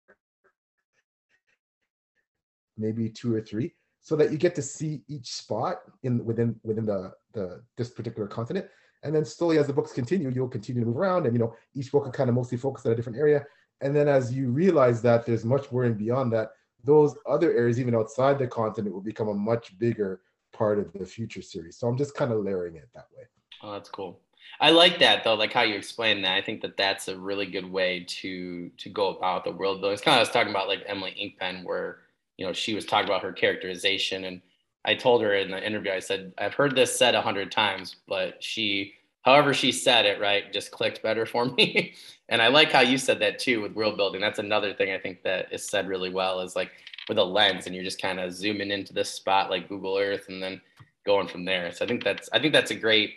Maybe 2.76 3.08
two 3.08 3.34
or 3.34 3.40
three 3.40 3.74
so 4.00 4.16
that 4.16 4.30
you 4.30 4.36
get 4.36 4.54
to 4.54 4.62
see 4.62 5.02
each 5.08 5.32
spot 5.32 5.80
in 6.02 6.22
within 6.24 6.60
within 6.62 6.84
the 6.84 7.12
the 7.32 7.62
this 7.76 7.88
particular 7.88 8.28
continent 8.28 8.66
and 9.04 9.14
then 9.14 9.24
slowly, 9.24 9.58
as 9.58 9.66
the 9.66 9.72
books 9.72 9.92
continue, 9.92 10.30
you'll 10.30 10.48
continue 10.48 10.82
to 10.82 10.86
move 10.86 10.96
around, 10.96 11.26
and 11.26 11.34
you 11.34 11.38
know 11.38 11.54
each 11.74 11.92
book 11.92 12.04
will 12.04 12.12
kind 12.12 12.28
of 12.28 12.34
mostly 12.34 12.58
focus 12.58 12.84
on 12.86 12.92
a 12.92 12.94
different 12.96 13.18
area. 13.18 13.46
And 13.80 13.94
then 13.94 14.08
as 14.08 14.32
you 14.32 14.48
realize 14.48 15.02
that 15.02 15.26
there's 15.26 15.44
much 15.44 15.70
more 15.70 15.84
and 15.84 15.96
beyond 15.96 16.32
that, 16.32 16.52
those 16.82 17.14
other 17.26 17.52
areas, 17.52 17.78
even 17.78 17.94
outside 17.94 18.38
the 18.38 18.46
continent, 18.46 18.94
will 18.94 19.02
become 19.02 19.28
a 19.28 19.34
much 19.34 19.78
bigger 19.78 20.20
part 20.52 20.78
of 20.78 20.92
the 20.92 21.04
future 21.04 21.42
series. 21.42 21.76
So 21.76 21.86
I'm 21.86 21.98
just 21.98 22.14
kind 22.14 22.32
of 22.32 22.44
layering 22.44 22.76
it 22.76 22.88
that 22.94 23.06
way. 23.16 23.24
Oh, 23.62 23.72
that's 23.72 23.90
cool. 23.90 24.20
I 24.60 24.70
like 24.70 24.98
that 25.00 25.24
though, 25.24 25.34
like 25.34 25.52
how 25.52 25.62
you 25.62 25.74
explain 25.74 26.22
that. 26.22 26.36
I 26.36 26.42
think 26.42 26.62
that 26.62 26.76
that's 26.76 27.08
a 27.08 27.18
really 27.18 27.46
good 27.46 27.70
way 27.70 28.04
to 28.08 28.70
to 28.70 28.88
go 28.88 29.08
about 29.08 29.44
the 29.44 29.52
world 29.52 29.80
building. 29.80 29.94
It's 29.94 30.02
kind 30.02 30.14
of 30.14 30.18
I 30.18 30.22
was 30.22 30.30
talking 30.30 30.50
about 30.50 30.68
like 30.68 30.82
Emily 30.86 31.36
Inkpen, 31.42 31.64
where 31.64 31.98
you 32.36 32.46
know 32.46 32.52
she 32.52 32.74
was 32.74 32.84
talking 32.84 33.08
about 33.08 33.22
her 33.22 33.32
characterization, 33.32 34.24
and 34.24 34.40
I 34.85 34.94
told 34.94 35.23
her 35.23 35.35
in 35.35 35.51
the 35.51 35.64
interview, 35.64 35.92
I 35.92 36.01
said 36.01 36.33
I've 36.38 36.55
heard 36.55 36.77
this 36.77 36.97
said 36.97 37.14
a 37.14 37.23
hundred 37.23 37.51
times, 37.51 37.97
but 38.07 38.42
she, 38.42 38.94
however 39.23 39.55
she 39.55 39.73
said 39.73 40.05
it, 40.07 40.20
right, 40.20 40.53
just 40.53 40.70
clicked 40.70 41.03
better 41.03 41.27
for 41.27 41.47
me. 41.57 41.94
and 42.29 42.42
I 42.42 42.49
like 42.49 42.73
how 42.73 42.81
you 42.81 42.99
said 42.99 43.18
that 43.20 43.38
too 43.38 43.62
with 43.62 43.73
world 43.75 43.97
building. 43.97 44.20
That's 44.20 44.38
another 44.38 44.75
thing 44.75 44.92
I 44.92 44.99
think 44.99 45.23
that 45.23 45.53
is 45.53 45.68
said 45.68 45.88
really 45.88 46.11
well 46.11 46.40
is 46.40 46.57
like 46.57 46.70
with 47.09 47.18
a 47.18 47.25
lens, 47.25 47.66
and 47.66 47.75
you're 47.75 47.85
just 47.85 48.01
kind 48.01 48.20
of 48.20 48.33
zooming 48.33 48.70
into 48.70 48.92
this 48.92 49.11
spot 49.11 49.51
like 49.51 49.68
Google 49.68 49.97
Earth, 49.97 50.27
and 50.29 50.42
then 50.42 50.61
going 51.05 51.29
from 51.29 51.44
there. 51.44 51.70
So 51.73 51.85
I 51.85 51.88
think 51.88 52.03
that's 52.03 52.29
I 52.33 52.38
think 52.38 52.53
that's 52.53 52.70
a 52.70 52.77
great 52.77 53.16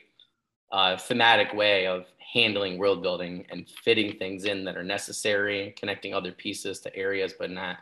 uh, 0.71 0.97
thematic 0.97 1.53
way 1.53 1.87
of 1.87 2.05
handling 2.33 2.77
world 2.77 3.01
building 3.01 3.45
and 3.49 3.67
fitting 3.83 4.17
things 4.17 4.45
in 4.45 4.65
that 4.65 4.75
are 4.75 4.83
necessary, 4.83 5.73
connecting 5.77 6.13
other 6.13 6.31
pieces 6.31 6.79
to 6.81 6.95
areas, 6.95 7.33
but 7.37 7.49
not 7.49 7.77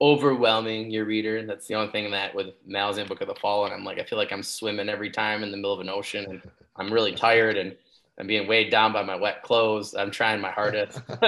overwhelming 0.00 0.90
your 0.90 1.04
reader. 1.04 1.44
That's 1.44 1.66
the 1.66 1.74
only 1.74 1.92
thing 1.92 2.10
that 2.10 2.34
with 2.34 2.48
Malazan 2.68 3.06
Book 3.06 3.20
of 3.20 3.28
the 3.28 3.34
Fallen, 3.34 3.72
I'm 3.72 3.84
like, 3.84 3.98
I 3.98 4.04
feel 4.04 4.18
like 4.18 4.32
I'm 4.32 4.42
swimming 4.42 4.88
every 4.88 5.10
time 5.10 5.42
in 5.42 5.50
the 5.50 5.56
middle 5.56 5.72
of 5.72 5.80
an 5.80 5.88
ocean 5.88 6.26
and 6.28 6.42
I'm 6.76 6.92
really 6.92 7.14
tired 7.14 7.56
and 7.58 7.76
I'm 8.18 8.26
being 8.26 8.48
weighed 8.48 8.70
down 8.70 8.92
by 8.92 9.02
my 9.02 9.16
wet 9.16 9.42
clothes. 9.42 9.94
I'm 9.94 10.10
trying 10.10 10.40
my 10.40 10.50
hardest. 10.50 11.00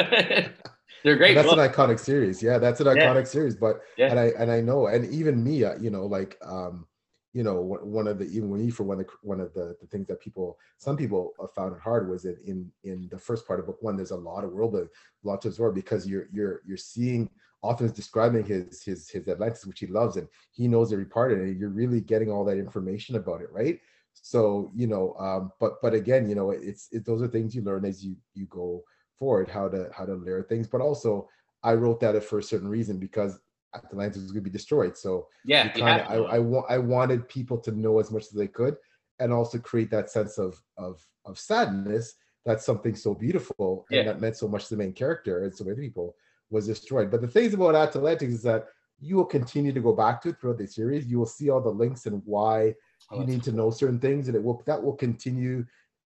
They're 1.05 1.17
great. 1.17 1.37
And 1.37 1.39
that's 1.39 1.55
books. 1.55 1.61
an 1.61 1.73
iconic 1.73 1.99
series. 1.99 2.43
Yeah, 2.43 2.59
that's 2.59 2.81
an 2.81 2.87
iconic 2.87 3.25
yeah. 3.25 3.25
series. 3.25 3.57
But 3.57 3.81
yeah. 3.97 4.11
and 4.11 4.21
I 4.21 4.27
and 4.39 4.53
I 4.53 4.61
know, 4.61 4.87
and 4.87 5.13
even 5.13 5.43
me, 5.43 5.65
uh, 5.65 5.75
you 5.81 5.91
know, 5.91 6.07
like 6.07 6.39
um, 6.45 6.87
you 7.33 7.43
know 7.43 7.61
one 7.61 8.07
of 8.07 8.19
the 8.19 8.27
even 8.27 8.51
when 8.51 8.71
for 8.71 8.85
one 8.85 9.01
of 9.01 9.07
the 9.07 9.13
one 9.23 9.41
of 9.41 9.53
the, 9.55 9.77
the 9.81 9.87
things 9.87 10.07
that 10.07 10.21
people 10.21 10.59
some 10.77 10.97
people 10.97 11.33
found 11.55 11.75
it 11.75 11.81
hard 11.81 12.09
was 12.09 12.23
that 12.23 12.39
in 12.47 12.71
in 12.85 13.09
the 13.11 13.19
first 13.19 13.47
part 13.47 13.59
of 13.59 13.67
book 13.67 13.79
one 13.81 13.97
there's 13.97 14.11
a 14.11 14.17
lot 14.17 14.45
of 14.45 14.53
world 14.53 14.73
building 14.73 14.89
a 15.25 15.27
lot 15.27 15.41
to 15.41 15.49
absorb 15.49 15.75
because 15.75 16.07
you're 16.07 16.27
you're 16.31 16.61
you're 16.67 16.77
seeing 16.77 17.29
authors 17.63 17.93
describing 17.93 18.45
his 18.45 18.83
his 18.83 19.09
his 19.09 19.29
atlantis 19.29 19.65
which 19.67 19.81
he 19.81 19.87
loves 19.87 20.17
and 20.17 20.29
he 20.51 20.69
knows 20.69 20.93
every 20.93 21.05
part 21.07 21.33
of 21.33 21.39
it 21.39 21.45
and 21.49 21.59
you're 21.61 21.71
really 21.71 22.01
getting 22.01 22.31
all 22.31 22.45
that 22.45 22.59
information 22.59 23.17
about 23.17 23.41
it 23.41 23.51
right 23.53 23.81
so 24.15 24.71
you 24.75 24.87
know 24.87 25.15
um 25.19 25.53
but 25.61 25.81
but 25.81 25.95
again 25.95 26.29
you 26.29 26.35
know 26.35 26.51
it's 26.51 26.89
it, 26.93 27.05
those 27.05 27.23
are 27.23 27.29
things 27.29 27.55
you 27.55 27.63
learn 27.63 27.85
as 27.85 28.05
you 28.05 28.17
you 28.35 28.47
go 28.47 28.83
forward 29.19 29.49
how 29.49 29.69
to 29.69 29.89
how 29.97 30.05
to 30.05 30.15
layer 30.15 30.43
things 30.43 30.67
but 30.69 30.81
also 30.81 31.29
i 31.63 31.73
wrote 31.73 32.01
that 32.01 32.23
for 32.25 32.39
a 32.39 32.43
certain 32.43 32.69
reason 32.69 32.99
because 32.99 33.39
Atlantis 33.75 34.21
was 34.23 34.33
going 34.33 34.45
to 34.45 34.51
be 34.51 34.53
destroyed. 34.53 34.99
So 34.99 35.29
yeah, 35.45 35.69
kinda, 35.69 36.03
I, 36.11 36.37
I, 36.37 36.39
wa- 36.39 36.67
I 36.69 36.77
wanted 36.77 37.27
people 37.27 37.57
to 37.61 37.73
know 37.73 38.01
as 38.01 38.11
much 38.11 38.25
as 38.25 38.33
they 38.33 38.47
could, 38.47 38.77
and 39.19 39.33
also 39.33 39.59
create 39.59 39.91
that 39.93 40.11
sense 40.11 40.37
of 40.37 40.63
of 40.77 41.07
of 41.25 41.39
sadness. 41.39 42.17
That's 42.45 42.67
something 42.67 42.95
so 42.95 43.15
beautiful 43.15 43.87
and 43.91 44.07
that 44.07 44.21
meant 44.21 44.37
so 44.37 44.47
much 44.47 44.69
to 44.69 44.75
the 44.75 44.83
main 44.83 44.93
character 44.93 45.45
and 45.45 45.55
so 45.55 45.65
many 45.65 45.77
people 45.81 46.17
was 46.53 46.67
destroyed. 46.67 47.11
But 47.11 47.23
the 47.23 47.29
things 47.29 47.55
about 47.55 47.75
Atlantis 47.75 48.35
is 48.35 48.43
that 48.43 48.67
you 49.01 49.17
will 49.17 49.25
continue 49.25 49.73
to 49.73 49.81
go 49.81 49.93
back 49.93 50.23
to 50.23 50.29
it 50.29 50.41
throughout 50.41 50.59
the 50.59 50.67
series. 50.67 51.07
You 51.07 51.19
will 51.19 51.27
see 51.27 51.51
all 51.51 51.61
the 51.61 51.71
links 51.71 52.07
and 52.07 52.23
why 52.25 52.75
oh, 53.11 53.21
you 53.21 53.27
need 53.27 53.43
cool. 53.43 53.53
to 53.53 53.57
know 53.57 53.71
certain 53.71 53.99
things, 53.99 54.29
and 54.29 54.37
it 54.37 54.43
will 54.43 54.63
that 54.67 54.81
will 54.81 54.95
continue, 54.95 55.65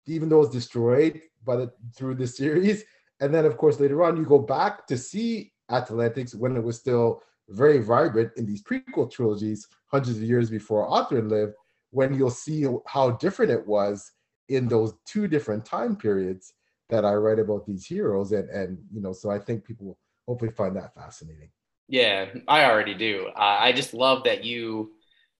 even 0.06 0.28
though 0.28 0.42
it's 0.42 0.52
destroyed, 0.52 1.20
but 1.44 1.74
through 1.96 2.16
the 2.16 2.26
series. 2.26 2.84
And 3.20 3.32
then, 3.32 3.46
of 3.46 3.56
course, 3.56 3.80
later 3.80 4.02
on, 4.02 4.16
you 4.16 4.24
go 4.24 4.40
back 4.40 4.86
to 4.88 4.98
see 4.98 5.52
Atlantis 5.70 6.34
when 6.34 6.56
it 6.56 6.62
was 6.62 6.78
still 6.78 7.22
very 7.48 7.78
vibrant 7.78 8.32
in 8.36 8.46
these 8.46 8.62
prequel 8.62 9.10
trilogies 9.10 9.66
hundreds 9.86 10.18
of 10.18 10.24
years 10.24 10.50
before 10.50 10.88
Othrun 10.88 11.30
lived, 11.30 11.54
when 11.90 12.14
you'll 12.14 12.30
see 12.30 12.66
how 12.86 13.12
different 13.12 13.52
it 13.52 13.66
was 13.66 14.10
in 14.48 14.68
those 14.68 14.94
two 15.06 15.28
different 15.28 15.64
time 15.64 15.96
periods 15.96 16.52
that 16.88 17.04
I 17.04 17.14
write 17.14 17.38
about 17.38 17.66
these 17.66 17.86
heroes. 17.86 18.32
And, 18.32 18.48
and 18.50 18.78
you 18.92 19.00
know, 19.00 19.12
so 19.12 19.30
I 19.30 19.38
think 19.38 19.64
people 19.64 19.86
will 19.86 19.98
hopefully 20.26 20.52
find 20.52 20.76
that 20.76 20.94
fascinating. 20.94 21.50
Yeah, 21.88 22.26
I 22.48 22.64
already 22.64 22.94
do. 22.94 23.28
I 23.36 23.72
just 23.72 23.92
love 23.92 24.24
that 24.24 24.44
you 24.44 24.92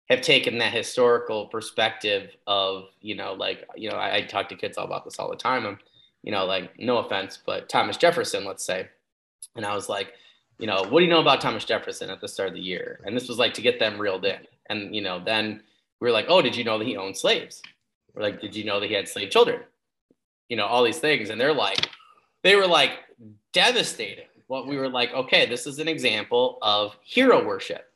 have 0.09 0.21
taken 0.21 0.59
that 0.59 0.73
historical 0.73 1.47
perspective 1.47 2.31
of, 2.47 2.85
you 3.01 3.14
know, 3.14 3.33
like, 3.33 3.66
you 3.77 3.88
know, 3.88 3.97
I, 3.97 4.16
I 4.16 4.23
talk 4.23 4.49
to 4.51 4.57
kids 4.57 4.77
all 4.77 4.85
about 4.85 5.05
this 5.05 5.18
all 5.18 5.31
the 5.31 5.37
time. 5.37 5.64
I'm, 5.64 5.79
you 6.23 6.33
know, 6.33 6.45
like, 6.45 6.79
no 6.79 6.99
offense, 6.99 7.38
but 7.47 7.68
Thomas 7.68 7.97
Jefferson, 7.97 8.45
let's 8.45 8.64
say. 8.64 8.88
And 9.57 9.64
I 9.64 9.75
was 9.75 9.88
like, 9.88 10.12
you 10.59 10.66
know, 10.66 10.83
what 10.83 11.01
do 11.01 11.05
you 11.05 11.11
know 11.11 11.21
about 11.21 11.40
Thomas 11.40 11.64
Jefferson 11.64 12.11
at 12.11 12.21
the 12.21 12.29
start 12.29 12.51
of 12.51 12.55
the 12.55 12.61
year? 12.61 13.01
And 13.05 13.16
this 13.16 13.29
was 13.29 13.38
like 13.38 13.55
to 13.55 13.62
get 13.62 13.79
them 13.79 13.99
reeled 13.99 14.25
in. 14.25 14.40
And, 14.68 14.95
you 14.95 15.01
know, 15.01 15.23
then 15.25 15.62
we 16.01 16.09
were 16.09 16.12
like, 16.12 16.27
oh, 16.29 16.42
did 16.42 16.57
you 16.57 16.64
know 16.64 16.79
that 16.79 16.87
he 16.87 16.97
owned 16.97 17.16
slaves? 17.16 17.62
We're 18.14 18.23
like, 18.23 18.40
did 18.40 18.55
you 18.55 18.64
know 18.64 18.79
that 18.81 18.88
he 18.88 18.95
had 18.95 19.09
slave 19.09 19.31
children? 19.31 19.61
You 20.49 20.57
know, 20.57 20.66
all 20.66 20.85
these 20.85 20.99
things. 20.99 21.31
And 21.31 21.40
they're 21.40 21.55
like, 21.55 21.88
they 22.42 22.57
were 22.57 22.66
like 22.66 22.92
devastating. 23.53 24.27
What 24.52 24.66
we 24.66 24.76
were 24.76 24.90
like, 24.90 25.14
okay, 25.14 25.46
this 25.46 25.66
is 25.66 25.78
an 25.78 25.88
example 25.88 26.58
of 26.60 26.94
hero 27.02 27.42
worship. 27.42 27.90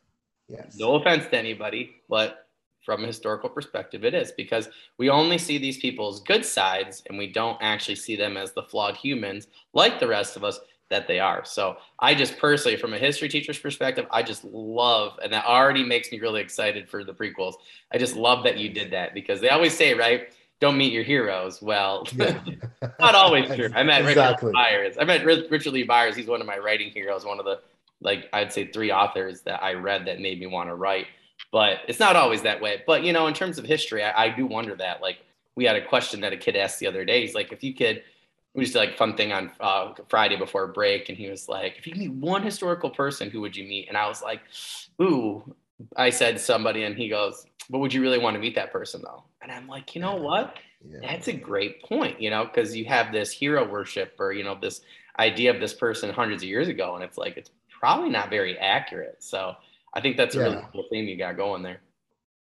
Yes. 0.48 0.74
No 0.78 0.94
offense 0.94 1.26
to 1.26 1.36
anybody, 1.36 1.96
but 2.08 2.48
from 2.80 3.04
a 3.04 3.06
historical 3.06 3.50
perspective, 3.50 4.06
it 4.06 4.14
is 4.14 4.32
because 4.32 4.70
we 4.96 5.10
only 5.10 5.36
see 5.36 5.58
these 5.58 5.76
people's 5.76 6.22
good 6.22 6.46
sides 6.46 7.02
and 7.10 7.18
we 7.18 7.30
don't 7.30 7.58
actually 7.60 7.96
see 7.96 8.16
them 8.16 8.38
as 8.38 8.54
the 8.54 8.62
flawed 8.62 8.96
humans 8.96 9.48
like 9.74 10.00
the 10.00 10.08
rest 10.08 10.34
of 10.34 10.44
us 10.44 10.58
that 10.88 11.06
they 11.06 11.20
are. 11.20 11.44
So 11.44 11.76
I 11.98 12.14
just 12.14 12.38
personally, 12.38 12.78
from 12.78 12.94
a 12.94 12.98
history 12.98 13.28
teacher's 13.28 13.58
perspective, 13.58 14.06
I 14.10 14.22
just 14.22 14.42
love, 14.42 15.18
and 15.22 15.30
that 15.34 15.44
already 15.44 15.84
makes 15.84 16.10
me 16.10 16.20
really 16.20 16.40
excited 16.40 16.88
for 16.88 17.04
the 17.04 17.12
prequels. 17.12 17.56
I 17.92 17.98
just 17.98 18.16
love 18.16 18.44
that 18.44 18.56
you 18.56 18.70
did 18.70 18.90
that 18.92 19.12
because 19.12 19.42
they 19.42 19.50
always 19.50 19.76
say, 19.76 19.92
right? 19.92 20.32
Don't 20.60 20.78
meet 20.78 20.92
your 20.92 21.02
heroes. 21.04 21.60
Well, 21.60 22.06
yeah. 22.16 22.40
not 22.98 23.14
always 23.14 23.46
true. 23.54 23.68
I 23.74 23.82
met 23.82 24.02
exactly. 24.06 24.48
Richard 24.48 24.54
Byers. 24.54 24.96
I 24.98 25.04
met 25.04 25.24
Richard 25.24 25.72
Lee 25.72 25.82
Byers. 25.82 26.16
He's 26.16 26.26
one 26.26 26.40
of 26.40 26.46
my 26.46 26.58
writing 26.58 26.90
heroes. 26.90 27.24
One 27.24 27.38
of 27.38 27.44
the 27.44 27.60
like 28.00 28.28
I'd 28.32 28.52
say 28.52 28.66
three 28.66 28.90
authors 28.90 29.42
that 29.42 29.62
I 29.62 29.74
read 29.74 30.06
that 30.06 30.20
made 30.20 30.40
me 30.40 30.46
want 30.46 30.70
to 30.70 30.74
write. 30.74 31.06
But 31.52 31.80
it's 31.88 32.00
not 32.00 32.16
always 32.16 32.42
that 32.42 32.60
way. 32.60 32.82
But 32.86 33.04
you 33.04 33.12
know, 33.12 33.26
in 33.26 33.34
terms 33.34 33.58
of 33.58 33.64
history, 33.64 34.02
I, 34.02 34.24
I 34.24 34.28
do 34.30 34.46
wonder 34.46 34.74
that. 34.76 35.02
Like 35.02 35.18
we 35.54 35.64
had 35.64 35.76
a 35.76 35.84
question 35.84 36.20
that 36.20 36.32
a 36.32 36.36
kid 36.36 36.56
asked 36.56 36.78
the 36.80 36.86
other 36.86 37.04
day. 37.04 37.20
He's 37.20 37.34
like, 37.34 37.52
if 37.52 37.62
you 37.62 37.74
could 37.74 38.02
we 38.56 38.64
just 38.64 38.72
did 38.72 38.80
like 38.80 38.96
fun 38.96 39.16
thing 39.16 39.32
on 39.32 39.52
uh, 39.60 39.92
Friday 40.08 40.36
before 40.36 40.66
break, 40.66 41.10
and 41.10 41.16
he 41.16 41.28
was 41.28 41.48
like, 41.48 41.76
"If 41.78 41.86
you 41.86 41.94
meet 41.94 42.10
one 42.12 42.42
historical 42.42 42.88
person, 42.88 43.30
who 43.30 43.42
would 43.42 43.54
you 43.54 43.64
meet?" 43.64 43.88
And 43.88 43.98
I 43.98 44.08
was 44.08 44.22
like, 44.22 44.40
"Ooh," 45.00 45.54
I 45.96 46.10
said 46.10 46.40
somebody, 46.40 46.84
and 46.84 46.96
he 46.96 47.08
goes, 47.08 47.44
"But 47.70 47.78
would 47.78 47.92
you 47.92 48.02
really 48.02 48.18
want 48.18 48.34
to 48.34 48.40
meet 48.40 48.54
that 48.54 48.72
person 48.72 49.02
though?" 49.04 49.24
And 49.42 49.52
I'm 49.52 49.66
like, 49.66 49.94
you 49.94 50.00
know 50.00 50.16
what? 50.16 50.56
Yeah. 50.84 50.98
That's 51.02 51.28
a 51.28 51.32
great 51.32 51.82
point, 51.82 52.20
you 52.20 52.30
know, 52.30 52.44
because 52.44 52.76
you 52.76 52.84
have 52.86 53.12
this 53.12 53.30
hero 53.30 53.68
worship 53.68 54.14
or 54.18 54.32
you 54.32 54.44
know 54.44 54.56
this 54.60 54.80
idea 55.18 55.52
of 55.52 55.60
this 55.60 55.74
person 55.74 56.10
hundreds 56.10 56.42
of 56.42 56.48
years 56.48 56.68
ago, 56.68 56.94
and 56.94 57.04
it's 57.04 57.18
like 57.18 57.36
it's 57.36 57.50
probably 57.80 58.10
not 58.10 58.30
very 58.30 58.58
accurate. 58.58 59.16
So 59.22 59.54
I 59.94 60.00
think 60.00 60.16
that's 60.16 60.34
a 60.34 60.38
yeah. 60.38 60.44
really 60.44 60.62
cool 60.72 60.84
thing 60.90 61.08
you 61.08 61.16
got 61.16 61.36
going 61.36 61.62
there. 61.62 61.80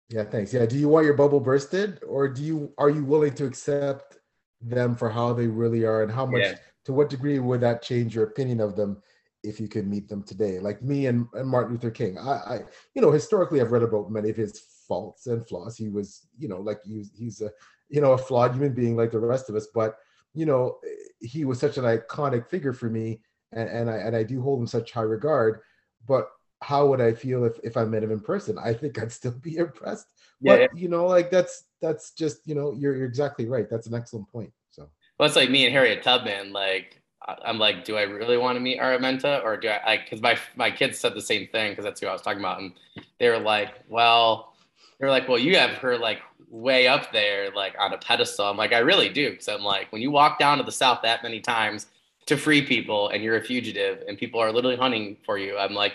Yeah, 0.09 0.25
thanks. 0.25 0.53
Yeah, 0.53 0.67
do 0.67 0.77
you 0.77 0.89
want 0.89 1.07
your 1.07 1.15
bubble 1.15 1.41
bursted, 1.41 2.01
or 2.07 2.29
do 2.29 2.43
you 2.43 2.73
are 2.79 2.91
you 2.91 3.05
willing 3.05 3.35
to 3.35 3.47
accept? 3.47 4.19
them 4.63 4.95
for 4.95 5.11
how 5.11 5.33
they 5.33 5.47
really 5.47 5.85
are 5.85 6.03
and 6.03 6.13
how 6.13 6.27
much 6.27 6.43
yeah. 6.43 6.55
to 6.85 6.93
what 6.93 7.11
degree 7.11 7.39
would 7.39 7.61
that 7.61 7.83
change 7.83 8.15
your 8.15 8.25
opinion 8.25 8.61
of 8.61 8.77
them 8.77 9.03
if 9.43 9.61
you 9.61 9.69
could 9.69 9.87
meet 9.87 10.09
them 10.09 10.23
today. 10.23 10.59
Like 10.59 10.83
me 10.83 11.07
and, 11.07 11.27
and 11.35 11.49
martin 11.49 11.73
luther 11.73 11.91
king 11.91 12.19
I, 12.19 12.31
I 12.31 12.61
you 12.95 13.03
know 13.03 13.11
historically 13.11 13.61
i've 13.61 13.73
read 13.73 13.83
about 13.83 14.11
many 14.11 14.31
of 14.31 14.37
his 14.37 14.61
faults 14.89 15.27
and 15.27 15.47
flaws. 15.47 15.77
He 15.77 15.89
was 15.89 16.27
you 16.39 16.49
know 16.49 16.61
like 16.61 16.81
he, 16.85 17.05
he's 17.15 17.41
a 17.41 17.51
you 17.89 18.01
know 18.01 18.13
a 18.13 18.19
flawed 18.19 18.53
human 18.53 18.75
being 18.75 18.97
like 18.97 19.13
the 19.13 19.19
rest 19.19 19.49
of 19.49 19.57
us 19.57 19.69
but 19.75 19.97
you 20.35 20.47
know 20.47 20.79
he 21.21 21.45
was 21.45 21.59
such 21.59 21.77
an 21.77 21.85
iconic 21.85 22.49
figure 22.49 22.73
for 22.73 22.89
me 22.89 23.21
and, 23.53 23.69
and 23.69 23.91
i 23.91 23.97
and 23.97 24.17
i 24.17 24.23
do 24.23 24.41
hold 24.41 24.61
him 24.61 24.67
such 24.67 24.93
high 24.93 25.03
regard 25.03 25.61
but 26.07 26.29
how 26.63 26.87
would 26.87 27.01
i 27.01 27.13
feel 27.13 27.45
if 27.45 27.59
if 27.63 27.77
i 27.77 27.85
met 27.85 28.03
him 28.03 28.13
in 28.13 28.21
person? 28.21 28.57
I 28.59 28.73
think 28.73 28.99
i'd 28.99 29.13
still 29.13 29.33
be 29.33 29.57
impressed. 29.67 30.07
Yeah, 30.41 30.53
but 30.53 30.61
yeah. 30.61 30.69
you 30.75 30.89
know 30.89 31.07
like 31.07 31.31
that's 31.31 31.65
that's 31.81 32.13
just 32.13 32.47
you 32.47 32.55
know 32.55 32.73
you're, 32.73 32.97
you're 32.97 33.07
exactly 33.07 33.47
right. 33.47 33.69
That's 33.69 33.87
an 33.87 33.95
excellent 33.95 34.29
point 34.29 34.53
so. 34.71 34.89
Well 35.19 35.27
it's 35.27 35.37
like 35.37 35.51
me 35.51 35.65
and 35.67 35.73
harriet 35.73 36.03
tubman 36.03 36.53
like 36.53 37.02
i'm 37.45 37.59
like 37.59 37.85
do 37.85 37.97
i 37.97 38.03
really 38.03 38.37
want 38.37 38.57
to 38.57 38.61
meet 38.61 38.79
araminta 38.81 39.43
or 39.45 39.57
do 39.57 39.69
i 39.69 39.81
like 39.87 40.05
because 40.05 40.21
my 40.21 40.37
my 40.57 40.71
kids 40.71 40.99
said 40.99 41.15
the 41.15 41.21
same 41.21 41.47
thing 41.49 41.73
because 41.73 41.85
that's 41.85 42.01
who 42.01 42.07
i 42.07 42.13
was 42.13 42.23
talking 42.23 42.41
about 42.41 42.61
and 42.61 42.73
they 43.19 43.29
were 43.29 43.39
like 43.39 43.81
well 43.89 44.55
they 44.99 45.07
were 45.07 45.11
like 45.11 45.29
well 45.29 45.39
you 45.39 45.57
have 45.57 45.71
her 45.71 45.97
like 45.97 46.21
way 46.49 46.87
up 46.87 47.11
there 47.13 47.51
like 47.53 47.75
on 47.79 47.95
a 47.95 47.99
pedestal. 47.99 48.45
I'm 48.45 48.59
like 48.59 48.73
i 48.73 48.79
really 48.79 49.09
do 49.09 49.31
because 49.31 49.49
i'm 49.49 49.63
like 49.63 49.91
when 49.91 50.03
you 50.03 50.11
walk 50.11 50.39
down 50.39 50.59
to 50.59 50.65
the 50.65 50.73
south 50.73 51.01
that 51.03 51.23
many 51.23 51.41
times 51.41 51.87
to 52.27 52.37
free 52.37 52.63
people 52.63 53.09
and 53.09 53.23
you're 53.23 53.37
a 53.37 53.43
fugitive 53.43 54.03
and 54.07 54.19
people 54.19 54.39
are 54.39 54.53
literally 54.53 54.77
hunting 54.77 55.17
for 55.25 55.39
you 55.39 55.57
i'm 55.57 55.75
like 55.75 55.95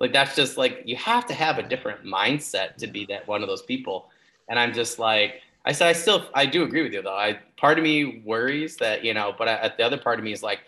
like 0.00 0.12
that's 0.12 0.36
just 0.36 0.56
like 0.56 0.82
you 0.84 0.96
have 0.96 1.26
to 1.26 1.34
have 1.34 1.58
a 1.58 1.62
different 1.62 2.04
mindset 2.04 2.76
to 2.76 2.86
be 2.86 3.04
that 3.06 3.26
one 3.26 3.42
of 3.42 3.48
those 3.48 3.62
people. 3.62 4.10
And 4.48 4.58
I'm 4.58 4.72
just 4.72 4.98
like, 4.98 5.42
I 5.68 5.72
said, 5.72 5.88
I 5.88 5.92
still, 5.92 6.26
I 6.34 6.46
do 6.46 6.64
agree 6.64 6.82
with 6.82 6.94
you 6.94 7.02
though. 7.02 7.14
I 7.14 7.38
part 7.58 7.78
of 7.78 7.84
me 7.84 8.22
worries 8.24 8.76
that 8.78 9.04
you 9.04 9.12
know, 9.12 9.34
but 9.36 9.48
I, 9.48 9.72
the 9.76 9.84
other 9.84 9.98
part 9.98 10.18
of 10.18 10.24
me 10.24 10.32
is 10.32 10.42
like, 10.42 10.60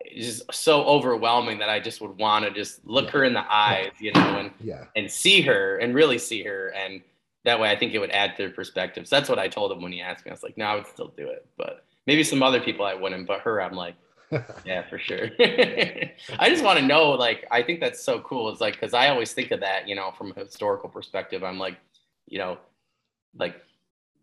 it's 0.00 0.26
just 0.26 0.54
so 0.54 0.84
overwhelming 0.84 1.58
that 1.60 1.70
I 1.70 1.80
just 1.80 2.02
would 2.02 2.18
want 2.18 2.44
to 2.44 2.50
just 2.50 2.86
look 2.86 3.06
yeah. 3.06 3.10
her 3.12 3.24
in 3.24 3.32
the 3.32 3.50
eyes, 3.50 3.92
you 3.98 4.12
know, 4.12 4.38
and 4.38 4.50
yeah. 4.60 4.84
and 4.96 5.10
see 5.10 5.40
her 5.40 5.78
and 5.78 5.94
really 5.94 6.18
see 6.18 6.42
her 6.42 6.68
and 6.76 7.00
that 7.44 7.58
way 7.58 7.70
I 7.70 7.76
think 7.76 7.94
it 7.94 7.98
would 7.98 8.10
add 8.10 8.36
to 8.36 8.42
their 8.42 8.50
perspective. 8.50 9.08
So 9.08 9.16
that's 9.16 9.30
what 9.30 9.38
I 9.38 9.48
told 9.48 9.72
him 9.72 9.82
when 9.82 9.92
he 9.92 10.02
asked 10.02 10.26
me. 10.26 10.30
I 10.30 10.34
was 10.34 10.42
like, 10.42 10.58
no, 10.58 10.66
I 10.66 10.74
would 10.74 10.86
still 10.86 11.12
do 11.16 11.26
it, 11.28 11.46
but 11.56 11.84
maybe 12.06 12.22
some 12.22 12.42
other 12.42 12.60
people 12.60 12.84
I 12.84 12.94
wouldn't, 12.94 13.26
but 13.26 13.40
her, 13.40 13.62
I'm 13.62 13.74
like, 13.74 13.94
yeah, 14.64 14.88
for 14.88 14.98
sure. 14.98 15.30
I 15.40 16.48
just 16.48 16.62
want 16.62 16.78
to 16.78 16.84
know, 16.84 17.10
like, 17.10 17.46
I 17.50 17.62
think 17.62 17.80
that's 17.80 18.02
so 18.02 18.20
cool. 18.20 18.48
It's 18.50 18.60
like, 18.60 18.78
cause 18.78 18.94
I 18.94 19.08
always 19.08 19.32
think 19.32 19.50
of 19.50 19.60
that, 19.60 19.88
you 19.88 19.94
know, 19.94 20.12
from 20.16 20.32
a 20.36 20.40
historical 20.40 20.88
perspective, 20.88 21.42
I'm 21.42 21.58
like, 21.58 21.78
you 22.28 22.38
know, 22.38 22.58
like, 23.34 23.56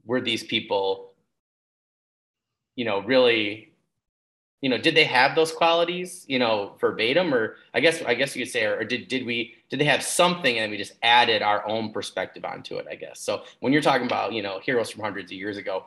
were 0.06 0.22
these 0.22 0.44
people, 0.44 1.14
you 2.76 2.86
know, 2.86 3.02
really 3.02 3.70
you 4.62 4.70
know, 4.70 4.78
did 4.78 4.94
they 4.94 5.06
have 5.06 5.36
those 5.36 5.54
qualities, 5.54 6.26
you 6.28 6.38
know, 6.38 6.76
verbatim, 6.82 7.34
or 7.34 7.56
I 7.74 7.80
guess 7.80 8.02
I 8.02 8.14
guess 8.14 8.36
you 8.36 8.44
could 8.44 8.52
say, 8.52 8.66
or, 8.66 8.80
or 8.80 8.84
did 8.84 9.08
did 9.08 9.26
we 9.26 9.56
did 9.70 9.80
they 9.80 9.86
have 9.86 10.04
something 10.04 10.58
and 10.58 10.70
we 10.70 10.78
just 10.78 10.94
added 11.02 11.42
our 11.42 11.66
own 11.66 11.94
perspective 11.94 12.44
onto 12.44 12.76
it? 12.78 12.86
I 12.90 12.96
guess. 12.96 13.22
So 13.22 13.44
when 13.62 13.72
you're 13.72 13.82
talking 13.82 14.06
about 14.06 14.34
you 14.34 14.42
know 14.42 14.60
heroes 14.60 14.90
from 14.90 15.04
hundreds 15.04 15.32
of 15.32 15.38
years 15.38 15.56
ago, 15.56 15.86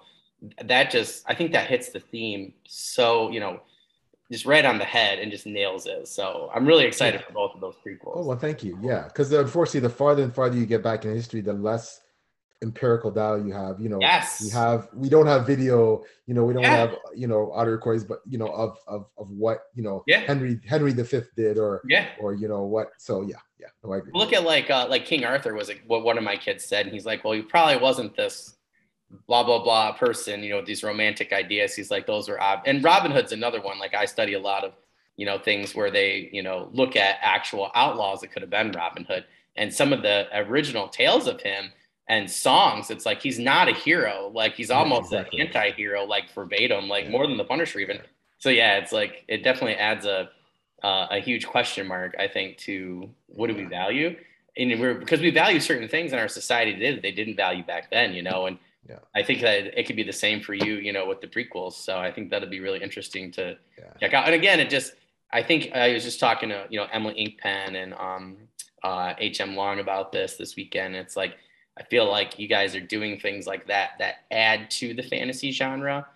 that 0.65 0.91
just 0.91 1.25
I 1.29 1.35
think 1.35 1.53
that 1.53 1.69
hits 1.69 1.91
the 1.91 2.01
theme 2.01 2.55
so 2.67 3.31
you 3.31 3.41
know 3.41 3.61
just 4.31 4.47
right 4.47 4.65
on 4.65 4.79
the 4.79 4.85
head 4.85 5.19
and 5.19 5.31
just 5.31 5.45
nails 5.45 5.87
it. 5.87 6.09
So 6.09 6.51
I'm 6.55 6.65
really 6.65 6.87
excited 6.87 7.23
for 7.23 7.33
both 7.35 7.55
of 7.55 7.61
those 7.61 7.75
prequels. 7.87 8.15
Oh 8.15 8.25
well, 8.25 8.39
thank 8.39 8.65
you. 8.65 8.79
Yeah, 8.81 9.05
because 9.05 9.31
unfortunately, 9.33 9.81
the 9.81 9.91
farther 9.91 10.23
and 10.23 10.35
farther 10.35 10.57
you 10.57 10.65
get 10.65 10.83
back 10.83 11.05
in 11.05 11.15
history, 11.15 11.43
the 11.43 11.53
less 11.53 12.01
empirical 12.63 13.11
data 13.11 13.43
you 13.45 13.53
have 13.53 13.81
you 13.81 13.89
know 13.89 13.99
yes 14.01 14.41
we 14.43 14.49
have 14.49 14.89
we 14.95 15.09
don't 15.09 15.27
have 15.27 15.47
video 15.47 16.03
you 16.27 16.35
know 16.35 16.45
we 16.45 16.55
don't 16.55 16.63
yeah. 16.63 16.77
have 16.77 16.97
you 17.15 17.27
know 17.27 17.51
audio 17.53 17.73
recordings 17.73 18.05
but 18.05 18.21
you 18.27 18.39
know 18.39 18.47
of 18.47 18.79
of 18.87 19.07
of 19.19 19.29
what 19.31 19.65
you 19.75 19.83
know 19.83 20.03
yeah. 20.07 20.21
henry 20.21 20.61
henry 20.67 20.93
the 20.93 21.05
fifth 21.05 21.35
did 21.37 21.59
or 21.59 21.83
yeah 21.89 22.09
or 22.21 22.35
you 22.35 22.49
know 22.49 22.63
what 22.63 22.93
so 22.99 23.23
yeah 23.23 23.37
yeah 23.59 23.67
no, 23.85 23.93
I 23.93 23.99
agree. 23.99 24.13
look 24.15 24.33
at 24.33 24.45
like 24.45 24.71
uh 24.71 24.87
like 24.89 25.05
king 25.05 25.25
arthur 25.25 25.55
was 25.55 25.69
like 25.69 25.83
what 25.87 26.05
one 26.05 26.17
of 26.17 26.25
my 26.25 26.37
kids 26.37 26.65
said 26.65 26.87
and 26.87 26.95
he's 26.95 27.05
like 27.05 27.25
well 27.25 27.33
he 27.33 27.43
probably 27.43 27.77
wasn't 27.77 28.17
this 28.17 28.57
blah 29.27 29.43
blah 29.43 29.63
blah 29.63 29.93
person 29.93 30.43
you 30.43 30.51
know 30.51 30.63
these 30.65 30.83
romantic 30.83 31.33
ideas 31.33 31.75
he's 31.75 31.91
like 31.91 32.07
those 32.07 32.29
are 32.29 32.41
ob-. 32.41 32.63
and 32.65 32.83
robin 32.85 33.11
hood's 33.11 33.33
another 33.33 33.61
one 33.61 33.79
like 33.79 33.95
i 33.95 34.05
study 34.05 34.35
a 34.35 34.41
lot 34.41 34.65
of 34.65 34.73
you 35.17 35.27
know 35.27 35.39
things 35.39 35.75
where 35.75 35.91
they 35.91 36.31
you 36.33 36.43
know 36.43 36.71
look 36.73 36.97
at 36.97 37.17
actual 37.21 37.71
outlaws 37.75 38.21
that 38.21 38.33
could 38.33 38.43
have 38.43 38.51
been 38.51 38.71
robin 38.73 39.05
hood 39.05 39.25
and 39.57 39.73
some 39.73 39.93
of 39.93 40.03
the 40.03 40.27
original 40.35 40.89
tales 40.89 41.27
of 41.27 41.41
him 41.43 41.71
and 42.13 42.31
songs, 42.31 42.91
it's 42.91 43.07
like 43.07 43.23
he's 43.23 43.39
not 43.39 43.69
a 43.69 43.73
hero. 43.73 44.31
Like 44.35 44.53
he's 44.53 44.71
almost 44.71 45.11
yeah, 45.11 45.21
exactly. 45.21 45.41
an 45.41 45.47
anti-hero, 45.47 46.05
like 46.05 46.31
verbatim, 46.35 46.87
like 46.87 47.07
yeah. 47.07 47.11
more 47.11 47.27
than 47.27 47.39
the 47.39 47.45
Punisher 47.45 47.79
even. 47.79 48.01
So 48.37 48.51
yeah, 48.51 48.77
it's 48.77 48.93
like 48.93 49.25
it 49.29 49.43
definitely 49.43 49.77
adds 49.77 50.05
a 50.05 50.29
uh, 50.83 51.07
a 51.11 51.21
huge 51.21 51.47
question 51.47 51.87
mark, 51.87 52.15
I 52.19 52.29
think, 52.29 52.59
to 52.59 53.09
what 53.29 53.47
do 53.47 53.55
we 53.55 53.65
value? 53.65 54.15
And 54.59 54.79
we're 54.79 54.93
because 54.93 55.21
we 55.21 55.31
value 55.31 55.59
certain 55.59 55.89
things 55.89 56.13
in 56.13 56.19
our 56.19 56.29
society 56.29 56.75
today 56.75 56.93
that 56.93 57.01
they 57.01 57.13
didn't 57.13 57.37
value 57.37 57.65
back 57.65 57.91
then, 57.91 58.13
you 58.13 58.23
know. 58.23 58.45
And 58.45 58.59
yeah. 58.87 58.99
I 59.15 59.23
think 59.23 59.41
that 59.41 59.79
it 59.81 59.87
could 59.87 59.97
be 59.97 60.03
the 60.03 60.13
same 60.13 60.43
for 60.43 60.53
you, 60.53 60.75
you 60.75 60.93
know, 60.93 61.07
with 61.07 61.23
the 61.23 61.29
prequels. 61.29 61.73
So 61.73 61.97
I 61.99 62.13
think 62.13 62.29
that'd 62.29 62.51
be 62.51 62.61
really 62.61 62.83
interesting 62.83 63.33
to 63.33 63.57
yeah. 63.79 63.85
check 64.01 64.13
out. 64.13 64.27
And 64.27 64.35
again, 64.35 64.61
it 64.61 64.69
just 64.69 64.93
I 65.33 65.43
think 65.43 65.73
I 65.73 65.95
was 65.95 66.05
just 66.05 66.21
talking 66.21 66.51
to 66.51 66.67
you 66.69 66.79
know 66.79 66.89
Emily 66.93 67.15
Inkpen 67.25 67.83
and 67.83 67.95
um, 67.95 68.37
uh, 68.85 69.15
HM 69.15 69.57
Long 69.57 69.81
about 69.81 70.13
this 70.13 70.37
this 70.37 70.57
weekend. 70.57 70.95
It's 70.95 71.17
like 71.17 71.37
I 71.79 71.85
feel 71.85 72.11
like 72.11 72.39
you 72.39 72.49
guys 72.49 72.75
are 72.75 72.81
doing 72.81 73.19
things 73.19 73.47
like 73.47 73.67
that 73.69 73.93
that 73.99 74.25
add 74.31 74.71
to 74.73 74.95
the 74.95 75.03
fantasy 75.03 75.51
genre, 75.51 76.07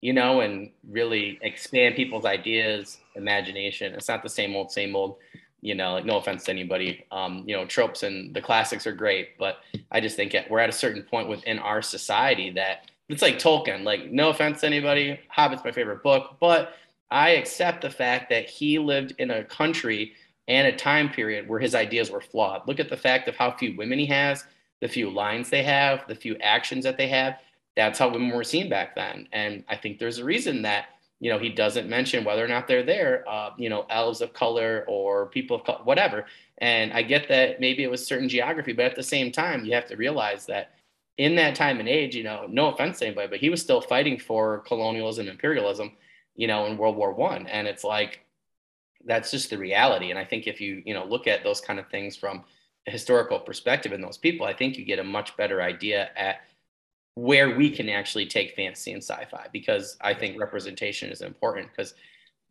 you 0.00 0.12
know, 0.12 0.40
and 0.40 0.70
really 0.88 1.38
expand 1.42 1.96
people's 1.96 2.24
ideas, 2.24 2.98
imagination. 3.16 3.94
It's 3.94 4.08
not 4.08 4.22
the 4.22 4.28
same 4.28 4.54
old, 4.54 4.70
same 4.70 4.94
old, 4.94 5.16
you 5.60 5.74
know, 5.74 5.94
like 5.94 6.04
no 6.04 6.18
offense 6.18 6.44
to 6.44 6.52
anybody. 6.52 7.04
Um, 7.10 7.42
you 7.46 7.56
know, 7.56 7.66
tropes 7.66 8.02
and 8.02 8.34
the 8.34 8.40
classics 8.40 8.86
are 8.86 8.92
great, 8.92 9.36
but 9.36 9.58
I 9.90 10.00
just 10.00 10.16
think 10.16 10.36
we're 10.48 10.60
at 10.60 10.68
a 10.68 10.72
certain 10.72 11.02
point 11.02 11.28
within 11.28 11.58
our 11.58 11.82
society 11.82 12.50
that 12.52 12.90
it's 13.08 13.22
like 13.22 13.38
Tolkien. 13.38 13.82
Like, 13.82 14.10
no 14.10 14.28
offense 14.28 14.60
to 14.60 14.66
anybody, 14.66 15.18
Hobbit's 15.28 15.64
my 15.64 15.72
favorite 15.72 16.02
book, 16.04 16.36
but 16.38 16.74
I 17.10 17.30
accept 17.30 17.82
the 17.82 17.90
fact 17.90 18.30
that 18.30 18.48
he 18.48 18.78
lived 18.78 19.14
in 19.18 19.32
a 19.32 19.42
country 19.42 20.12
and 20.46 20.68
a 20.68 20.76
time 20.76 21.10
period 21.10 21.48
where 21.48 21.58
his 21.58 21.74
ideas 21.74 22.10
were 22.10 22.20
flawed. 22.20 22.66
Look 22.68 22.78
at 22.78 22.88
the 22.88 22.96
fact 22.96 23.28
of 23.28 23.34
how 23.34 23.50
few 23.50 23.76
women 23.76 23.98
he 23.98 24.06
has 24.06 24.44
the 24.80 24.88
few 24.88 25.10
lines 25.10 25.50
they 25.50 25.62
have, 25.62 26.06
the 26.08 26.14
few 26.14 26.36
actions 26.38 26.84
that 26.84 26.96
they 26.96 27.08
have. 27.08 27.38
That's 27.76 27.98
how 27.98 28.08
women 28.08 28.30
were 28.30 28.44
seen 28.44 28.68
back 28.68 28.94
then. 28.94 29.28
And 29.32 29.64
I 29.68 29.76
think 29.76 29.98
there's 29.98 30.18
a 30.18 30.24
reason 30.24 30.62
that, 30.62 30.86
you 31.20 31.30
know, 31.30 31.38
he 31.38 31.50
doesn't 31.50 31.88
mention 31.88 32.24
whether 32.24 32.44
or 32.44 32.48
not 32.48 32.66
they're 32.66 32.82
there, 32.82 33.24
uh, 33.28 33.50
you 33.58 33.68
know, 33.68 33.86
elves 33.90 34.20
of 34.20 34.32
color 34.32 34.84
or 34.88 35.26
people 35.26 35.56
of 35.56 35.64
color, 35.64 35.80
whatever. 35.84 36.26
And 36.58 36.92
I 36.92 37.02
get 37.02 37.28
that 37.28 37.60
maybe 37.60 37.84
it 37.84 37.90
was 37.90 38.06
certain 38.06 38.28
geography, 38.28 38.72
but 38.72 38.86
at 38.86 38.96
the 38.96 39.02
same 39.02 39.30
time, 39.30 39.64
you 39.64 39.74
have 39.74 39.86
to 39.86 39.96
realize 39.96 40.46
that 40.46 40.74
in 41.18 41.34
that 41.36 41.54
time 41.54 41.78
and 41.80 41.88
age, 41.88 42.16
you 42.16 42.24
know, 42.24 42.46
no 42.48 42.72
offense 42.72 42.98
to 42.98 43.06
anybody, 43.06 43.28
but 43.28 43.38
he 43.38 43.50
was 43.50 43.60
still 43.60 43.82
fighting 43.82 44.18
for 44.18 44.60
colonialism, 44.60 45.28
imperialism, 45.28 45.92
you 46.34 46.46
know, 46.46 46.66
in 46.66 46.78
World 46.78 46.96
War 46.96 47.12
One. 47.12 47.46
And 47.46 47.68
it's 47.68 47.84
like, 47.84 48.20
that's 49.04 49.30
just 49.30 49.50
the 49.50 49.58
reality. 49.58 50.10
And 50.10 50.18
I 50.18 50.24
think 50.24 50.46
if 50.46 50.60
you, 50.60 50.82
you 50.84 50.94
know, 50.94 51.04
look 51.04 51.26
at 51.26 51.44
those 51.44 51.60
kind 51.60 51.78
of 51.78 51.88
things 51.88 52.16
from, 52.16 52.44
historical 52.90 53.38
perspective 53.38 53.92
in 53.92 54.00
those 54.00 54.18
people, 54.18 54.46
I 54.46 54.52
think 54.52 54.76
you 54.76 54.84
get 54.84 54.98
a 54.98 55.04
much 55.04 55.36
better 55.36 55.62
idea 55.62 56.10
at 56.16 56.42
where 57.14 57.56
we 57.56 57.70
can 57.70 57.88
actually 57.88 58.26
take 58.26 58.54
fantasy 58.54 58.92
and 58.92 59.02
sci-fi 59.02 59.46
because 59.52 59.96
I 60.00 60.14
think 60.14 60.38
representation 60.38 61.10
is 61.10 61.22
important 61.22 61.68
because 61.70 61.94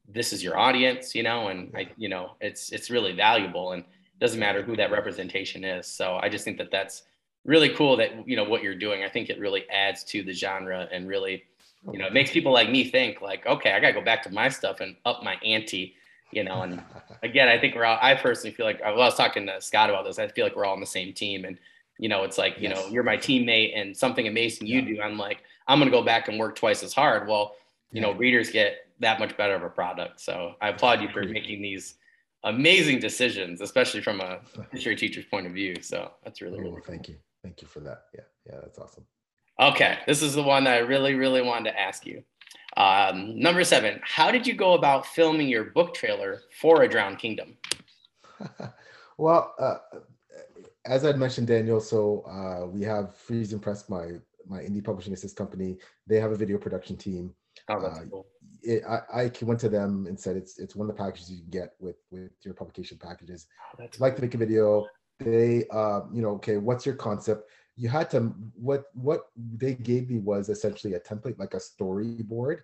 this 0.08 0.34
is 0.34 0.44
your 0.44 0.58
audience, 0.58 1.16
you 1.16 1.24
know, 1.24 1.48
and 1.48 1.72
I, 1.76 1.90
you 1.98 2.10
know, 2.10 2.32
it's 2.42 2.72
it's 2.72 2.90
really 2.90 3.14
valuable 3.14 3.72
and 3.72 3.84
it 3.84 4.20
doesn't 4.20 4.40
matter 4.40 4.62
who 4.62 4.76
that 4.76 4.92
representation 4.92 5.64
is. 5.64 5.88
So 5.88 6.20
I 6.22 6.30
just 6.30 6.44
think 6.44 6.58
that 6.58 6.72
that's 6.72 7.04
really 7.46 7.70
cool 7.70 7.96
that 7.98 8.28
you 8.28 8.36
know 8.36 8.44
what 8.44 8.64
you're 8.64 8.76
doing. 8.76 9.04
I 9.04 9.10
think 9.10 9.30
it 9.30 9.40
really 9.40 9.70
adds 9.70 10.04
to 10.06 10.24
the 10.24 10.34
genre 10.34 10.88
and 10.92 11.08
really, 11.08 11.44
you 11.92 12.00
know, 12.00 12.06
it 12.06 12.14
makes 12.14 12.32
people 12.32 12.52
like 12.52 12.70
me 12.70 12.84
think 12.84 13.22
like, 13.22 13.46
okay, 13.46 13.72
I 13.72 13.80
gotta 13.80 13.94
go 13.94 14.02
back 14.02 14.24
to 14.24 14.32
my 14.32 14.50
stuff 14.50 14.82
and 14.82 14.96
up 15.06 15.24
my 15.24 15.36
ante 15.46 15.96
you 16.32 16.44
know, 16.44 16.62
and 16.62 16.82
again, 17.24 17.48
I 17.48 17.60
think 17.60 17.76
we're 17.76 17.86
all, 17.86 17.98
I 18.02 18.16
personally 18.16 18.56
feel 18.56 18.66
like, 18.66 18.82
well, 18.82 18.94
I 19.02 19.06
was 19.06 19.16
talking 19.16 19.46
to 19.48 19.62
Scott 19.62 19.90
about 19.90 20.06
this. 20.06 20.20
I 20.20 20.28
feel 20.28 20.46
like 20.46 20.56
we're 20.56 20.66
all 20.66 20.74
on 20.74 20.80
the 20.80 20.86
same 20.86 21.14
team. 21.14 21.46
And, 21.46 21.58
you 21.98 22.10
know, 22.10 22.24
it's 22.24 22.38
like, 22.38 22.58
you 22.58 22.70
yes. 22.70 22.78
know, 22.78 22.88
you're 22.88 23.04
my 23.04 23.18
teammate 23.18 23.78
and 23.78 23.96
something 23.96 24.28
amazing 24.28 24.68
you 24.68 24.80
yeah. 24.80 24.96
do. 24.96 25.02
I'm 25.02 25.18
like, 25.18 25.44
I'm 25.68 25.80
going 25.80 25.92
to 25.92 25.98
go 25.98 26.04
back 26.04 26.28
and 26.28 26.40
work 26.40 26.56
twice 26.56 26.84
as 26.84 26.94
hard. 26.94 27.28
Well, 27.28 27.56
you 27.92 28.02
yeah. 28.02 28.08
know, 28.08 28.14
readers 28.14 28.52
get 28.52 28.88
that 29.00 29.20
much 29.20 29.36
better 29.38 29.56
of 29.56 29.64
a 29.64 29.70
product. 29.70 30.20
So 30.20 30.56
I 30.62 30.70
applaud 30.70 31.02
you 31.02 31.10
for 31.10 31.24
making 31.24 31.62
these 31.62 31.96
amazing 32.44 33.00
decisions, 33.00 33.62
especially 33.62 34.02
from 34.02 34.22
a 34.22 34.40
history 34.72 34.96
teacher's 34.96 35.26
point 35.26 35.46
of 35.46 35.54
view. 35.54 35.76
So 35.82 36.12
that's 36.24 36.42
really, 36.42 36.60
really 36.60 36.72
oh, 36.72 36.76
cool. 36.76 36.84
Thank 36.86 37.10
you. 37.10 37.16
Thank 37.44 37.62
you 37.62 37.68
for 37.68 37.80
that. 37.82 38.04
Yeah. 38.14 38.22
Yeah. 38.46 38.60
That's 38.62 38.80
awesome. 38.80 39.06
Okay. 39.60 40.00
This 40.08 40.22
is 40.22 40.36
the 40.36 40.44
one 40.44 40.64
that 40.66 40.76
I 40.76 40.80
really, 40.80 41.16
really 41.16 41.42
wanted 41.42 41.72
to 41.72 41.80
ask 41.80 42.06
you. 42.06 42.24
Um, 42.78 43.40
number 43.40 43.64
seven, 43.64 44.00
how 44.04 44.32
did 44.32 44.46
you 44.46 44.54
go 44.54 44.74
about 44.74 45.06
filming 45.06 45.48
your 45.48 45.66
book 45.66 45.94
trailer 45.94 46.42
for 46.60 46.84
A 46.84 46.88
Drowned 46.88 47.20
Kingdom? 47.20 47.58
well, 49.18 49.54
uh, 49.60 49.78
as 50.86 51.06
I'd 51.06 51.18
mentioned, 51.18 51.48
Daniel, 51.48 51.80
so 51.80 52.24
uh, 52.30 52.68
we 52.68 52.82
have 52.84 53.16
FriesenPress, 53.28 53.90
my 53.90 54.20
my 54.48 54.62
indie 54.62 54.84
publishing 54.84 55.14
assist 55.14 55.36
company. 55.36 55.78
They 56.08 56.20
have 56.20 56.32
a 56.32 56.36
video 56.36 56.58
production 56.58 56.98
team. 56.98 57.36
Oh, 57.68 57.80
that's 57.80 58.00
uh, 58.00 58.04
cool. 58.10 58.28
It, 58.64 58.84
I, 58.88 59.24
I 59.24 59.32
went 59.44 59.60
to 59.62 59.70
them 59.70 60.06
and 60.08 60.20
said 60.20 60.36
it's 60.36 60.58
it's 60.58 60.76
one 60.76 60.90
of 60.90 60.96
the 60.96 61.02
packages 61.02 61.32
you 61.32 61.42
can 61.42 61.50
get 61.50 61.74
with 61.80 61.98
with 62.12 62.32
your 62.44 62.54
publication 62.54 62.98
packages. 62.98 63.48
Oh, 63.80 63.86
like 64.00 64.16
to 64.16 64.22
make 64.22 64.34
a 64.34 64.38
video. 64.38 64.86
They, 65.20 65.66
uh, 65.70 66.02
you 66.14 66.22
know, 66.22 66.30
okay, 66.36 66.56
what's 66.56 66.86
your 66.86 66.96
concept? 66.96 67.50
You 67.80 67.88
had 67.88 68.10
to 68.10 68.20
what 68.56 68.86
what 68.94 69.22
they 69.38 69.74
gave 69.74 70.10
me 70.10 70.20
was 70.20 70.50
essentially 70.50 70.96
a 70.96 71.00
template 71.00 71.40
like 71.40 71.54
a 71.54 71.58
storyboard. 71.58 72.60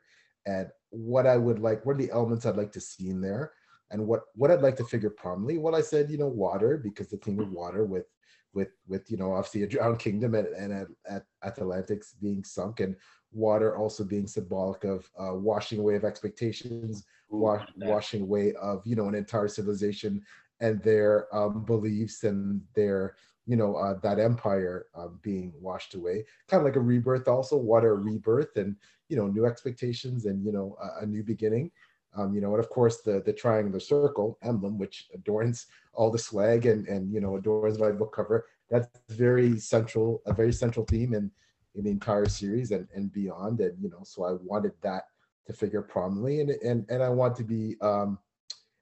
And 0.46 0.70
what 0.90 1.26
i 1.26 1.38
would 1.38 1.60
like 1.60 1.86
what 1.86 1.96
are 1.96 2.00
the 2.00 2.12
elements 2.12 2.46
i'd 2.46 2.58
like 2.58 2.74
to 2.74 2.82
see 2.82 3.10
in 3.10 3.22
there? 3.22 3.54
And 3.92 4.06
what 4.06 4.24
what 4.36 4.52
i'd 4.52 4.62
like 4.62 4.76
to 4.78 4.84
figure 4.84 5.10
prominently 5.10 5.58
well 5.58 5.76
i 5.76 5.82
said 5.82 6.10
you 6.10 6.18
know 6.18 6.28
water 6.28 6.78
because 6.78 7.08
the 7.10 7.18
theme 7.18 7.40
of 7.40 7.52
water 7.52 7.86
with 7.86 8.08
with 8.54 8.70
with 8.88 9.10
you 9.10 9.18
know 9.18 9.34
obviously 9.34 9.64
a 9.64 9.68
drowned 9.68 10.00
kingdom 10.00 10.34
and, 10.36 10.48
and 10.48 10.74
at, 10.74 11.24
at 11.46 11.60
atlantis 11.60 12.16
being 12.22 12.44
sunk 12.44 12.80
and 12.80 12.96
water 13.32 13.78
also 13.78 14.04
being 14.04 14.28
symbolic 14.28 14.84
of 14.86 15.10
uh, 15.20 15.34
washing 15.34 15.80
away 15.80 15.96
of 15.96 16.04
expectations 16.04 17.04
wa- 17.30 17.66
washing 17.78 18.24
away 18.24 18.54
of 18.54 18.82
you 18.86 18.96
know 18.96 19.08
an 19.08 19.16
entire 19.16 19.48
civilization 19.48 20.22
and 20.62 20.82
their 20.84 21.28
um, 21.36 21.64
beliefs 21.66 22.24
and 22.24 22.62
their 22.74 23.16
you 23.46 23.56
know 23.56 23.76
uh, 23.76 23.94
that 24.02 24.20
empire 24.20 24.88
uh, 24.96 25.08
being 25.22 25.54
washed 25.60 25.94
away 25.96 26.26
kind 26.48 26.62
of 26.62 26.66
like 26.66 26.76
a 26.76 26.80
rebirth 26.80 27.28
also 27.28 27.56
what 27.58 27.84
a 27.84 27.92
rebirth 27.92 28.56
and 28.58 28.76
you 29.10 29.16
know 29.16 29.28
new 29.28 29.46
expectations 29.46 30.26
and 30.26 30.44
you 30.46 30.52
know 30.52 30.76
a, 30.82 31.04
a 31.04 31.06
new 31.06 31.24
beginning. 31.24 31.72
Um, 32.18 32.34
you 32.34 32.40
know 32.40 32.52
and 32.56 32.64
of 32.64 32.70
course 32.70 33.02
the 33.02 33.22
the 33.26 33.34
triangular 33.34 33.82
circle 33.82 34.38
emblem 34.42 34.78
which 34.78 35.10
adorns 35.14 35.68
all 35.94 36.10
the 36.10 36.18
swag 36.18 36.66
and 36.66 36.88
and 36.88 37.14
you 37.14 37.20
know 37.20 37.36
adorns 37.36 37.78
my 37.78 37.92
book 37.92 38.16
cover 38.16 38.46
that's 38.70 38.88
very 39.10 39.60
central 39.60 40.22
a 40.26 40.34
very 40.34 40.54
central 40.54 40.86
theme 40.86 41.14
in 41.14 41.30
in 41.76 41.84
the 41.84 41.92
entire 41.92 42.26
series 42.28 42.72
and 42.72 42.88
and 42.96 43.12
beyond. 43.12 43.60
And 43.60 43.78
you 43.84 43.90
know 43.90 44.00
so 44.04 44.24
i 44.24 44.32
wanted 44.42 44.72
that 44.82 45.04
to 45.48 45.54
figure 45.54 45.82
prominently 45.82 46.40
and 46.40 46.52
and 46.52 46.86
and 46.90 47.04
i 47.04 47.10
want 47.10 47.36
to 47.36 47.44
be 47.44 47.76
um 47.82 48.18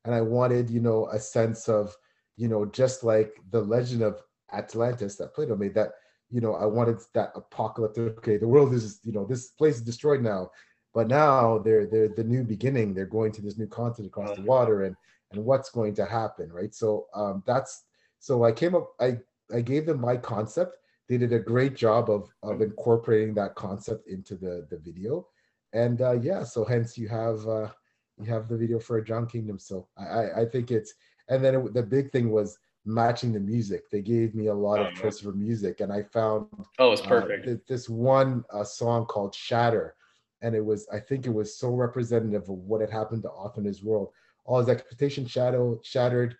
and 0.05 0.13
i 0.13 0.21
wanted 0.21 0.69
you 0.69 0.79
know 0.79 1.07
a 1.07 1.19
sense 1.19 1.67
of 1.67 1.95
you 2.37 2.47
know 2.47 2.65
just 2.65 3.03
like 3.03 3.33
the 3.49 3.61
legend 3.61 4.03
of 4.03 4.21
Atlantis 4.53 5.15
that 5.17 5.33
Plato 5.33 5.55
made 5.55 5.73
that 5.75 5.93
you 6.33 6.41
know, 6.41 6.55
I 6.55 6.65
wanted 6.65 6.97
that 7.13 7.31
apocalyptic. 7.35 8.17
Okay, 8.17 8.37
the 8.37 8.47
world 8.47 8.73
is, 8.73 8.99
you 9.03 9.11
know, 9.11 9.23
this 9.23 9.49
place 9.49 9.75
is 9.75 9.81
destroyed 9.81 10.23
now, 10.23 10.49
but 10.91 11.07
now 11.07 11.59
they're 11.59 11.85
they're 11.85 12.07
the 12.09 12.23
new 12.23 12.43
beginning. 12.43 12.93
They're 12.93 13.05
going 13.05 13.31
to 13.33 13.41
this 13.41 13.57
new 13.57 13.67
continent 13.67 14.11
across 14.11 14.35
the 14.35 14.41
water, 14.41 14.83
and 14.85 14.95
and 15.31 15.45
what's 15.45 15.69
going 15.69 15.93
to 15.95 16.05
happen, 16.05 16.51
right? 16.51 16.73
So 16.73 17.05
um, 17.13 17.43
that's 17.45 17.83
so 18.17 18.43
I 18.43 18.51
came 18.51 18.73
up. 18.73 18.93
I 18.99 19.19
I 19.53 19.61
gave 19.61 19.85
them 19.85 20.01
my 20.01 20.17
concept. 20.17 20.77
They 21.07 21.17
did 21.19 21.33
a 21.33 21.39
great 21.39 21.75
job 21.75 22.09
of 22.09 22.33
of 22.41 22.61
incorporating 22.61 23.35
that 23.35 23.53
concept 23.53 24.07
into 24.07 24.35
the 24.35 24.65
the 24.71 24.79
video, 24.79 25.27
and 25.73 26.01
uh, 26.01 26.13
yeah, 26.13 26.43
so 26.43 26.65
hence 26.65 26.97
you 26.97 27.09
have 27.09 27.47
uh, 27.47 27.69
you 28.17 28.25
have 28.25 28.47
the 28.47 28.57
video 28.57 28.79
for 28.79 28.97
a 28.97 29.05
Drowned 29.05 29.29
Kingdom. 29.29 29.59
So 29.59 29.87
I 29.97 30.41
I 30.41 30.45
think 30.45 30.71
it's 30.71 30.95
and 31.29 31.45
then 31.45 31.53
it, 31.53 31.73
the 31.75 31.83
big 31.83 32.11
thing 32.11 32.31
was 32.31 32.57
matching 32.85 33.33
the 33.33 33.39
music. 33.39 33.89
They 33.89 34.01
gave 34.01 34.35
me 34.35 34.47
a 34.47 34.53
lot 34.53 34.79
oh, 34.79 34.85
of 34.85 34.93
choice 34.95 35.19
for 35.19 35.31
music, 35.31 35.79
and 35.79 35.91
I 35.91 36.03
found 36.03 36.47
oh, 36.79 36.91
it's 36.91 37.01
uh, 37.01 37.07
perfect. 37.07 37.47
Uh, 37.47 37.55
this 37.67 37.89
one 37.89 38.43
uh, 38.51 38.63
song 38.63 39.05
called 39.05 39.33
"Shatter," 39.33 39.95
and 40.41 40.55
it 40.55 40.63
was 40.63 40.87
I 40.91 40.99
think 40.99 41.25
it 41.25 41.33
was 41.33 41.57
so 41.57 41.69
representative 41.69 42.43
of 42.43 42.49
what 42.49 42.81
had 42.81 42.89
happened 42.89 43.23
to 43.23 43.31
Arthur 43.31 43.61
in 43.61 43.65
his 43.65 43.83
world. 43.83 44.09
All 44.45 44.59
his 44.59 44.69
expectations 44.69 45.31
shadow 45.31 45.79
shattered. 45.83 46.35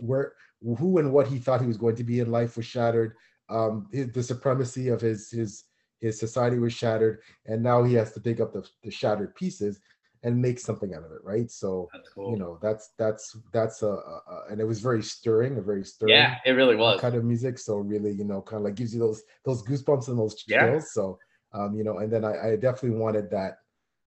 Where 0.00 0.34
who 0.60 0.98
and 0.98 1.12
what 1.12 1.28
he 1.28 1.38
thought 1.38 1.60
he 1.60 1.66
was 1.66 1.78
going 1.78 1.96
to 1.96 2.04
be 2.04 2.20
in 2.20 2.30
life 2.30 2.56
was 2.56 2.66
shattered. 2.66 3.14
Um, 3.48 3.88
his, 3.92 4.12
the 4.12 4.22
supremacy 4.22 4.88
of 4.88 5.00
his 5.00 5.30
his 5.30 5.64
his 6.00 6.18
society 6.18 6.58
was 6.58 6.74
shattered, 6.74 7.20
and 7.46 7.62
now 7.62 7.82
he 7.82 7.94
has 7.94 8.12
to 8.12 8.20
pick 8.20 8.40
up 8.40 8.52
the, 8.52 8.68
the 8.82 8.90
shattered 8.90 9.34
pieces 9.34 9.80
and 10.26 10.42
make 10.42 10.58
something 10.58 10.92
out 10.92 11.04
of 11.04 11.12
it, 11.12 11.22
right? 11.22 11.48
So 11.50 11.88
cool. 12.12 12.32
you 12.32 12.36
know 12.36 12.58
that's 12.60 12.90
that's 12.98 13.36
that's 13.52 13.82
a, 13.82 13.92
a, 13.92 14.42
and 14.50 14.60
it 14.60 14.64
was 14.64 14.80
very 14.80 15.02
stirring, 15.02 15.56
a 15.56 15.62
very 15.62 15.84
stirring. 15.84 16.14
Yeah, 16.14 16.38
it 16.44 16.50
really 16.50 16.74
was 16.74 17.00
kind 17.00 17.14
of 17.14 17.24
music. 17.24 17.58
So 17.58 17.76
really, 17.76 18.10
you 18.10 18.24
know, 18.24 18.42
kind 18.42 18.60
of 18.60 18.64
like 18.64 18.74
gives 18.74 18.92
you 18.92 18.98
those 18.98 19.22
those 19.44 19.62
goosebumps 19.62 20.08
and 20.08 20.18
those 20.18 20.34
chills. 20.34 20.48
Yeah. 20.48 20.80
So 20.80 21.18
um, 21.54 21.76
you 21.76 21.84
know, 21.84 21.98
and 21.98 22.12
then 22.12 22.24
I, 22.24 22.48
I 22.48 22.56
definitely 22.56 22.98
wanted 22.98 23.30
that 23.30 23.58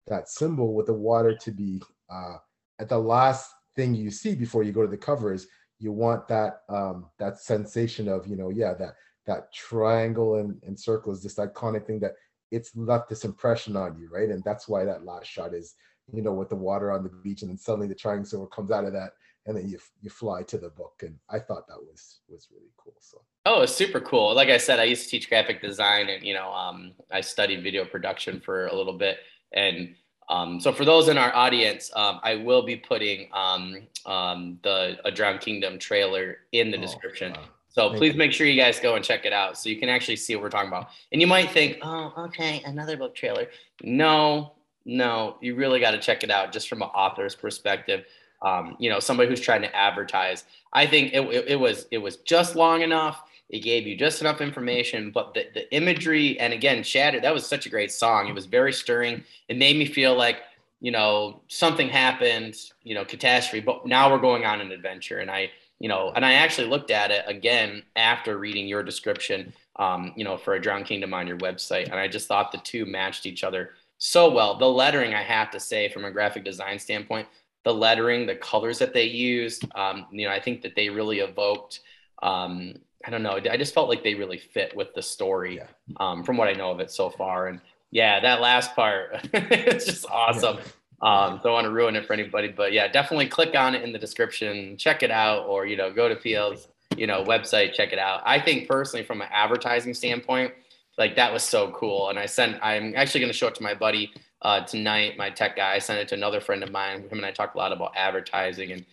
that 0.08 0.28
symbol 0.28 0.74
with 0.74 0.88
the 0.88 0.94
water 0.94 1.36
to 1.36 1.52
be 1.52 1.82
uh, 2.12 2.36
at 2.80 2.90
the 2.90 3.00
last 3.00 3.50
thing 3.78 3.96
you 3.96 4.12
see 4.12 4.36
before 4.36 4.64
you 4.64 4.74
go 4.74 4.82
to 4.82 4.92
the 4.92 4.98
covers. 4.98 5.48
You 5.80 5.94
want 5.94 6.28
that 6.28 6.64
um, 6.68 7.06
that 7.18 7.40
sensation 7.40 8.10
of 8.10 8.28
you 8.28 8.36
know, 8.36 8.50
yeah, 8.50 8.74
that 8.74 8.96
that 9.26 9.54
triangle 9.54 10.36
and, 10.36 10.62
and 10.64 10.78
circle 10.78 11.14
is 11.14 11.24
this 11.24 11.36
iconic 11.36 11.88
thing 11.88 12.02
that 12.02 12.16
it's 12.52 12.76
left 12.76 13.08
this 13.08 13.26
impression 13.26 13.78
on 13.78 13.98
you, 13.98 14.10
right? 14.12 14.30
And 14.30 14.44
that's 14.44 14.68
why 14.68 14.84
that 14.84 15.06
last 15.06 15.28
shot 15.28 15.54
is 15.54 15.76
you 16.14 16.22
know, 16.22 16.34
with 16.34 16.50
the 16.50 16.56
water 16.56 16.92
on 16.92 17.04
the 17.04 17.10
beach, 17.10 17.42
and 17.42 17.52
then 17.52 17.58
suddenly 17.58 17.88
the 17.88 17.96
triangle 17.96 18.48
comes 18.48 18.72
out 18.72 18.86
of 18.86 18.94
that, 18.94 19.12
and 19.46 19.56
then 19.56 19.70
you 19.70 19.80
you 20.02 20.10
fly 20.10 20.44
to 20.44 20.58
the 20.58 20.70
book. 20.70 21.02
And 21.02 21.16
I 21.30 21.40
thought 21.40 21.68
that 21.68 21.80
was 21.80 22.20
was 22.28 22.48
really 22.52 22.72
cool. 22.78 22.96
So. 23.00 23.22
Oh, 23.46 23.62
it's 23.62 23.74
super 23.74 24.02
cool. 24.02 24.36
Like 24.36 24.50
I 24.50 24.58
said, 24.58 24.80
I 24.80 24.84
used 24.84 25.06
to 25.06 25.10
teach 25.10 25.30
graphic 25.30 25.62
design, 25.62 26.10
and 26.10 26.24
you 26.24 26.34
know, 26.34 26.52
um, 26.52 26.94
I 27.12 27.22
studied 27.22 27.64
video 27.64 27.86
production 27.86 28.40
for 28.40 28.68
a 28.68 28.76
little 28.76 28.98
bit, 28.98 29.18
and 29.54 29.96
um, 30.30 30.60
so 30.60 30.72
for 30.72 30.86
those 30.86 31.08
in 31.08 31.18
our 31.18 31.36
audience, 31.36 31.92
um, 31.96 32.20
I 32.24 32.36
will 32.36 32.62
be 32.62 32.76
putting 32.76 33.30
um, 33.34 33.88
um, 34.06 34.60
the 34.62 34.98
A 35.04 35.12
Drowned 35.12 35.42
Kingdom 35.42 35.80
trailer 35.80 36.38
in 36.52 36.70
the 36.70 36.78
oh, 36.78 36.82
description. 36.82 37.34
Wow. 37.34 37.44
So 37.70 37.88
Thank 37.90 37.98
please 37.98 38.14
you. 38.14 38.20
make 38.20 38.32
sure 38.32 38.46
you 38.48 38.60
guys 38.60 38.80
go 38.80 38.96
and 38.96 39.04
check 39.04 39.26
it 39.26 39.34
out 39.34 39.58
so 39.58 39.70
you 39.70 39.78
can 39.78 39.90
actually 39.90 40.18
see 40.18 40.36
what 40.36 40.44
we're 40.44 40.50
talking 40.50 40.70
about. 40.70 40.90
And 41.12 41.22
you 41.22 41.28
might 41.28 41.52
think, 41.52 41.78
oh, 41.82 42.14
okay, 42.18 42.62
another 42.66 42.98
book 42.98 43.16
trailer. 43.16 43.48
No, 43.84 44.54
no, 44.86 45.38
you 45.42 45.56
really 45.56 45.80
got 45.80 45.92
to 45.92 46.00
check 46.00 46.24
it 46.24 46.32
out 46.32 46.52
just 46.52 46.70
from 46.70 46.82
an 46.82 46.90
author's 46.90 47.36
perspective. 47.36 48.06
Um, 48.42 48.76
you 48.80 48.90
know, 48.90 49.00
somebody 49.00 49.30
who's 49.30 49.42
trying 49.42 49.62
to 49.62 49.76
advertise. 49.76 50.46
I 50.72 50.86
think 50.86 51.14
it, 51.14 51.22
it, 51.22 51.46
it, 51.50 51.56
was 51.60 51.88
it 51.92 51.98
was 51.98 52.18
just 52.18 52.56
long 52.56 52.82
enough. 52.82 53.22
It 53.50 53.60
gave 53.60 53.88
you 53.88 53.98
just 53.98 54.22
enough 54.22 54.42
information, 54.42 55.12
but 55.12 55.34
the, 55.34 55.48
the 55.54 55.74
imagery 55.74 56.40
and 56.40 56.54
again, 56.54 56.84
Shattered, 56.84 57.24
that 57.24 57.34
was 57.34 57.46
such 57.46 57.66
a 57.66 57.70
great 57.70 57.92
song. 57.92 58.28
It 58.28 58.36
was 58.36 58.46
very 58.46 58.72
stirring. 58.72 59.24
It 59.48 59.58
made 59.58 59.76
me 59.76 59.86
feel 59.86 60.16
like, 60.16 60.38
you 60.82 60.92
know, 60.92 61.42
something 61.48 61.90
happened, 61.90 62.56
you 62.84 62.94
know, 62.94 63.04
catastrophe, 63.04 63.66
but 63.66 63.86
now 63.86 64.12
we're 64.12 64.20
going 64.20 64.46
on 64.46 64.62
an 64.62 64.72
adventure. 64.72 65.18
And 65.18 65.32
I, 65.32 65.50
you 65.80 65.90
know, 65.90 66.12
and 66.16 66.24
I 66.24 66.34
actually 66.34 66.68
looked 66.68 66.92
at 66.92 67.10
it 67.10 67.24
again 67.26 67.84
after 67.96 68.38
reading 68.38 68.68
your 68.68 68.84
description, 68.84 69.52
um, 69.78 70.14
you 70.16 70.24
know, 70.24 70.38
for 70.38 70.54
a 70.54 70.62
Drowned 70.62 70.86
Kingdom 70.86 71.14
on 71.14 71.26
your 71.26 71.38
website. 71.38 71.86
And 71.86 71.96
I 71.96 72.08
just 72.08 72.28
thought 72.28 72.52
the 72.52 72.60
two 72.60 72.86
matched 72.86 73.26
each 73.26 73.44
other 73.44 73.72
so 74.00 74.32
well. 74.32 74.58
The 74.58 74.68
lettering, 74.68 75.14
I 75.14 75.22
have 75.22 75.52
to 75.52 75.60
say, 75.60 75.90
from 75.90 76.06
a 76.06 76.12
graphic 76.12 76.44
design 76.44 76.80
standpoint, 76.80 77.28
the 77.64 77.74
lettering, 77.74 78.26
the 78.26 78.36
colors 78.36 78.80
that 78.80 78.94
they 78.94 79.04
used, 79.04 79.66
um, 79.76 80.08
you 80.12 80.26
know, 80.26 80.34
I 80.34 80.40
think 80.40 80.62
that 80.64 80.76
they 80.76 80.90
really 80.90 81.20
evoked. 81.20 81.82
Um, 82.24 82.76
I 83.06 83.12
don't 83.12 83.24
know. 83.24 83.40
I 83.50 83.58
just 83.58 83.74
felt 83.74 83.90
like 83.90 84.04
they 84.04 84.16
really 84.16 84.38
fit 84.38 84.76
with 84.76 84.94
the 84.94 85.02
story 85.02 85.58
yeah. 85.58 85.68
um, 86.00 86.24
from 86.24 86.38
what 86.38 86.48
I 86.48 86.54
know 86.54 86.72
of 86.72 86.80
it 86.80 86.92
so 86.92 87.10
far. 87.10 87.48
And 87.48 87.62
yeah, 87.92 88.20
that 88.20 88.42
last 88.42 88.76
part, 88.76 89.20
it's 89.34 89.86
just 89.86 90.06
awesome. 90.10 90.58
Yeah. 90.58 90.64
Um, 91.02 91.40
don't 91.44 91.54
want 91.54 91.66
to 91.66 91.72
ruin 91.72 91.96
it 91.96 92.06
for 92.06 92.14
anybody, 92.14 92.50
but 92.50 92.74
yeah, 92.74 92.88
definitely 92.90 93.28
click 93.28 93.56
on 93.56 93.74
it 93.74 93.84
in 93.84 93.94
the 93.94 94.00
description, 94.00 94.76
check 94.76 95.02
it 95.02 95.12
out, 95.12 95.46
or 95.46 95.66
you 95.66 95.78
know, 95.78 95.94
go 95.94 96.10
to 96.10 96.16
PL's 96.16 96.68
you 96.98 97.08
know 97.08 97.24
website, 97.24 97.74
check 97.74 97.94
it 97.94 98.00
out. 98.00 98.22
I 98.26 98.40
think 98.40 98.68
personally, 98.68 99.06
from 99.06 99.22
an 99.22 99.30
advertising 99.32 99.94
standpoint, 99.94 100.54
like 101.00 101.16
that 101.16 101.34
was 101.34 101.44
so 101.44 101.72
cool. 101.72 102.10
And 102.10 102.20
I 102.20 102.28
sent, 102.28 102.60
I'm 102.62 102.94
actually 102.96 103.22
going 103.22 103.32
to 103.32 103.38
show 103.38 103.48
it 103.48 103.56
to 103.56 103.64
my 103.64 103.74
buddy 103.74 104.12
uh, 104.42 104.64
tonight, 104.66 105.18
my 105.18 105.30
tech 105.30 105.56
guy. 105.56 105.74
I 105.74 105.80
sent 105.80 106.00
it 106.00 106.10
to 106.10 106.16
another 106.16 106.42
friend 106.42 106.62
of 106.62 106.72
mine. 106.72 107.04
Him 107.04 107.18
and 107.18 107.26
I 107.26 107.32
talked 107.32 107.56
a 107.56 107.58
lot 107.58 107.72
about 107.72 107.94
advertising, 107.96 108.72
and 108.74 108.86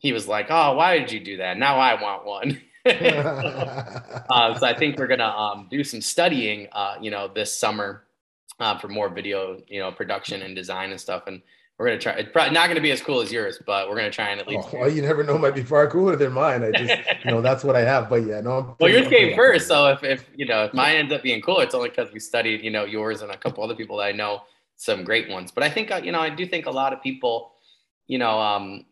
he 0.00 0.12
was 0.12 0.28
like, 0.28 0.46
"Oh, 0.50 0.74
why 0.74 0.98
did 0.98 1.10
you 1.10 1.20
do 1.20 1.38
that? 1.38 1.56
Now 1.56 1.78
I 1.78 2.00
want 2.00 2.24
one." 2.26 2.60
uh, 2.86 4.58
so 4.58 4.66
I 4.66 4.74
think 4.76 4.98
we're 4.98 5.06
gonna 5.06 5.24
um, 5.24 5.68
do 5.70 5.82
some 5.82 6.00
studying, 6.00 6.68
uh, 6.72 6.96
you 7.00 7.10
know, 7.10 7.28
this 7.28 7.54
summer 7.54 8.04
uh, 8.60 8.78
for 8.78 8.88
more 8.88 9.08
video, 9.08 9.60
you 9.68 9.80
know, 9.80 9.90
production 9.90 10.42
and 10.42 10.54
design 10.54 10.90
and 10.90 11.00
stuff. 11.00 11.24
And 11.26 11.42
we're 11.78 11.86
gonna 11.86 11.98
try. 11.98 12.12
It's 12.12 12.30
probably 12.30 12.54
not 12.54 12.68
gonna 12.68 12.80
be 12.80 12.92
as 12.92 13.00
cool 13.00 13.20
as 13.20 13.32
yours, 13.32 13.58
but 13.66 13.88
we're 13.88 13.96
gonna 13.96 14.10
try 14.10 14.28
and 14.28 14.40
at 14.40 14.46
least. 14.46 14.68
Oh, 14.72 14.80
well, 14.80 14.90
you 14.90 15.02
never 15.02 15.24
know; 15.24 15.38
might 15.38 15.54
be 15.54 15.62
far 15.62 15.88
cooler 15.88 16.16
than 16.16 16.32
mine. 16.32 16.62
I 16.62 16.70
just, 16.70 17.24
you 17.24 17.30
know, 17.30 17.40
that's 17.40 17.64
what 17.64 17.76
I 17.76 17.80
have. 17.80 18.08
But 18.08 18.24
yeah, 18.24 18.40
no. 18.40 18.76
well, 18.78 18.90
yours 18.90 19.08
came 19.08 19.34
first, 19.34 19.68
so 19.68 19.88
if, 19.88 20.04
if 20.04 20.30
you 20.36 20.46
know 20.46 20.64
if 20.64 20.74
mine 20.74 20.96
ends 20.96 21.12
up 21.12 21.22
being 21.22 21.40
cooler, 21.40 21.64
it's 21.64 21.74
only 21.74 21.88
because 21.88 22.12
we 22.12 22.20
studied, 22.20 22.62
you 22.62 22.70
know, 22.70 22.84
yours 22.84 23.22
and 23.22 23.32
a 23.32 23.36
couple 23.36 23.64
other 23.64 23.74
people 23.74 23.96
that 23.96 24.04
I 24.04 24.12
know 24.12 24.42
some 24.76 25.02
great 25.02 25.28
ones. 25.28 25.50
But 25.50 25.64
I 25.64 25.70
think 25.70 25.90
uh, 25.90 26.00
you 26.04 26.12
know, 26.12 26.20
I 26.20 26.30
do 26.30 26.46
think 26.46 26.66
a 26.66 26.70
lot 26.70 26.92
of 26.92 27.02
people, 27.02 27.52
you 28.06 28.18
know, 28.18 28.38
um, 28.38 28.84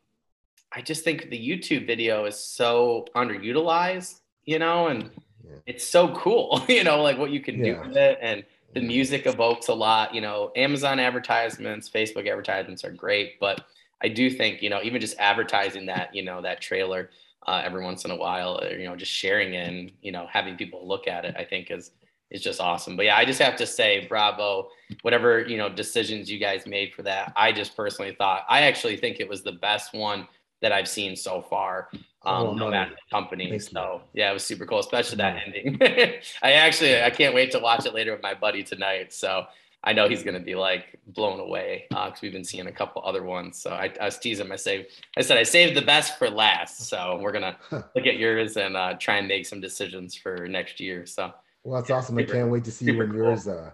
I 0.72 0.80
just 0.80 1.04
think 1.04 1.30
the 1.30 1.38
YouTube 1.38 1.86
video 1.86 2.24
is 2.24 2.38
so 2.38 3.06
underutilized, 3.14 4.20
you 4.44 4.58
know, 4.58 4.88
and 4.88 5.10
yeah. 5.44 5.56
it's 5.66 5.84
so 5.84 6.14
cool, 6.14 6.64
you 6.68 6.82
know, 6.82 7.02
like 7.02 7.18
what 7.18 7.30
you 7.30 7.40
can 7.40 7.56
yeah. 7.56 7.74
do 7.74 7.88
with 7.88 7.96
it 7.96 8.18
and 8.20 8.44
the 8.74 8.80
music 8.80 9.26
evokes 9.26 9.68
a 9.68 9.74
lot. 9.74 10.14
You 10.14 10.20
know, 10.20 10.52
Amazon 10.56 10.98
advertisements, 10.98 11.88
Facebook 11.88 12.28
advertisements 12.28 12.84
are 12.84 12.92
great, 12.92 13.38
but 13.40 13.64
I 14.02 14.08
do 14.08 14.30
think 14.30 14.62
you 14.62 14.70
know 14.70 14.80
even 14.82 15.00
just 15.00 15.18
advertising 15.18 15.86
that 15.86 16.14
you 16.14 16.22
know 16.22 16.42
that 16.42 16.60
trailer 16.60 17.10
uh, 17.46 17.62
every 17.64 17.82
once 17.82 18.04
in 18.04 18.10
a 18.10 18.16
while, 18.16 18.60
or, 18.62 18.76
you 18.76 18.84
know, 18.84 18.96
just 18.96 19.12
sharing 19.12 19.54
it 19.54 19.68
and 19.68 19.92
you 20.02 20.12
know 20.12 20.26
having 20.30 20.56
people 20.56 20.86
look 20.86 21.08
at 21.08 21.24
it, 21.24 21.34
I 21.36 21.44
think 21.44 21.70
is 21.70 21.90
is 22.30 22.42
just 22.42 22.60
awesome. 22.60 22.96
But 22.96 23.06
yeah, 23.06 23.16
I 23.16 23.24
just 23.24 23.40
have 23.40 23.56
to 23.56 23.66
say 23.66 24.06
bravo. 24.06 24.68
Whatever 25.02 25.40
you 25.46 25.56
know 25.56 25.68
decisions 25.68 26.30
you 26.30 26.38
guys 26.38 26.66
made 26.66 26.94
for 26.94 27.02
that, 27.02 27.32
I 27.36 27.52
just 27.52 27.76
personally 27.76 28.14
thought 28.16 28.44
I 28.48 28.62
actually 28.62 28.96
think 28.96 29.20
it 29.20 29.28
was 29.28 29.42
the 29.42 29.52
best 29.52 29.94
one 29.94 30.28
that 30.62 30.72
I've 30.72 30.88
seen 30.88 31.16
so 31.16 31.40
far 31.40 31.88
um, 32.22 32.46
oh, 32.48 32.54
no 32.54 32.70
matter 32.70 32.90
the 32.90 33.10
company. 33.10 33.58
So 33.58 34.02
yeah, 34.12 34.30
it 34.30 34.34
was 34.34 34.44
super 34.44 34.66
cool, 34.66 34.78
especially 34.78 35.16
that 35.18 35.42
ending. 35.46 35.78
I 36.42 36.52
actually 36.52 37.02
I 37.02 37.10
can't 37.10 37.34
wait 37.34 37.50
to 37.52 37.58
watch 37.58 37.86
it 37.86 37.94
later 37.94 38.12
with 38.12 38.22
my 38.22 38.34
buddy 38.34 38.62
tonight. 38.62 39.12
So 39.12 39.46
I 39.82 39.94
know 39.94 40.08
he's 40.08 40.22
gonna 40.22 40.40
be 40.40 40.54
like 40.54 40.98
blown 41.06 41.40
away 41.40 41.86
because 41.88 42.12
uh, 42.12 42.18
we've 42.22 42.32
been 42.32 42.44
seeing 42.44 42.66
a 42.66 42.72
couple 42.72 43.02
other 43.04 43.22
ones. 43.22 43.60
So 43.60 43.70
I, 43.70 43.90
I 44.00 44.06
was 44.06 44.18
teasing 44.18 44.46
him. 44.46 44.52
I 44.52 44.56
say 44.56 44.88
I 45.16 45.22
said 45.22 45.38
I 45.38 45.42
saved 45.42 45.76
the 45.76 45.82
best 45.82 46.18
for 46.18 46.28
last. 46.28 46.88
So 46.88 47.18
we're 47.22 47.32
gonna 47.32 47.56
look 47.70 48.06
at 48.06 48.18
yours 48.18 48.58
and 48.58 48.76
uh, 48.76 48.94
try 48.98 49.16
and 49.16 49.26
make 49.26 49.46
some 49.46 49.60
decisions 49.60 50.14
for 50.14 50.46
next 50.46 50.78
year. 50.78 51.06
So 51.06 51.32
well, 51.64 51.80
that's 51.80 51.90
awesome. 51.90 52.16
Super, 52.18 52.32
I 52.32 52.34
can't 52.36 52.50
wait 52.50 52.64
to 52.64 52.70
see 52.70 52.90
when 52.92 53.08
cool. 53.08 53.16
yours 53.16 53.48
uh, 53.48 53.70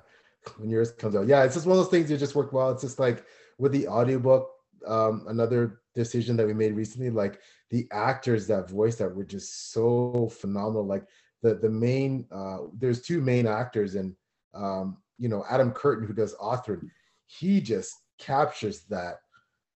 when 0.58 0.70
yours 0.70 0.92
comes 0.92 1.16
out. 1.16 1.26
Yeah, 1.26 1.42
it's 1.42 1.54
just 1.54 1.66
one 1.66 1.76
of 1.76 1.84
those 1.84 1.90
things 1.90 2.08
that 2.10 2.18
just 2.18 2.36
work 2.36 2.52
well. 2.52 2.70
It's 2.70 2.82
just 2.82 3.00
like 3.00 3.24
with 3.58 3.72
the 3.72 3.88
audiobook, 3.88 4.50
um, 4.86 5.24
another 5.28 5.80
decision 5.94 6.36
that 6.36 6.46
we 6.46 6.54
made 6.54 6.74
recently, 6.74 7.10
like 7.10 7.40
the 7.70 7.88
actors 7.92 8.46
that 8.46 8.70
voice 8.70 8.96
that 8.96 9.14
were 9.14 9.24
just 9.24 9.72
so 9.72 10.28
phenomenal. 10.28 10.86
Like 10.86 11.04
the 11.42 11.54
the 11.54 11.70
main 11.70 12.26
uh, 12.32 12.58
there's 12.76 13.02
two 13.02 13.20
main 13.20 13.46
actors 13.46 13.94
and 13.94 14.14
um, 14.54 14.98
you 15.18 15.28
know 15.28 15.44
Adam 15.50 15.72
Curtin 15.72 16.06
who 16.06 16.12
does 16.14 16.34
Arthur, 16.34 16.82
he 17.26 17.60
just 17.60 17.94
captures 18.18 18.84
that 18.84 19.16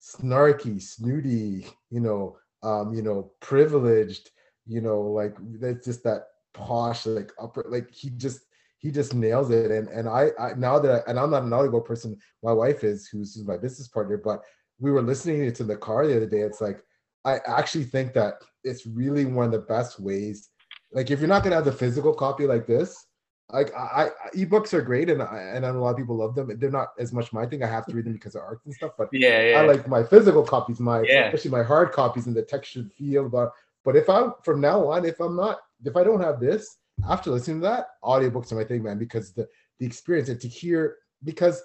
snarky, 0.01 0.81
snooty, 0.81 1.67
you 1.89 1.99
know, 1.99 2.37
um, 2.63 2.93
you 2.93 3.01
know, 3.01 3.31
privileged, 3.39 4.31
you 4.65 4.81
know, 4.81 5.01
like 5.01 5.35
that's 5.59 5.85
just 5.85 6.03
that 6.03 6.27
posh, 6.53 7.05
like 7.05 7.31
upper, 7.41 7.65
like 7.69 7.91
he 7.91 8.09
just 8.11 8.41
he 8.77 8.91
just 8.91 9.13
nails 9.13 9.49
it. 9.49 9.71
And 9.71 9.87
and 9.89 10.07
I, 10.07 10.29
I 10.39 10.53
now 10.55 10.79
that 10.79 11.03
I, 11.07 11.09
and 11.09 11.19
I'm 11.19 11.31
not 11.31 11.43
an 11.43 11.53
audio 11.53 11.79
person, 11.79 12.17
my 12.43 12.53
wife 12.53 12.83
is 12.83 13.07
who's 13.07 13.41
my 13.45 13.57
business 13.57 13.87
partner, 13.87 14.17
but 14.17 14.41
we 14.79 14.91
were 14.91 15.01
listening 15.01 15.51
to 15.51 15.63
the 15.63 15.75
car 15.77 16.07
the 16.07 16.15
other 16.15 16.25
day. 16.25 16.39
It's 16.41 16.61
like 16.61 16.83
I 17.25 17.39
actually 17.47 17.83
think 17.83 18.13
that 18.13 18.35
it's 18.63 18.85
really 18.85 19.25
one 19.25 19.45
of 19.45 19.51
the 19.51 19.59
best 19.59 19.99
ways. 19.99 20.49
Like 20.91 21.11
if 21.11 21.19
you're 21.19 21.27
not 21.29 21.43
gonna 21.43 21.55
have 21.55 21.65
the 21.65 21.71
physical 21.71 22.13
copy 22.13 22.45
like 22.45 22.65
this, 22.65 23.05
like 23.51 23.73
I, 23.75 24.09
I 24.25 24.35
ebooks 24.35 24.73
are 24.73 24.81
great 24.81 25.09
and 25.09 25.21
I, 25.21 25.37
and 25.53 25.65
a 25.65 25.73
lot 25.73 25.91
of 25.91 25.97
people 25.97 26.15
love 26.15 26.35
them. 26.35 26.51
They're 26.59 26.71
not 26.71 26.89
as 26.99 27.11
much 27.11 27.33
my 27.33 27.45
thing. 27.45 27.63
I 27.63 27.67
have 27.67 27.85
to 27.87 27.95
read 27.95 28.05
them 28.05 28.13
because 28.13 28.35
of 28.35 28.41
art 28.41 28.61
and 28.65 28.73
stuff. 28.73 28.91
But 28.97 29.09
yeah, 29.11 29.41
yeah. 29.41 29.59
I 29.59 29.65
like 29.65 29.87
my 29.87 30.03
physical 30.03 30.43
copies, 30.43 30.79
my 30.79 31.01
Yeah. 31.01 31.25
especially 31.25 31.51
my 31.51 31.63
hard 31.63 31.91
copies 31.91 32.27
and 32.27 32.35
the 32.35 32.43
textured 32.43 32.91
feel. 32.93 33.27
But 33.27 33.51
but 33.83 33.95
if 33.95 34.09
I'm 34.09 34.33
from 34.43 34.61
now 34.61 34.87
on, 34.87 35.05
if 35.05 35.19
I'm 35.19 35.35
not, 35.35 35.59
if 35.83 35.95
I 35.95 36.03
don't 36.03 36.21
have 36.21 36.39
this 36.39 36.77
after 37.09 37.31
listening 37.31 37.61
to 37.61 37.67
that, 37.67 37.87
audiobooks 38.03 38.51
are 38.51 38.55
my 38.55 38.63
thing, 38.63 38.83
man, 38.83 38.99
because 38.99 39.33
the 39.33 39.47
the 39.79 39.85
experience 39.85 40.29
and 40.29 40.39
to 40.41 40.47
hear 40.47 40.97
because 41.23 41.61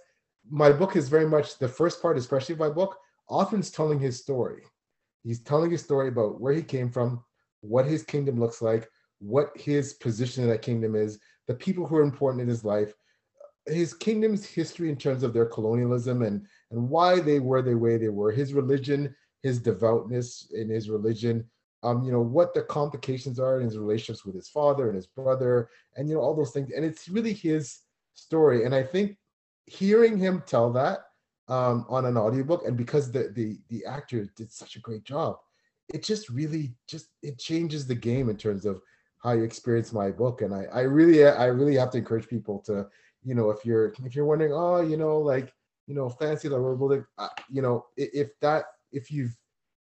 my 0.50 0.70
book 0.72 0.96
is 0.96 1.08
very 1.08 1.26
much 1.26 1.58
the 1.58 1.68
first 1.68 2.02
part, 2.02 2.18
especially 2.18 2.54
of 2.54 2.58
my 2.58 2.68
book, 2.68 2.98
Othrun's 3.30 3.70
telling 3.70 3.98
his 3.98 4.18
story. 4.18 4.62
He's 5.22 5.40
telling 5.40 5.70
his 5.70 5.82
story 5.82 6.08
about 6.08 6.40
where 6.40 6.52
he 6.52 6.62
came 6.62 6.90
from, 6.90 7.24
what 7.60 7.86
his 7.86 8.02
kingdom 8.02 8.38
looks 8.38 8.60
like, 8.60 8.88
what 9.20 9.50
his 9.56 9.94
position 9.94 10.44
in 10.44 10.50
that 10.50 10.62
kingdom 10.62 10.94
is, 10.94 11.18
the 11.46 11.54
people 11.54 11.86
who 11.86 11.96
are 11.96 12.02
important 12.02 12.42
in 12.42 12.48
his 12.48 12.64
life, 12.64 12.92
his 13.66 13.94
kingdom's 13.94 14.44
history 14.44 14.90
in 14.90 14.96
terms 14.96 15.22
of 15.22 15.32
their 15.32 15.46
colonialism 15.46 16.22
and 16.22 16.46
and 16.70 16.88
why 16.88 17.20
they 17.20 17.40
were 17.40 17.62
the 17.62 17.74
way 17.74 17.96
they 17.96 18.10
were, 18.10 18.30
his 18.30 18.52
religion, 18.52 19.14
his 19.42 19.58
devoutness 19.58 20.50
in 20.52 20.68
his 20.68 20.90
religion, 20.90 21.48
um, 21.82 22.02
you 22.02 22.12
know, 22.12 22.20
what 22.20 22.52
the 22.52 22.62
complications 22.62 23.38
are 23.38 23.58
in 23.58 23.64
his 23.64 23.78
relationships 23.78 24.24
with 24.24 24.34
his 24.34 24.48
father 24.48 24.88
and 24.88 24.96
his 24.96 25.06
brother, 25.06 25.70
and 25.96 26.08
you 26.08 26.14
know, 26.14 26.20
all 26.20 26.34
those 26.34 26.50
things. 26.50 26.70
And 26.74 26.84
it's 26.84 27.08
really 27.08 27.32
his 27.32 27.78
story. 28.14 28.64
And 28.64 28.74
I 28.74 28.82
think 28.82 29.16
hearing 29.66 30.16
him 30.16 30.42
tell 30.46 30.72
that 30.72 31.00
um, 31.48 31.86
on 31.88 32.06
an 32.06 32.16
audiobook, 32.16 32.66
and 32.66 32.76
because 32.76 33.10
the 33.10 33.30
the 33.34 33.58
the 33.68 33.84
actor 33.84 34.26
did 34.36 34.52
such 34.52 34.76
a 34.76 34.80
great 34.80 35.04
job, 35.04 35.36
it 35.92 36.02
just 36.02 36.28
really 36.28 36.74
just 36.88 37.08
it 37.22 37.38
changes 37.38 37.86
the 37.86 37.94
game 37.94 38.28
in 38.28 38.36
terms 38.36 38.64
of 38.64 38.80
how 39.22 39.32
you 39.32 39.42
experience 39.42 39.92
my 39.92 40.10
book. 40.10 40.42
And 40.42 40.54
I 40.54 40.64
I 40.72 40.80
really 40.82 41.26
I 41.26 41.46
really 41.46 41.76
have 41.76 41.90
to 41.90 41.98
encourage 41.98 42.28
people 42.28 42.60
to 42.66 42.86
you 43.24 43.34
know 43.34 43.50
if 43.50 43.64
you're 43.64 43.92
if 44.04 44.14
you're 44.14 44.26
wondering 44.26 44.52
oh 44.52 44.80
you 44.80 44.96
know 44.96 45.18
like 45.18 45.52
you 45.86 45.94
know 45.94 46.08
fancy 46.08 46.48
the 46.48 46.60
world 46.60 47.04
uh, 47.18 47.28
you 47.50 47.62
know 47.62 47.86
if 47.96 48.28
that 48.40 48.66
if 48.92 49.10
you've 49.10 49.36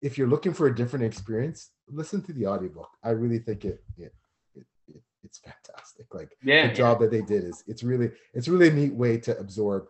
if 0.02 0.18
you're 0.18 0.28
looking 0.28 0.52
for 0.52 0.66
a 0.66 0.74
different 0.74 1.04
experience 1.04 1.70
listen 1.88 2.22
to 2.22 2.32
the 2.32 2.46
audiobook 2.46 2.88
i 3.04 3.10
really 3.10 3.38
think 3.38 3.64
it, 3.64 3.82
it 3.98 4.14
it's 5.26 5.38
fantastic 5.38 6.06
like 6.14 6.30
yeah, 6.42 6.68
the 6.68 6.74
job 6.74 6.98
that 7.00 7.10
they 7.10 7.20
did 7.20 7.44
is 7.44 7.64
it's 7.66 7.82
really 7.82 8.10
it's 8.32 8.48
really 8.48 8.68
a 8.68 8.72
neat 8.72 8.94
way 8.94 9.18
to 9.18 9.36
absorb 9.38 9.88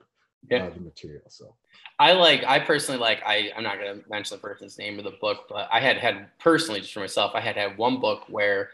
Yeah. 0.50 0.64
uh, 0.64 0.70
the 0.70 0.80
material 0.80 1.22
so 1.28 1.54
I 1.98 2.12
like 2.12 2.42
I 2.44 2.58
personally 2.58 3.00
like 3.00 3.20
I 3.24 3.52
I'm 3.56 3.62
not 3.62 3.78
gonna 3.78 4.00
mention 4.10 4.36
the 4.36 4.40
person's 4.40 4.76
name 4.78 4.98
of 4.98 5.04
the 5.04 5.14
book, 5.20 5.46
but 5.48 5.68
I 5.72 5.80
had 5.80 5.96
had 5.98 6.26
personally 6.38 6.80
just 6.80 6.92
for 6.92 7.00
myself, 7.00 7.32
I 7.34 7.40
had 7.40 7.56
had 7.56 7.78
one 7.78 8.00
book 8.00 8.24
where 8.28 8.70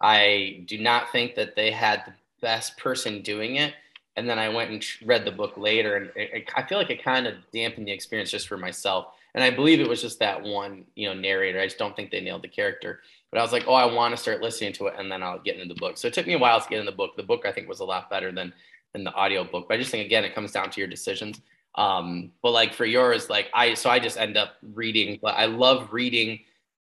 I 0.00 0.62
do 0.66 0.78
not 0.78 1.10
think 1.12 1.34
that 1.34 1.56
they 1.56 1.70
had 1.70 2.04
the 2.06 2.12
best 2.40 2.76
person 2.78 3.22
doing 3.22 3.56
it, 3.56 3.74
and 4.16 4.28
then 4.28 4.38
I 4.38 4.48
went 4.48 4.70
and 4.70 4.84
read 5.04 5.24
the 5.24 5.32
book 5.32 5.56
later, 5.56 5.96
and 5.96 6.06
it, 6.16 6.30
it- 6.32 6.50
I 6.56 6.62
feel 6.62 6.78
like 6.78 6.90
it 6.90 7.02
kind 7.02 7.26
of 7.26 7.34
dampened 7.52 7.86
the 7.88 7.92
experience 7.92 8.30
just 8.30 8.48
for 8.48 8.56
myself. 8.56 9.06
And 9.34 9.44
I 9.44 9.50
believe 9.50 9.80
it 9.80 9.88
was 9.88 10.00
just 10.02 10.18
that 10.20 10.42
one, 10.42 10.84
you 10.96 11.08
know, 11.08 11.14
narrator. 11.14 11.60
I 11.60 11.66
just 11.66 11.78
don't 11.78 11.94
think 11.94 12.10
they 12.10 12.20
nailed 12.20 12.42
the 12.42 12.48
character. 12.48 13.00
But 13.30 13.38
I 13.38 13.42
was 13.42 13.52
like, 13.52 13.64
oh, 13.68 13.74
I 13.74 13.92
want 13.92 14.14
to 14.14 14.20
start 14.20 14.42
listening 14.42 14.72
to 14.74 14.86
it, 14.86 14.94
and 14.98 15.10
then 15.10 15.22
I'll 15.22 15.38
get 15.38 15.56
into 15.56 15.72
the 15.72 15.78
book. 15.78 15.98
So 15.98 16.08
it 16.08 16.14
took 16.14 16.26
me 16.26 16.34
a 16.34 16.38
while 16.38 16.60
to 16.60 16.68
get 16.68 16.80
in 16.80 16.86
the 16.86 16.92
book. 16.92 17.16
The 17.16 17.22
book 17.22 17.46
I 17.46 17.52
think 17.52 17.68
was 17.68 17.80
a 17.80 17.84
lot 17.84 18.10
better 18.10 18.32
than 18.32 18.52
than 18.92 19.04
the 19.04 19.12
audio 19.12 19.44
book. 19.44 19.66
But 19.68 19.74
I 19.74 19.78
just 19.78 19.90
think 19.90 20.04
again, 20.04 20.24
it 20.24 20.34
comes 20.34 20.50
down 20.50 20.70
to 20.70 20.80
your 20.80 20.88
decisions 20.88 21.40
um 21.76 22.32
but 22.42 22.50
like 22.50 22.74
for 22.74 22.84
yours 22.84 23.30
like 23.30 23.48
i 23.54 23.74
so 23.74 23.88
i 23.88 23.98
just 23.98 24.16
end 24.16 24.36
up 24.36 24.54
reading 24.74 25.18
but 25.22 25.34
i 25.36 25.44
love 25.44 25.92
reading 25.92 26.38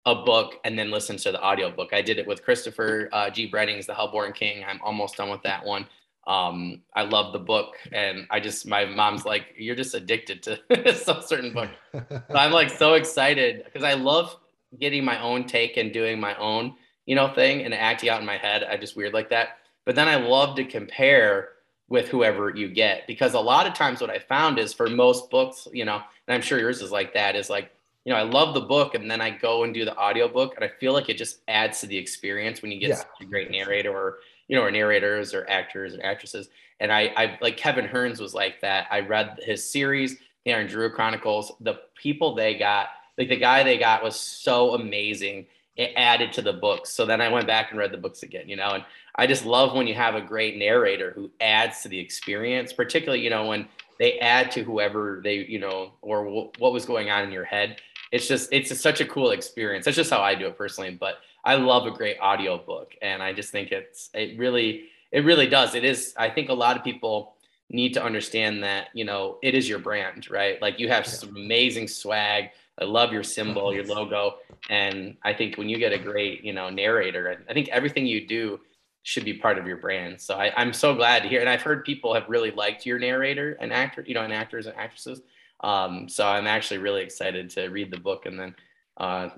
a 0.07 0.15
book 0.15 0.55
and 0.65 0.79
then 0.79 0.91
listen 0.91 1.17
to 1.17 1.31
the 1.31 1.41
audio 1.41 1.71
book 1.71 1.91
i 1.93 2.01
did 2.01 2.19
it 2.19 2.27
with 2.27 2.43
christopher 2.43 3.09
uh, 3.13 3.29
g 3.29 3.47
Brennan's 3.47 3.87
the 3.87 3.95
hellborn 3.95 4.33
king 4.33 4.65
i'm 4.67 4.81
almost 4.83 5.17
done 5.17 5.29
with 5.29 5.43
that 5.43 5.65
one 5.65 5.87
um 6.27 6.81
i 6.95 7.03
love 7.03 7.35
the 7.35 7.39
book 7.39 7.75
and 7.93 8.27
i 8.31 8.41
just 8.41 8.67
my 8.67 8.87
mom's 8.87 9.27
like 9.27 9.55
you're 9.59 9.77
just 9.77 9.95
addicted 9.95 10.43
to 10.43 10.95
some 11.05 11.21
certain 11.21 11.53
book 11.53 11.69
so 11.93 12.35
i'm 12.35 12.53
like 12.53 12.71
so 12.71 12.95
excited 12.95 13.65
because 13.67 13.83
i 13.83 13.93
love 13.93 14.37
getting 14.79 15.05
my 15.05 15.21
own 15.23 15.45
take 15.45 15.77
and 15.77 15.93
doing 15.93 16.21
my 16.21 16.35
own 16.37 16.75
you 17.07 17.15
know 17.15 17.33
thing 17.33 17.63
and 17.63 17.73
acting 17.75 18.09
out 18.09 18.21
in 18.21 18.27
my 18.27 18.37
head 18.37 18.65
i 18.65 18.77
just 18.77 18.97
weird 18.97 19.15
like 19.15 19.31
that 19.31 19.59
but 19.87 19.95
then 19.95 20.09
i 20.09 20.17
love 20.17 20.57
to 20.57 20.65
compare 20.65 21.51
with 21.89 22.09
whoever 22.09 22.51
you 22.55 22.69
get 22.69 23.07
because 23.07 23.33
a 23.35 23.41
lot 23.41 23.67
of 23.67 23.73
times 23.75 24.01
what 24.01 24.11
i 24.11 24.19
found 24.19 24.59
is 24.59 24.75
for 24.75 24.89
most 24.89 25.31
books 25.31 25.67
you 25.73 25.85
know 25.85 25.97
and 26.27 26.35
i'm 26.35 26.43
sure 26.43 26.59
yours 26.59 26.83
is 26.83 26.91
like 26.93 27.15
that 27.15 27.35
is 27.35 27.49
like 27.49 27.71
you 28.05 28.13
know 28.13 28.19
i 28.19 28.23
love 28.23 28.53
the 28.53 28.61
book 28.61 28.95
and 28.95 29.11
then 29.11 29.21
i 29.23 29.31
go 29.31 29.65
and 29.65 29.73
do 29.73 29.85
the 29.87 29.97
audiobook 29.97 30.55
and 30.55 30.65
i 30.65 30.69
feel 30.81 30.93
like 30.93 31.09
it 31.09 31.17
just 31.17 31.41
adds 31.49 31.81
to 31.81 31.87
the 31.87 31.97
experience 31.97 32.61
when 32.61 32.71
you 32.71 32.79
get 32.79 32.91
Yeah. 32.91 32.97
such 32.97 33.23
a 33.23 33.25
great 33.25 33.51
narrator 33.51 33.91
or 33.91 34.19
you 34.49 34.57
know 34.57 34.63
or 34.63 34.71
narrators 34.71 35.33
or 35.33 35.49
actors 35.49 35.95
and 35.95 36.03
actresses 36.03 36.51
and 36.81 36.93
i 36.93 37.11
i 37.17 37.39
like 37.41 37.57
kevin 37.57 37.87
Hearne's 37.87 38.21
was 38.21 38.35
like 38.35 38.61
that 38.61 38.87
i 38.91 39.01
read 39.01 39.39
his 39.43 39.65
series 39.71 40.19
the 40.45 40.55
Iron 40.55 40.67
Druid 40.69 40.93
Chronicles. 40.95 41.53
The 41.61 41.81
people 42.01 42.35
they 42.35 42.55
got, 42.57 42.89
like 43.19 43.29
the 43.29 43.37
guy 43.37 43.63
they 43.63 43.77
got, 43.77 44.03
was 44.03 44.19
so 44.19 44.75
amazing. 44.75 45.47
It 45.77 45.93
added 45.97 46.33
to 46.35 46.43
the 46.43 46.53
books. 46.53 46.91
So 46.91 47.05
then 47.05 47.21
I 47.21 47.29
went 47.29 47.47
back 47.47 47.71
and 47.71 47.79
read 47.79 47.93
the 47.93 47.99
books 47.99 48.23
again, 48.23 48.49
you 48.49 48.57
know. 48.57 48.71
And 48.71 48.85
I 49.17 49.27
just 49.27 49.45
love 49.45 49.75
when 49.75 49.87
you 49.87 49.95
have 49.95 50.15
a 50.15 50.21
great 50.21 50.57
narrator 50.57 51.11
who 51.11 51.31
adds 51.41 51.83
to 51.83 51.89
the 51.89 51.99
experience, 51.99 52.73
particularly, 52.73 53.23
you 53.23 53.31
know, 53.31 53.47
when 53.47 53.69
they 53.99 54.19
add 54.21 54.51
to 54.53 54.63
whoever 54.63 55.21
they, 55.23 55.39
you 55.45 55.59
know, 55.59 55.93
or 56.01 56.25
w- 56.25 56.51
what 56.59 56.73
was 56.73 56.87
going 56.87 57.11
on 57.11 57.25
in 57.25 57.33
your 57.33 57.45
head. 57.45 57.81
It's 58.13 58.27
just, 58.27 58.53
it's 58.53 58.71
just 58.71 58.81
such 58.81 59.01
a 59.01 59.05
cool 59.05 59.33
experience. 59.33 59.85
That's 59.85 59.97
just 59.97 60.11
how 60.11 60.23
I 60.23 60.35
do 60.35 60.47
it 60.47 60.57
personally. 60.57 60.93
But 60.93 61.17
I 61.45 61.57
love 61.57 61.87
a 61.87 61.91
great 61.91 62.19
audio 62.21 62.59
book, 62.59 62.95
and 63.03 63.23
I 63.23 63.33
just 63.33 63.51
think 63.51 63.71
it's, 63.71 64.11
it 64.15 64.39
really, 64.39 64.85
it 65.13 65.25
really 65.25 65.49
does. 65.49 65.75
It 65.75 65.85
is. 65.85 66.15
I 66.17 66.31
think 66.31 66.49
a 66.49 66.55
lot 66.55 66.77
of 66.77 66.85
people 66.85 67.35
need 67.71 67.93
to 67.95 68.03
understand 68.03 68.63
that 68.63 68.89
you 68.95 69.05
know 69.05 69.39
it 69.43 69.55
is 69.55 69.69
your 69.69 69.79
brand 69.79 70.31
right 70.31 70.61
like 70.63 70.81
you 70.81 70.89
have 70.89 71.07
some 71.07 71.37
amazing 71.37 71.87
swag 71.87 72.51
i 72.81 72.85
love 72.85 73.13
your 73.13 73.23
symbol 73.23 73.73
your 73.75 73.85
logo 73.85 74.37
and 74.71 75.17
i 75.25 75.33
think 75.33 75.57
when 75.57 75.69
you 75.69 75.79
get 75.79 75.93
a 75.93 75.99
great 75.99 76.45
you 76.45 76.53
know 76.53 76.71
narrator 76.71 77.45
i 77.49 77.53
think 77.53 77.69
everything 77.69 78.07
you 78.07 78.27
do 78.27 78.59
should 79.03 79.25
be 79.25 79.35
part 79.35 79.59
of 79.59 79.67
your 79.67 79.77
brand 79.79 80.21
so 80.21 80.35
I, 80.37 80.53
i'm 80.57 80.73
so 80.73 80.95
glad 80.95 81.23
to 81.23 81.29
hear 81.29 81.41
and 81.41 81.49
i've 81.49 81.63
heard 81.63 81.85
people 81.85 82.15
have 82.15 82.29
really 82.29 82.51
liked 82.51 82.85
your 82.87 82.99
narrator 82.99 83.57
and 83.61 83.73
actor 83.73 84.05
you 84.07 84.15
know 84.15 84.23
and 84.23 84.33
actors 84.33 84.67
and 84.67 84.77
actresses 84.77 85.21
um, 85.61 86.09
so 86.09 86.27
i'm 86.27 86.47
actually 86.47 86.79
really 86.79 87.03
excited 87.03 87.51
to 87.51 87.69
read 87.69 87.91
the 87.91 87.99
book 87.99 88.27
and 88.27 88.39
then 88.39 88.55
uh, 88.99 89.29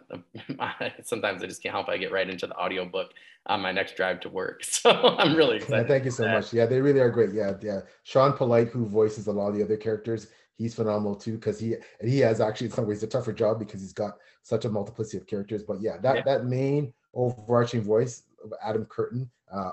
sometimes 1.02 1.42
i 1.42 1.46
just 1.46 1.62
can't 1.62 1.74
help 1.74 1.88
i 1.88 1.96
get 1.96 2.12
right 2.12 2.28
into 2.28 2.46
the 2.46 2.56
audio 2.56 2.84
book 2.84 3.12
on 3.46 3.60
my 3.60 3.72
next 3.72 3.96
drive 3.96 4.20
to 4.20 4.28
work 4.28 4.64
so 4.64 4.90
i'm 4.90 5.34
really 5.34 5.58
Yeah, 5.68 5.82
excited 5.82 5.88
thank 5.88 6.04
you 6.04 6.10
so 6.10 6.26
much. 6.28 6.52
Yeah, 6.52 6.66
they 6.66 6.80
really 6.80 7.00
are 7.00 7.10
great. 7.10 7.32
Yeah, 7.32 7.52
yeah. 7.62 7.80
Sean 8.04 8.32
Polite, 8.32 8.68
who 8.68 8.86
voices 8.86 9.26
a 9.28 9.32
lot 9.32 9.48
of 9.48 9.54
the 9.56 9.62
other 9.62 9.76
characters, 9.76 10.28
he's 10.60 10.74
phenomenal 10.74 11.16
too 11.16 11.32
because 11.32 11.58
he 11.58 11.74
he 12.02 12.18
has 12.20 12.40
actually 12.40 12.66
in 12.66 12.72
some 12.72 12.86
ways 12.86 13.02
a 13.02 13.06
tougher 13.06 13.32
job 13.32 13.58
because 13.58 13.80
he's 13.80 13.94
got 13.94 14.18
such 14.42 14.66
a 14.66 14.68
multiplicity 14.68 15.16
of 15.16 15.26
characters. 15.26 15.62
But 15.62 15.80
yeah, 15.80 15.96
that 16.02 16.16
Yeah. 16.16 16.22
that 16.24 16.44
main 16.44 16.92
overarching 17.14 17.82
voice 17.82 18.24
of 18.44 18.52
Adam 18.62 18.84
Curtin, 18.84 19.28
uh, 19.52 19.70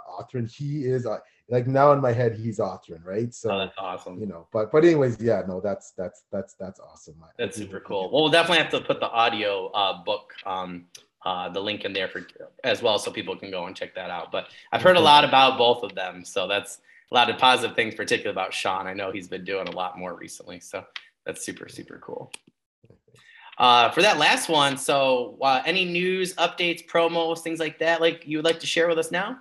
he 0.49 0.85
is 0.85 1.05
uh, 1.05 1.19
like 1.49 1.67
now 1.67 1.91
in 1.91 1.99
my 1.99 2.13
head 2.13 2.35
he's 2.37 2.59
Othrun, 2.59 3.03
right? 3.03 3.33
So 3.33 3.51
oh, 3.51 3.59
that's 3.59 3.77
awesome 3.77 4.17
you 4.17 4.27
know, 4.27 4.47
but 4.53 4.71
but 4.71 4.85
anyways, 4.85 5.19
yeah, 5.19 5.43
no, 5.45 5.59
that's 5.59 5.91
that's 5.91 6.23
that's 6.31 6.53
that's 6.53 6.79
awesome. 6.79 7.15
That's 7.37 7.57
super 7.57 7.81
cool. 7.81 8.09
Well, 8.09 8.23
we'll 8.23 8.31
definitely 8.31 8.63
have 8.63 8.71
to 8.71 8.81
put 8.81 9.01
the 9.01 9.09
audio 9.09 9.67
uh, 9.67 10.03
book, 10.03 10.33
um, 10.45 10.85
uh, 11.25 11.49
the 11.49 11.59
link 11.59 11.83
in 11.83 11.91
there 11.91 12.07
for 12.07 12.25
as 12.63 12.81
well, 12.81 12.97
so 12.97 13.11
people 13.11 13.35
can 13.35 13.51
go 13.51 13.65
and 13.65 13.75
check 13.75 13.93
that 13.95 14.09
out. 14.09 14.31
But 14.31 14.47
I've 14.71 14.81
heard 14.81 14.95
a 14.95 15.01
lot 15.01 15.25
about 15.25 15.57
both 15.57 15.83
of 15.83 15.93
them, 15.95 16.23
so 16.23 16.47
that's 16.47 16.79
a 17.11 17.15
lot 17.15 17.29
of 17.29 17.37
positive 17.37 17.75
things, 17.75 17.95
particularly 17.95 18.33
about 18.33 18.53
Sean. 18.53 18.87
I 18.87 18.93
know 18.93 19.11
he's 19.11 19.27
been 19.27 19.43
doing 19.45 19.67
a 19.67 19.71
lot 19.71 19.97
more 19.97 20.15
recently, 20.15 20.59
so 20.59 20.83
that's 21.25 21.45
super 21.45 21.69
super 21.69 21.99
cool. 21.99 22.31
Uh, 23.57 23.89
for 23.89 24.03
that 24.03 24.19
last 24.19 24.49
one, 24.49 24.77
so 24.77 25.37
uh, 25.41 25.63
any 25.65 25.83
news, 25.83 26.35
updates, 26.35 26.85
promos, 26.85 27.39
things 27.39 27.59
like 27.59 27.79
that, 27.79 28.01
like 28.01 28.27
you 28.27 28.37
would 28.37 28.45
like 28.45 28.59
to 28.59 28.67
share 28.67 28.87
with 28.87 28.99
us 28.99 29.09
now? 29.09 29.39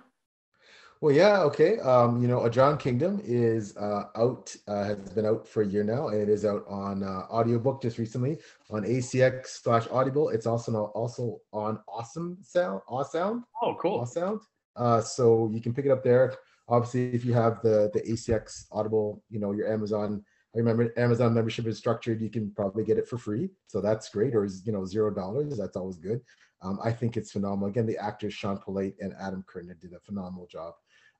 Well, 0.99 1.13
yeah, 1.13 1.41
okay. 1.41 1.77
Um, 1.79 2.19
you 2.23 2.27
know, 2.27 2.43
A 2.43 2.49
Drowned 2.49 2.79
Kingdom 2.79 3.21
is 3.23 3.77
uh, 3.77 4.05
out, 4.15 4.55
uh, 4.67 4.83
has 4.85 4.97
been 5.11 5.27
out 5.27 5.47
for 5.47 5.61
a 5.61 5.65
year 5.65 5.83
now, 5.83 6.07
and 6.07 6.19
it 6.19 6.29
is 6.29 6.43
out 6.43 6.65
on 6.67 7.03
uh, 7.03 7.27
audiobook 7.29 7.83
just 7.83 7.99
recently 7.99 8.39
on 8.71 8.81
ACX 8.83 9.47
slash 9.61 9.85
Audible. 9.91 10.29
It's 10.29 10.47
also 10.47 10.71
now 10.71 10.85
also 10.95 11.39
on 11.53 11.79
Awesome 11.87 12.39
Sound, 12.41 12.81
Awesome, 12.87 13.45
Oh, 13.61 13.75
cool. 13.79 13.99
Awesome. 13.99 14.41
Uh, 14.75 14.99
so 15.01 15.51
you 15.53 15.61
can 15.61 15.71
pick 15.71 15.85
it 15.85 15.91
up 15.91 16.03
there. 16.03 16.33
Obviously, 16.69 17.13
if 17.13 17.23
you 17.23 17.33
have 17.33 17.61
the 17.61 17.89
the 17.93 18.01
ACX 18.01 18.65
Audible, 18.71 19.23
you 19.29 19.39
know 19.39 19.51
your 19.51 19.71
Amazon. 19.71 20.23
I 20.55 20.59
remember 20.59 20.91
Amazon 20.97 21.33
membership 21.33 21.67
is 21.67 21.77
structured. 21.77 22.21
You 22.21 22.29
can 22.29 22.51
probably 22.51 22.83
get 22.83 22.97
it 22.97 23.07
for 23.07 23.17
free, 23.17 23.49
so 23.67 23.79
that's 23.79 24.09
great. 24.09 24.33
Or 24.35 24.45
you 24.45 24.71
know 24.71 24.85
zero 24.85 25.11
dollars. 25.11 25.57
That's 25.57 25.77
always 25.77 25.97
good. 25.97 26.21
Um, 26.61 26.79
I 26.83 26.91
think 26.91 27.17
it's 27.17 27.31
phenomenal. 27.31 27.69
Again, 27.69 27.85
the 27.85 27.97
actors 27.97 28.33
Sean 28.33 28.57
Polite 28.57 28.95
and 28.99 29.13
Adam 29.19 29.43
Curtin 29.47 29.75
did 29.79 29.93
a 29.93 29.99
phenomenal 29.99 30.47
job. 30.47 30.73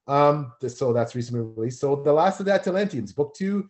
Um, 0.07 0.53
so 0.67 0.93
that's 0.93 1.15
recently 1.15 1.41
released. 1.41 1.79
So 1.79 1.95
the 1.95 2.13
last 2.13 2.39
of 2.39 2.45
the 2.45 2.53
Atalanteans, 2.53 3.13
book 3.13 3.35
two 3.35 3.69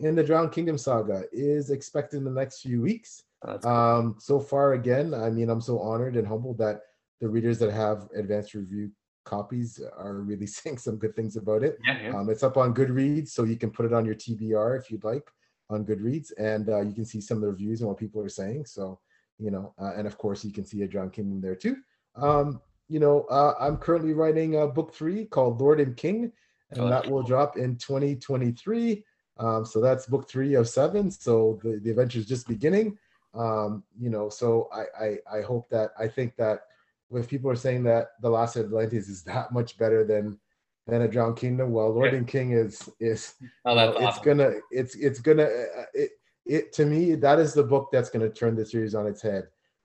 in 0.00 0.14
the 0.14 0.22
Drowned 0.22 0.52
Kingdom 0.52 0.78
saga, 0.78 1.24
is 1.32 1.70
expected 1.70 2.18
in 2.18 2.24
the 2.24 2.30
next 2.30 2.60
few 2.60 2.80
weeks. 2.80 3.24
Cool. 3.44 3.68
Um, 3.68 4.16
so 4.18 4.38
far, 4.38 4.74
again, 4.74 5.12
I 5.12 5.28
mean, 5.28 5.50
I'm 5.50 5.60
so 5.60 5.80
honored 5.80 6.16
and 6.16 6.26
humbled 6.26 6.58
that 6.58 6.82
the 7.20 7.28
readers 7.28 7.58
that 7.58 7.72
have 7.72 8.08
advanced 8.16 8.54
review 8.54 8.90
copies 9.24 9.80
are 9.96 10.14
really 10.14 10.46
saying 10.58 10.78
some 10.78 10.96
good 10.96 11.14
things 11.14 11.36
about 11.36 11.62
it. 11.62 11.78
Yeah, 11.84 12.02
yeah. 12.02 12.16
Um, 12.16 12.30
it's 12.30 12.42
up 12.42 12.56
on 12.56 12.74
Goodreads, 12.74 13.28
so 13.28 13.44
you 13.44 13.56
can 13.56 13.70
put 13.70 13.86
it 13.86 13.92
on 13.92 14.04
your 14.04 14.14
TBR 14.14 14.78
if 14.78 14.90
you'd 14.90 15.04
like 15.04 15.28
on 15.70 15.84
Goodreads, 15.84 16.32
and 16.38 16.68
uh, 16.68 16.80
you 16.80 16.92
can 16.92 17.04
see 17.04 17.20
some 17.20 17.38
of 17.38 17.42
the 17.42 17.48
reviews 17.48 17.80
and 17.80 17.88
what 17.88 17.98
people 17.98 18.22
are 18.22 18.28
saying. 18.28 18.66
So, 18.66 18.98
you 19.38 19.50
know, 19.50 19.74
uh, 19.80 19.92
and 19.96 20.06
of 20.06 20.18
course, 20.18 20.44
you 20.44 20.52
can 20.52 20.64
see 20.64 20.82
a 20.82 20.88
Drowned 20.88 21.12
Kingdom 21.12 21.40
there 21.40 21.56
too. 21.56 21.76
Um, 22.16 22.60
you 22.88 23.00
know, 23.00 23.22
uh, 23.30 23.54
I'm 23.58 23.78
currently 23.78 24.12
writing 24.12 24.56
a 24.56 24.66
book 24.66 24.94
three 24.94 25.24
called 25.24 25.60
Lord 25.60 25.80
and 25.80 25.96
King, 25.96 26.32
and 26.70 26.80
Oh, 26.80 26.88
that 26.88 27.02
that's 27.02 27.08
will 27.08 27.22
drop 27.22 27.56
in 27.56 27.76
2023. 27.76 29.04
Um, 29.38 29.64
so 29.64 29.80
that's 29.80 30.06
book 30.06 30.28
three 30.28 30.54
of 30.54 30.68
seven. 30.68 31.10
So 31.10 31.58
the, 31.62 31.80
the 31.82 31.90
adventure 31.90 32.18
is 32.18 32.26
just 32.26 32.46
beginning. 32.46 32.98
Um, 33.34 33.82
you 33.98 34.10
know, 34.10 34.28
so 34.28 34.68
I, 34.72 35.04
I 35.04 35.38
I 35.38 35.42
hope 35.42 35.70
that 35.70 35.92
I 35.98 36.06
think 36.06 36.36
that 36.36 36.66
if 37.14 37.28
people 37.28 37.50
are 37.50 37.56
saying 37.56 37.84
that 37.84 38.08
the 38.20 38.30
Last 38.30 38.56
Atlantis 38.56 39.08
is 39.08 39.22
that 39.24 39.52
much 39.52 39.76
better 39.78 40.04
than 40.04 40.38
than 40.86 41.02
a 41.02 41.08
Drowned 41.08 41.36
Kingdom, 41.36 41.70
well, 41.70 41.90
Lord 41.90 42.12
Yeah. 42.12 42.18
and 42.18 42.26
King 42.28 42.52
is 42.52 42.88
is 43.00 43.34
Oh, 43.64 43.70
you 43.70 43.76
know, 43.76 43.96
it's 43.98 44.18
gonna 44.18 44.50
it's 44.70 44.94
it's 44.96 45.20
gonna 45.20 45.44
uh, 45.44 45.84
it 45.94 46.10
it 46.44 46.72
to 46.74 46.84
me 46.86 47.14
that 47.14 47.38
is 47.38 47.54
the 47.54 47.62
book 47.62 47.90
that's 47.92 48.10
gonna 48.10 48.30
turn 48.30 48.56
the 48.56 48.66
series 48.66 48.94
on 48.94 49.06
its 49.06 49.22
head. 49.22 49.44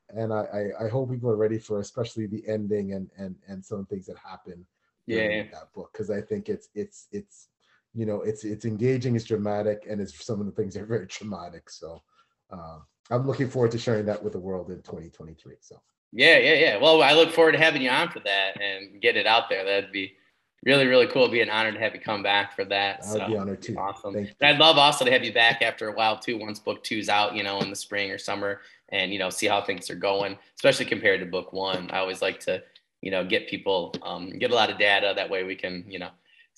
And 0.09 0.33
I, 0.33 0.43
I 0.59 0.85
i 0.85 0.87
hope 0.87 1.11
people 1.11 1.29
are 1.29 1.35
ready 1.35 1.59
for 1.59 1.79
especially 1.79 2.27
the 2.27 2.47
ending 2.47 2.93
and 2.93 3.09
and 3.17 3.35
and 3.47 3.63
some 3.63 3.85
things 3.85 4.05
that 4.07 4.17
happen 4.17 4.65
Yeah, 5.05 5.43
that 5.51 5.71
book 5.73 5.89
because 5.91 6.09
i 6.09 6.21
think 6.21 6.49
it's 6.49 6.69
it's 6.75 7.07
it's 7.11 7.49
you 7.93 8.05
know 8.05 8.21
it's 8.21 8.43
it's 8.43 8.65
engaging 8.65 9.15
it's 9.15 9.25
dramatic 9.25 9.85
and 9.89 9.99
it's 10.01 10.25
some 10.25 10.39
of 10.39 10.45
the 10.45 10.51
things 10.51 10.77
are 10.77 10.85
very 10.85 11.07
traumatic 11.15 11.69
so 11.69 12.01
um 12.51 12.85
i'm 13.11 13.25
looking 13.27 13.49
forward 13.49 13.71
to 13.71 13.77
sharing 13.77 14.05
that 14.05 14.21
with 14.23 14.33
the 14.33 14.39
world 14.39 14.69
in 14.69 14.77
2023 14.81 15.55
so 15.59 15.75
Yeah, 16.13 16.37
yeah, 16.37 16.53
yeah. 16.53 16.77
Well, 16.77 17.01
I 17.01 17.13
look 17.13 17.31
forward 17.31 17.53
to 17.53 17.57
having 17.57 17.81
you 17.81 17.89
on 17.89 18.09
for 18.09 18.19
that 18.21 18.61
and 18.61 19.01
get 19.01 19.17
it 19.17 19.27
out 19.27 19.49
there. 19.49 19.63
That'd 19.63 19.91
be 19.91 20.13
really, 20.63 20.87
really 20.87 21.07
cool. 21.07 21.23
It'd 21.23 21.33
be 21.33 21.41
an 21.41 21.49
honor 21.49 21.71
to 21.71 21.79
have 21.79 21.93
you 21.93 22.01
come 22.01 22.23
back 22.23 22.55
for 22.55 22.65
that. 22.65 23.01
i 23.05 23.13
would 23.13 23.21
so. 23.21 23.27
be 23.27 23.37
honored 23.37 23.61
too 23.61 23.75
Awesome. 23.77 24.13
Thank 24.13 24.33
And 24.39 24.55
I'd 24.55 24.59
love 24.59 24.77
also 24.77 25.05
to 25.05 25.11
have 25.11 25.23
you 25.23 25.33
back 25.33 25.61
after 25.61 25.89
a 25.89 25.93
while 25.93 26.17
too, 26.17 26.37
once 26.37 26.59
book 26.59 26.83
two's 26.83 27.09
out, 27.09 27.35
you 27.35 27.43
know, 27.43 27.59
in 27.59 27.69
the 27.69 27.75
spring 27.75 28.11
or 28.11 28.17
summer, 28.17 28.61
and 28.89 29.11
you 29.11 29.19
know, 29.19 29.29
see 29.29 29.47
how 29.47 29.61
things 29.61 29.89
are 29.89 29.95
going, 29.95 30.37
especially 30.55 30.85
compared 30.85 31.19
to 31.19 31.25
book 31.25 31.53
one. 31.53 31.89
I 31.91 31.99
always 31.99 32.21
like 32.21 32.39
to, 32.41 32.63
you 33.01 33.11
know, 33.11 33.25
get 33.25 33.49
people 33.49 33.93
um, 34.01 34.37
get 34.39 34.51
a 34.51 34.55
lot 34.55 34.69
of 34.69 34.77
data. 34.77 35.13
That 35.15 35.29
way 35.29 35.43
we 35.43 35.55
can, 35.55 35.83
you 35.87 35.99
know, 35.99 36.09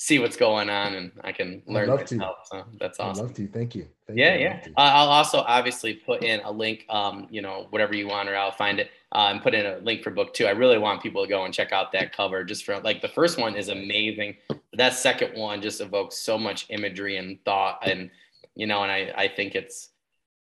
see 0.01 0.17
what's 0.17 0.37
going 0.37 0.69
on 0.69 0.95
and 0.95 1.11
I 1.25 1.33
can 1.33 1.61
learn 1.67 1.89
love 1.89 2.05
to. 2.05 2.15
myself. 2.15 2.37
So 2.49 2.63
that's 2.79 2.97
i'd 3.01 3.03
awesome. 3.03 3.25
love 3.27 3.35
to 3.35 3.47
thank 3.49 3.75
you 3.75 3.85
Thank 4.07 4.17
Yeah, 4.17 4.33
you. 4.35 4.39
Yeah. 4.45 4.61
Uh, 4.77 4.79
I'll 4.95 5.09
also 5.09 5.39
obviously 5.39 5.93
put 5.93 6.23
in 6.23 6.39
a 6.45 6.49
link, 6.51 6.85
um, 6.89 7.27
you 7.29 7.41
know, 7.41 7.67
whatever 7.69 7.93
you 7.93 8.07
want, 8.07 8.29
or 8.29 8.35
I'll 8.35 8.49
find 8.51 8.79
it 8.79 8.89
uh, 9.11 9.27
and 9.29 9.41
put 9.41 9.53
in 9.53 9.65
a 9.65 9.77
link 9.79 10.01
for 10.01 10.09
book 10.09 10.33
two. 10.33 10.47
I 10.47 10.51
really 10.51 10.77
want 10.79 11.03
people 11.03 11.21
to 11.21 11.29
go 11.29 11.43
and 11.43 11.53
check 11.53 11.71
out 11.73 11.91
that 11.91 12.15
cover 12.15 12.43
just 12.45 12.63
for 12.65 12.79
like 12.79 13.01
the 13.01 13.09
first 13.09 13.37
one 13.37 13.55
is 13.55 13.67
amazing. 13.67 14.37
That 14.73 14.93
second 14.93 15.37
one 15.37 15.61
just 15.61 15.81
evokes 15.81 16.15
so 16.17 16.37
much 16.39 16.65
imagery 16.69 17.17
and 17.17 17.37
thought. 17.43 17.79
And, 17.85 18.09
you 18.55 18.65
know, 18.67 18.81
and 18.83 18.91
I, 18.91 19.13
I 19.15 19.27
think 19.27 19.53
it's, 19.53 19.89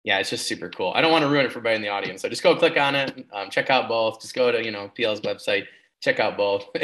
yeah, 0.03 0.19
it's 0.19 0.29
just 0.29 0.47
super 0.47 0.69
cool. 0.69 0.93
I 0.95 1.01
don't 1.01 1.11
want 1.11 1.23
to 1.23 1.29
ruin 1.29 1.45
it 1.45 1.51
for 1.51 1.57
everybody 1.59 1.75
in 1.77 1.81
the 1.81 1.89
audience. 1.89 2.21
So 2.21 2.29
just 2.29 2.43
go 2.43 2.55
click 2.55 2.77
on 2.77 2.95
it, 2.95 3.25
um, 3.33 3.49
check 3.49 3.69
out 3.69 3.89
both. 3.89 4.21
Just 4.21 4.35
go 4.35 4.51
to, 4.51 4.63
you 4.63 4.71
know, 4.71 4.89
PL's 4.95 5.19
website, 5.21 5.65
check 5.99 6.19
out 6.19 6.37
both. 6.37 6.67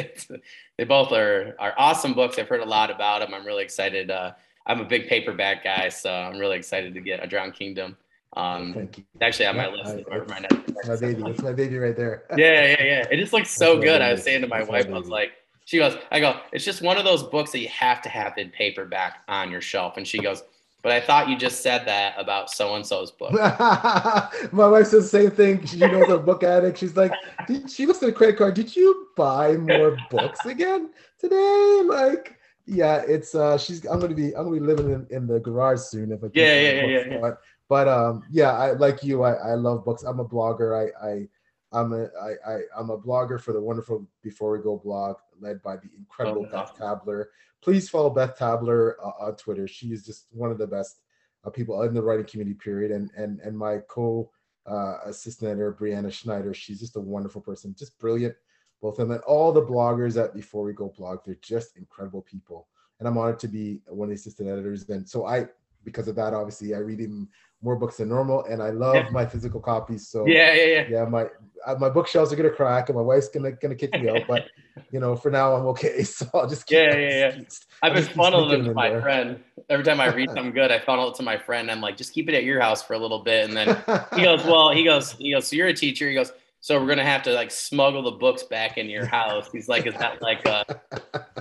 They 0.77 0.83
both 0.83 1.13
are, 1.13 1.55
are 1.57 1.73
awesome 1.77 2.13
books. 2.13 2.37
I've 2.37 2.49
heard 2.49 2.59
a 2.59 2.65
lot 2.65 2.91
about 2.91 3.21
them. 3.21 3.33
I'm 3.33 3.45
really 3.45 3.63
excited. 3.63 4.11
Uh, 4.11 4.33
I'm 4.67 4.81
a 4.81 4.83
big 4.83 5.07
paperback 5.07 5.63
guy, 5.63 5.87
so 5.87 6.11
I'm 6.11 6.37
really 6.37 6.57
excited 6.57 6.93
to 6.93 6.99
get 6.99 7.23
a 7.23 7.27
Drowned 7.27 7.53
Kingdom. 7.53 7.95
Um, 8.35 8.73
thank 8.73 8.97
you 8.97 9.05
it's 9.13 9.21
actually 9.21 9.45
on 9.45 9.55
my 9.55 9.69
list. 9.69 10.05
I- 10.09 10.13
or 10.13 10.25
my 10.25 10.45
it's 10.49 10.87
my 10.89 10.97
baby 10.97 11.23
it's 11.27 11.41
my 11.41 11.53
baby 11.53 11.77
right 11.77 11.95
there 11.95 12.25
yeah, 12.37 12.65
yeah, 12.71 12.83
yeah. 12.83 13.05
It 13.09 13.15
just 13.17 13.31
looks 13.31 13.49
so 13.49 13.79
good. 13.79 14.01
I 14.01 14.11
was 14.11 14.23
saying 14.23 14.41
to 14.41 14.47
my 14.47 14.57
That's 14.57 14.69
my 14.69 14.77
wife, 14.79 14.87
I 14.87 14.97
was 14.97 15.07
like, 15.07 15.31
she 15.63 15.77
goes, 15.77 15.95
I 16.11 16.19
go, 16.19 16.41
it's 16.51 16.65
just 16.65 16.81
one 16.81 16.97
of 16.97 17.05
those 17.05 17.23
books 17.23 17.51
that 17.53 17.59
you 17.59 17.69
have 17.69 18.01
to 18.01 18.09
have 18.09 18.37
in 18.37 18.49
paperback 18.49 19.19
on 19.29 19.49
your 19.49 19.61
shelf. 19.61 19.95
And 19.95 20.05
she 20.05 20.19
goes, 20.19 20.43
but 20.85 20.91
I 20.91 21.01
thought 21.01 21.27
you 21.27 21.35
just 21.35 21.63
said 21.63 21.87
that 21.87 22.13
about 22.15 22.51
so 22.51 22.75
and 22.75 22.85
so's 22.85 23.09
book. 23.09 23.31
My 23.33 24.67
wife 24.67 24.85
says 24.85 25.09
the 25.09 25.19
same 25.19 25.31
thing. 25.31 25.65
She 25.65 25.79
knows 25.79 26.09
a 26.09 26.19
book 26.19 26.43
addict. 26.43 26.77
She's 26.77 26.95
like, 26.95 27.11
did, 27.47 27.71
she 27.71 27.87
looks 27.87 28.03
at 28.03 28.09
a 28.09 28.11
credit 28.11 28.37
card. 28.37 28.53
Did 28.53 28.75
you 28.75 29.07
buy 29.17 29.53
more 29.53 29.95
books 30.11 30.45
again 30.45 30.91
today? 31.17 31.81
Like, 31.85 32.37
yeah, 32.67 33.01
it's 33.07 33.33
uh 33.33 33.57
she's 33.57 33.83
I'm 33.85 33.99
gonna 33.99 34.13
be 34.13 34.35
I'm 34.35 34.43
gonna 34.43 34.51
be 34.51 34.59
living 34.59 34.91
in, 34.91 35.07
in 35.09 35.25
the 35.25 35.39
garage 35.39 35.79
soon 35.79 36.11
if 36.11 36.23
I 36.23 36.27
Yeah, 36.35 36.53
yeah, 36.53 36.71
yeah, 36.73 36.85
yeah, 36.85 37.03
yeah. 37.09 37.17
But 37.19 37.39
but 37.67 37.87
um 37.87 38.23
yeah, 38.29 38.51
I 38.51 38.73
like 38.73 39.03
you, 39.03 39.23
I, 39.23 39.33
I 39.33 39.55
love 39.55 39.85
books. 39.85 40.03
I'm 40.03 40.19
a 40.19 40.25
blogger. 40.25 40.93
I 41.01 41.07
I 41.07 41.27
I'm 41.71 41.93
a 41.93 42.09
I, 42.21 42.33
I 42.47 42.59
I'm 42.77 42.91
a 42.91 42.97
blogger 42.99 43.41
for 43.41 43.53
the 43.53 43.59
wonderful 43.59 44.07
Before 44.21 44.51
We 44.51 44.59
Go 44.59 44.77
blog 44.77 45.15
led 45.39 45.63
by 45.63 45.77
the 45.77 45.89
incredible 45.97 46.45
Oh, 46.47 46.51
Beth 46.51 46.77
Tabler. 46.77 47.29
Please 47.65 47.89
follow 47.89 48.11
Beth 48.11 48.37
Tabler 48.37 48.95
uh, 49.03 49.25
on 49.25 49.35
Twitter. 49.37 49.67
She 49.67 49.87
is 49.87 50.05
just 50.05 50.27
one 50.29 50.51
of 50.51 50.59
the 50.59 50.67
best 50.67 51.01
uh, 51.43 51.49
people 51.49 51.81
in 51.81 51.95
the 51.95 52.03
writing 52.03 52.27
community 52.27 52.55
period. 52.55 52.91
And 52.91 53.09
and 53.17 53.39
and 53.39 53.57
my 53.57 53.79
co 53.89 54.29
uh, 54.67 54.97
assistant 55.05 55.49
editor 55.49 55.73
brianna 55.73 56.13
schneider 56.13 56.53
she's 56.53 56.79
just 56.79 56.95
a 56.95 56.99
wonderful 56.99 57.41
person 57.41 57.75
just 57.77 57.97
brilliant 57.97 58.35
both 58.83 58.99
of 58.99 59.07
them. 59.07 59.15
And 59.15 59.23
all 59.23 59.51
the 59.51 59.63
bloggers 59.63 60.23
at 60.23 60.35
before 60.35 60.63
we 60.63 60.73
go 60.73 60.93
blog 60.95 61.19
they're 61.25 61.37
just 61.41 61.75
incredible 61.75 62.21
people. 62.21 62.67
And 62.99 63.07
i'm 63.07 63.17
honored 63.17 63.39
to 63.39 63.47
be 63.47 63.81
one 63.87 64.09
of 64.09 64.09
the 64.09 64.15
assistant 64.15 64.47
editors. 64.47 64.87
And 64.89 65.09
so 65.09 65.25
i 65.25 65.47
because 65.83 66.07
of 66.07 66.15
that 66.17 66.35
obviously 66.35 66.75
i 66.75 66.77
read 66.77 67.01
even 67.01 67.27
more 67.65 67.75
books 67.75 67.97
than 67.97 68.07
normal 68.07 68.43
and 68.45 68.61
i 68.61 68.69
love 68.69 68.95
Yeah. 68.95 69.09
my 69.19 69.25
physical 69.25 69.59
copies 69.59 70.07
so 70.07 70.25
Yeah, 70.27 70.53
yeah, 70.53 70.65
yeah. 70.75 70.85
yeah 70.89 71.05
my 71.05 71.23
uh, 71.65 71.75
my 71.79 71.89
bookshelves 71.89 72.31
are 72.31 72.35
gonna 72.35 72.51
crack 72.61 72.89
and 72.89 72.95
my 72.95 73.01
wife's 73.01 73.27
gonna 73.29 73.51
gonna 73.53 73.75
kick 73.83 73.91
me 73.93 74.07
out 74.07 74.21
but 74.27 74.43
you 74.93 74.99
know 74.99 75.15
for 75.15 75.31
now 75.31 75.55
i'm 75.55 75.65
okay 75.73 76.03
so 76.17 76.25
i'll 76.35 76.47
just 76.47 76.67
keep, 76.67 76.77
Yeah, 76.77 76.95
yeah, 76.95 77.09
yeah. 77.09 77.31
keep- 77.31 77.47
I've 77.83 77.93
been 77.95 78.03
just 78.03 78.15
funneling 78.15 78.51
them 78.51 78.63
to 78.65 78.73
my 78.73 78.89
there. 78.89 79.01
friend. 79.01 79.43
Every 79.69 79.83
time 79.83 79.99
I 79.99 80.07
read 80.13 80.29
something 80.35 80.53
good, 80.53 80.71
I 80.71 80.79
funnel 80.79 81.09
it 81.09 81.15
to 81.15 81.23
my 81.23 81.37
friend. 81.37 81.69
I'm 81.69 81.81
like, 81.81 81.97
just 81.97 82.13
keep 82.13 82.29
it 82.29 82.33
at 82.35 82.43
your 82.43 82.59
house 82.61 82.81
for 82.81 82.93
a 82.93 82.97
little 82.97 83.19
bit. 83.19 83.47
And 83.47 83.55
then 83.57 83.67
he 84.15 84.23
goes, 84.23 84.43
well, 84.45 84.71
he 84.71 84.83
goes, 84.85 85.11
he 85.13 85.31
goes, 85.33 85.47
so 85.49 85.55
you're 85.57 85.67
a 85.67 85.73
teacher. 85.73 86.07
He 86.09 86.15
goes, 86.15 86.31
so 86.61 86.79
we're 86.79 86.87
gonna 86.87 87.03
have 87.13 87.21
to 87.23 87.33
like 87.33 87.51
smuggle 87.51 88.01
the 88.01 88.11
books 88.11 88.43
back 88.43 88.77
in 88.79 88.89
your 88.89 89.05
house. 89.05 89.49
He's 89.51 89.67
like, 89.67 89.85
is 89.85 89.93
that 89.95 90.21
like 90.21 90.47
a, 90.47 90.63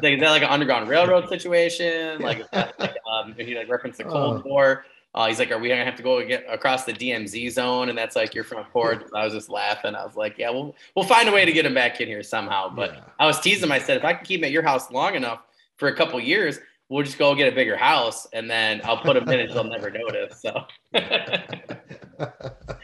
like, 0.03 0.15
is 0.15 0.21
that 0.21 0.31
like 0.31 0.43
an 0.43 0.49
underground 0.51 0.89
railroad 0.89 1.29
situation? 1.29 2.21
Like, 2.21 2.41
is 2.41 2.47
that 2.53 2.79
like 2.79 2.97
um, 3.11 3.35
and 3.39 3.49
he 3.49 3.55
like 3.57 3.69
referenced 3.71 3.99
the 3.99 4.05
Cold 4.05 4.43
Oh. 4.45 4.49
War. 4.49 4.85
Uh, 5.15 5.29
he's 5.29 5.39
like, 5.39 5.51
are 5.53 5.59
we 5.59 5.69
gonna 5.69 5.85
have 5.85 5.95
to 5.97 6.03
go 6.03 6.25
get 6.27 6.45
across 6.49 6.85
the 6.85 6.93
DMZ 6.93 7.51
zone? 7.53 7.89
And 7.89 7.97
that's 7.97 8.17
like 8.17 8.35
your 8.35 8.45
front 8.45 8.69
porch. 8.71 9.03
I 9.15 9.25
was 9.25 9.33
just 9.33 9.49
laughing. 9.49 9.95
I 9.95 10.05
was 10.05 10.17
like, 10.17 10.39
yeah, 10.39 10.51
we'll 10.51 10.75
we'll 10.97 11.05
find 11.05 11.29
a 11.29 11.33
way 11.33 11.45
to 11.45 11.53
get 11.53 11.65
him 11.65 11.75
back 11.75 12.01
in 12.01 12.09
here 12.09 12.23
somehow. 12.23 12.69
But 12.69 12.95
Yeah. 12.95 13.01
I 13.19 13.27
was 13.27 13.39
teasing 13.41 13.65
him. 13.65 13.73
I 13.73 13.79
said, 13.79 13.97
if 13.97 14.05
I 14.05 14.15
can 14.15 14.25
keep 14.25 14.41
him 14.41 14.45
at 14.45 14.51
your 14.51 14.63
house 14.63 14.91
long 14.91 15.15
enough 15.15 15.41
for 15.77 15.89
a 15.89 15.95
couple 15.97 16.19
years, 16.21 16.59
we'll 16.89 17.05
just 17.05 17.19
go 17.19 17.35
get 17.35 17.53
a 17.53 17.55
bigger 17.55 17.77
house, 17.77 18.27
and 18.33 18.51
then 18.51 18.81
I'll 18.85 18.99
put 18.99 19.17
him 19.17 19.29
in 19.29 19.41
and 19.41 19.51
he'll 19.51 19.65
never 19.65 19.91
notice. 19.91 20.41
So. 20.43 20.65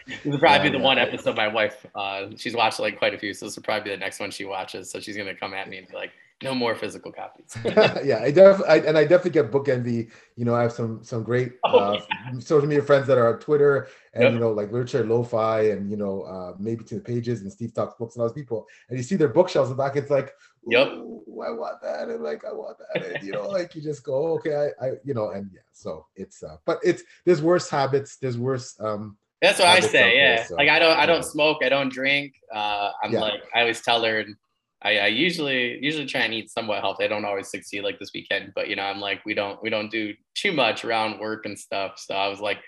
This 0.07 0.25
will 0.25 0.39
probably 0.41 0.57
Yeah, 0.57 0.63
be 0.65 0.69
the 0.71 0.79
yeah. 0.79 0.85
one 0.85 0.99
episode 0.99 1.37
my 1.37 1.47
wife, 1.49 1.87
uh, 1.95 2.27
she's 2.37 2.55
watched 2.55 2.81
like 2.81 2.99
quite 2.99 3.15
a 3.15 3.19
few, 3.19 3.33
so 3.33 3.47
this 3.47 3.55
will 3.57 3.63
probably 3.63 3.85
be 3.85 3.91
the 3.91 3.97
next 3.97 4.19
one 4.19 4.31
she 4.33 4.45
watches. 4.45 4.91
So 4.91 4.99
she's 5.01 5.17
gonna 5.17 5.35
come 5.37 5.55
at 5.55 5.69
me 5.69 5.79
and 5.79 5.87
be 5.87 5.95
like, 5.95 6.11
"No 6.43 6.55
more 6.55 6.75
physical 6.75 7.13
copies." 7.13 7.57
yeah, 8.05 8.21
I 8.23 8.31
def 8.31 8.61
and 8.69 8.97
I 8.97 9.03
definitely 9.05 9.33
get 9.33 9.51
book 9.51 9.69
envy. 9.69 10.09
You 10.37 10.45
know, 10.45 10.55
I 10.55 10.63
have 10.63 10.73
some 10.73 11.03
some 11.05 11.23
great 11.23 11.53
Oh, 11.65 11.79
uh, 11.79 12.01
social 12.41 12.69
media 12.69 12.83
friends 12.83 13.07
that 13.09 13.19
are 13.19 13.35
on 13.35 13.41
Twitter 13.41 13.89
and 14.15 14.25
Yep. 14.25 14.33
you 14.33 14.39
know 14.39 14.51
like 14.53 14.73
literature 14.73 15.05
lo-fi 15.05 15.63
and 15.71 15.91
you 15.91 15.97
know 15.97 16.23
uh, 16.23 16.55
maybe 16.59 16.85
to 16.85 16.95
the 16.97 17.01
pages 17.01 17.43
and 17.43 17.53
Steve 17.53 17.75
talks 17.75 17.95
books 17.99 18.15
and 18.17 18.23
all 18.23 18.29
those 18.29 18.35
people 18.35 18.67
and 18.89 18.99
you 18.99 19.03
see 19.03 19.17
their 19.17 19.29
bookshelves 19.29 19.71
in 19.71 19.77
the 19.77 19.83
back. 19.83 19.97
It's 19.97 20.11
like, 20.11 20.33
Yep. 20.67 20.89
I 20.89 21.51
want 21.53 21.81
that 21.83 22.09
and 22.09 22.23
like 22.23 22.45
I 22.45 22.53
want 22.53 22.77
that 22.79 23.03
and 23.03 23.23
you 23.27 23.33
know 23.33 23.49
like 23.59 23.75
you 23.75 23.83
just 23.83 24.05
go 24.05 24.33
okay 24.35 24.73
I, 24.81 24.87
I 24.87 24.91
you 25.05 25.15
know 25.15 25.31
and 25.31 25.51
yeah 25.53 25.61
so 25.73 26.07
it's 26.17 26.43
uh 26.43 26.57
but 26.67 26.79
it's 26.83 27.03
there's 27.25 27.41
worse 27.43 27.69
habits 27.71 28.17
there's 28.19 28.37
worse 28.39 28.79
um 28.81 29.17
That's 29.41 29.59
what 29.59 29.69
I 29.69 29.81
say. 29.81 30.19
there, 30.19 30.37
Yeah, 30.37 30.45
so, 30.45 30.57
like 30.57 30.69
I 30.69 30.79
don't, 30.79 30.99
I 30.99 31.07
don't 31.07 31.25
smoke, 31.25 31.59
I 31.65 31.71
don't 31.71 31.91
drink. 31.91 32.35
Uh, 32.55 32.91
I'm 33.03 33.13
Yeah. 33.13 33.21
like, 33.21 33.41
I 33.55 33.61
always 33.61 33.81
tell 33.81 34.05
her, 34.05 34.21
and 34.21 34.37
I, 34.83 34.99
I 34.99 35.07
usually, 35.09 35.79
usually 35.85 36.07
try 36.07 36.23
and 36.23 36.33
eat 36.33 36.51
somewhat 36.51 36.81
healthy. 36.81 37.05
I 37.05 37.09
don't 37.09 37.25
always 37.25 37.49
succeed 37.51 37.83
like 37.83 37.99
this 37.99 38.11
weekend, 38.15 38.53
but 38.55 38.69
you 38.69 38.77
know, 38.77 38.83
I'm 38.83 39.01
like, 39.01 39.25
we 39.27 39.35
don't, 39.35 39.63
we 39.63 39.71
don't 39.71 39.91
do 39.91 40.15
too 40.35 40.53
much 40.53 40.85
around 40.85 41.21
work 41.21 41.45
and 41.47 41.59
stuff. 41.59 41.99
So 41.99 42.15
I 42.15 42.29
was 42.29 42.41
like, 42.41 42.59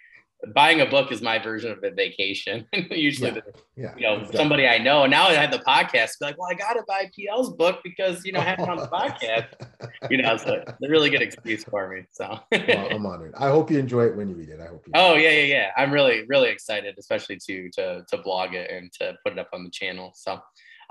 buying 0.54 0.80
a 0.80 0.86
book 0.86 1.12
is 1.12 1.22
my 1.22 1.38
version 1.38 1.70
of 1.70 1.78
a 1.84 1.90
vacation. 1.90 2.66
usually, 2.90 3.28
Yeah. 3.28 3.34
the, 3.34 3.42
yeah 3.76 3.94
you 3.96 4.02
know, 4.02 4.14
exactly. 4.14 4.36
somebody 4.36 4.66
I 4.66 4.78
know. 4.78 5.06
Now 5.06 5.28
I 5.28 5.34
had 5.34 5.52
the 5.52 5.60
podcast. 5.60 6.18
Be 6.18 6.26
like, 6.26 6.38
well, 6.38 6.50
I 6.50 6.54
got 6.54 6.74
to 6.74 6.82
buy 6.86 7.10
PL's 7.16 7.54
book 7.54 7.80
because 7.84 8.24
you 8.24 8.32
know, 8.32 8.40
I 8.40 8.44
have 8.44 8.58
it 8.58 8.68
on 8.68 8.76
the 8.76 8.88
podcast. 8.88 9.46
You 10.10 10.20
know, 10.20 10.34
it's 10.34 10.44
a 10.44 10.64
really 10.80 11.10
good 11.10 11.22
excuse 11.22 11.62
for 11.62 11.88
me. 11.88 12.02
So. 12.10 12.38
well, 12.50 12.88
I'm 12.90 13.06
honored. 13.06 13.34
I 13.36 13.48
hope 13.50 13.70
you 13.70 13.78
enjoy 13.78 14.06
it 14.06 14.16
when 14.16 14.28
you 14.28 14.34
read 14.34 14.48
it. 14.48 14.58
I 14.60 14.66
hope 14.66 14.82
you 14.84 14.92
Oh 14.96 15.14
yeah, 15.14 15.30
yeah, 15.30 15.44
yeah. 15.44 15.70
I'm 15.76 15.92
really, 15.92 16.24
really 16.26 16.50
excited, 16.50 16.96
especially 16.98 17.36
to 17.46 17.70
to 17.70 18.04
to 18.08 18.18
blog 18.18 18.54
it 18.54 18.68
and 18.70 18.92
to 18.94 19.16
put 19.24 19.32
it 19.32 19.38
up 19.38 19.48
on 19.52 19.62
the 19.62 19.70
channel. 19.70 20.12
So, 20.14 20.40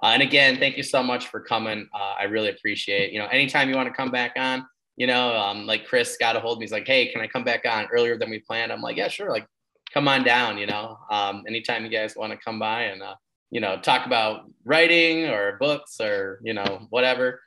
uh, 0.01 0.07
and 0.07 0.21
again, 0.21 0.57
thank 0.57 0.77
you 0.77 0.83
so 0.83 1.03
much 1.03 1.27
for 1.27 1.39
coming. 1.39 1.87
Uh, 1.93 2.15
I 2.19 2.23
really 2.23 2.49
appreciate. 2.49 3.11
You 3.11 3.19
know, 3.19 3.27
anytime 3.27 3.69
you 3.69 3.75
want 3.75 3.87
to 3.87 3.93
come 3.93 4.11
back 4.11 4.33
on, 4.37 4.65
you 4.97 5.07
know, 5.07 5.35
um, 5.35 5.65
like 5.65 5.85
Chris 5.85 6.17
got 6.19 6.35
a 6.35 6.39
hold 6.39 6.57
of 6.57 6.59
me. 6.59 6.65
He's 6.65 6.71
like, 6.71 6.87
hey, 6.87 7.11
can 7.11 7.21
I 7.21 7.27
come 7.27 7.43
back 7.43 7.65
on 7.65 7.87
earlier 7.91 8.17
than 8.17 8.29
we 8.29 8.39
planned? 8.39 8.71
I'm 8.71 8.81
like, 8.81 8.97
yeah, 8.97 9.07
sure. 9.07 9.29
Like, 9.29 9.47
come 9.93 10.07
on 10.07 10.23
down. 10.23 10.57
You 10.57 10.67
know, 10.67 10.97
um, 11.09 11.43
anytime 11.47 11.83
you 11.83 11.91
guys 11.91 12.15
want 12.15 12.31
to 12.31 12.37
come 12.37 12.59
by 12.59 12.83
and 12.83 13.01
uh, 13.01 13.15
you 13.51 13.59
know, 13.59 13.77
talk 13.79 14.05
about 14.05 14.49
writing 14.63 15.25
or 15.25 15.57
books 15.59 15.99
or, 15.99 16.39
you 16.41 16.53
know, 16.53 16.87
whatever, 16.89 17.41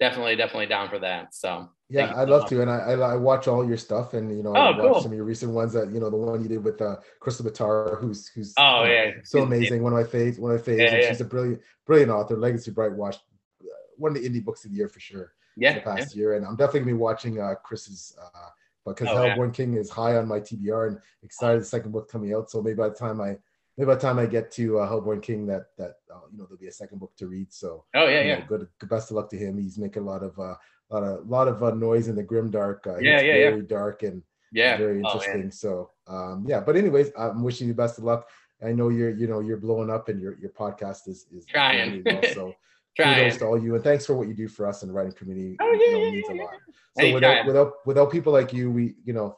definitely, 0.00 0.36
definitely 0.36 0.66
down 0.66 0.88
for 0.88 0.98
that. 1.00 1.34
So 1.34 1.68
yeah, 1.88 2.12
I'd 2.16 2.28
love 2.28 2.48
to, 2.48 2.62
and 2.62 2.70
I, 2.70 2.78
I, 2.78 2.92
I 2.92 3.16
watch 3.16 3.46
all 3.46 3.66
your 3.66 3.76
stuff, 3.76 4.14
and 4.14 4.36
you 4.36 4.42
know, 4.42 4.52
oh, 4.56 4.60
I 4.60 4.70
watch 4.70 4.80
cool. 4.80 5.02
some 5.02 5.12
of 5.12 5.16
your 5.16 5.24
recent 5.24 5.52
ones. 5.52 5.72
That 5.72 5.92
you 5.92 6.00
know, 6.00 6.10
the 6.10 6.16
one 6.16 6.42
you 6.42 6.48
did 6.48 6.64
with 6.64 6.80
uh, 6.80 6.96
Krystle 7.22 7.42
Matar, 7.42 8.00
who's 8.00 8.28
who's 8.28 8.54
oh 8.58 8.80
uh, 8.80 8.84
yeah, 8.84 9.10
so 9.24 9.42
amazing. 9.42 9.82
One 9.82 9.92
of 9.92 9.98
my 9.98 10.18
faves. 10.18 10.38
One 10.38 10.52
of 10.52 10.66
my 10.66 10.72
faves. 10.72 10.78
Yeah, 10.78 10.96
yeah. 10.96 11.08
She's 11.08 11.20
a 11.20 11.24
brilliant, 11.24 11.60
brilliant 11.86 12.10
author. 12.10 12.36
Legacy 12.36 12.70
Bright 12.72 12.92
watched 12.92 13.20
uh, 13.62 13.66
one 13.96 14.16
of 14.16 14.22
the 14.22 14.28
indie 14.28 14.44
books 14.44 14.64
of 14.64 14.72
the 14.72 14.76
year 14.76 14.88
for 14.88 15.00
sure. 15.00 15.32
Yeah, 15.56 15.74
the 15.74 15.80
past 15.80 16.16
year, 16.16 16.34
and 16.34 16.44
I'm 16.44 16.56
definitely 16.56 16.80
gonna 16.80 16.92
be 16.92 16.98
watching 16.98 17.40
uh, 17.40 17.54
Chris's. 17.62 18.16
Uh, 18.20 18.48
because 18.84 19.08
Oh, 19.10 19.14
yeah. 19.14 19.28
Hellborn 19.30 19.50
King 19.50 19.74
is 19.74 19.90
high 19.90 20.16
on 20.16 20.28
my 20.28 20.38
TBR, 20.38 20.88
and 20.88 20.98
excited 21.22 21.60
the 21.60 21.64
second 21.64 21.90
book 21.90 22.10
coming 22.10 22.32
out. 22.34 22.50
So 22.50 22.62
maybe 22.62 22.76
by 22.76 22.88
the 22.88 22.94
time 22.94 23.20
I, 23.20 23.36
maybe 23.76 23.86
by 23.86 23.94
the 23.94 24.00
time 24.00 24.18
I 24.18 24.26
get 24.26 24.50
to 24.52 24.78
uh, 24.80 24.88
Hellborn 24.88 25.20
King, 25.20 25.46
that 25.46 25.66
that 25.78 25.96
uh, 26.12 26.20
you 26.30 26.38
know 26.38 26.44
there'll 26.44 26.58
be 26.58 26.68
a 26.68 26.72
second 26.72 26.98
book 26.98 27.12
to 27.16 27.26
read. 27.26 27.52
So 27.52 27.84
oh 27.94 28.06
yeah, 28.08 28.22
yeah, 28.22 28.38
know, 28.38 28.44
good, 28.48 28.68
good 28.78 28.88
best 28.88 29.10
of 29.10 29.16
luck 29.16 29.28
to 29.30 29.36
him. 29.36 29.58
He's 29.58 29.78
making 29.78 30.02
a 30.02 30.06
lot 30.06 30.22
of 30.22 30.38
uh, 30.38 30.54
lot 30.90 31.02
of 31.02 31.26
lot 31.28 31.48
of 31.48 31.62
uh, 31.62 31.70
noise 31.72 32.08
in 32.08 32.16
the 32.16 32.22
grim 32.22 32.50
dark. 32.50 32.86
Uh, 32.86 32.98
Yeah, 32.98 33.20
yeah, 33.20 33.34
yeah. 33.34 33.50
very 33.50 33.62
dark 33.62 34.02
and 34.02 34.22
yeah. 34.52 34.76
very 34.76 35.02
Oh, 35.04 35.08
interesting. 35.08 35.40
man. 35.40 35.50
so 35.52 35.90
um, 36.06 36.44
yeah, 36.48 36.60
but 36.60 36.76
anyways, 36.76 37.10
I'm 37.18 37.42
wishing 37.42 37.66
you 37.68 37.74
best 37.74 37.98
of 37.98 38.04
luck. 38.04 38.28
I 38.64 38.72
know 38.72 38.88
you're 38.88 39.10
you 39.10 39.26
know 39.26 39.40
you're 39.40 39.58
blowing 39.58 39.90
up 39.90 40.08
and 40.08 40.20
your 40.20 40.38
your 40.38 40.50
podcast 40.50 41.08
is 41.08 41.26
is 41.32 41.44
Trying. 41.44 41.90
really 41.90 42.02
well. 42.06 42.22
So 42.32 42.54
Trying. 42.96 43.16
kudos 43.24 43.36
to 43.38 43.44
all 43.46 43.62
you 43.62 43.74
and 43.74 43.84
thanks 43.84 44.06
for 44.06 44.14
what 44.16 44.26
you 44.28 44.34
do 44.34 44.48
for 44.48 44.66
us 44.66 44.82
in 44.82 44.88
the 44.88 44.94
writing 44.94 45.12
community. 45.12 45.56
Oh, 45.60 45.70
you 45.72 45.84
yeah, 45.86 45.92
know, 45.92 45.98
yeah, 46.04 46.10
means 46.10 46.24
yeah, 46.28 46.32
a 46.32 46.36
yeah. 46.36 46.42
lot. 46.44 46.54
So 46.98 47.12
without 47.12 47.30
Anytime. 47.30 47.46
without 47.46 47.72
without 47.84 48.10
people 48.12 48.32
like 48.32 48.52
you, 48.54 48.70
we 48.70 48.94
you 49.04 49.12
know 49.12 49.36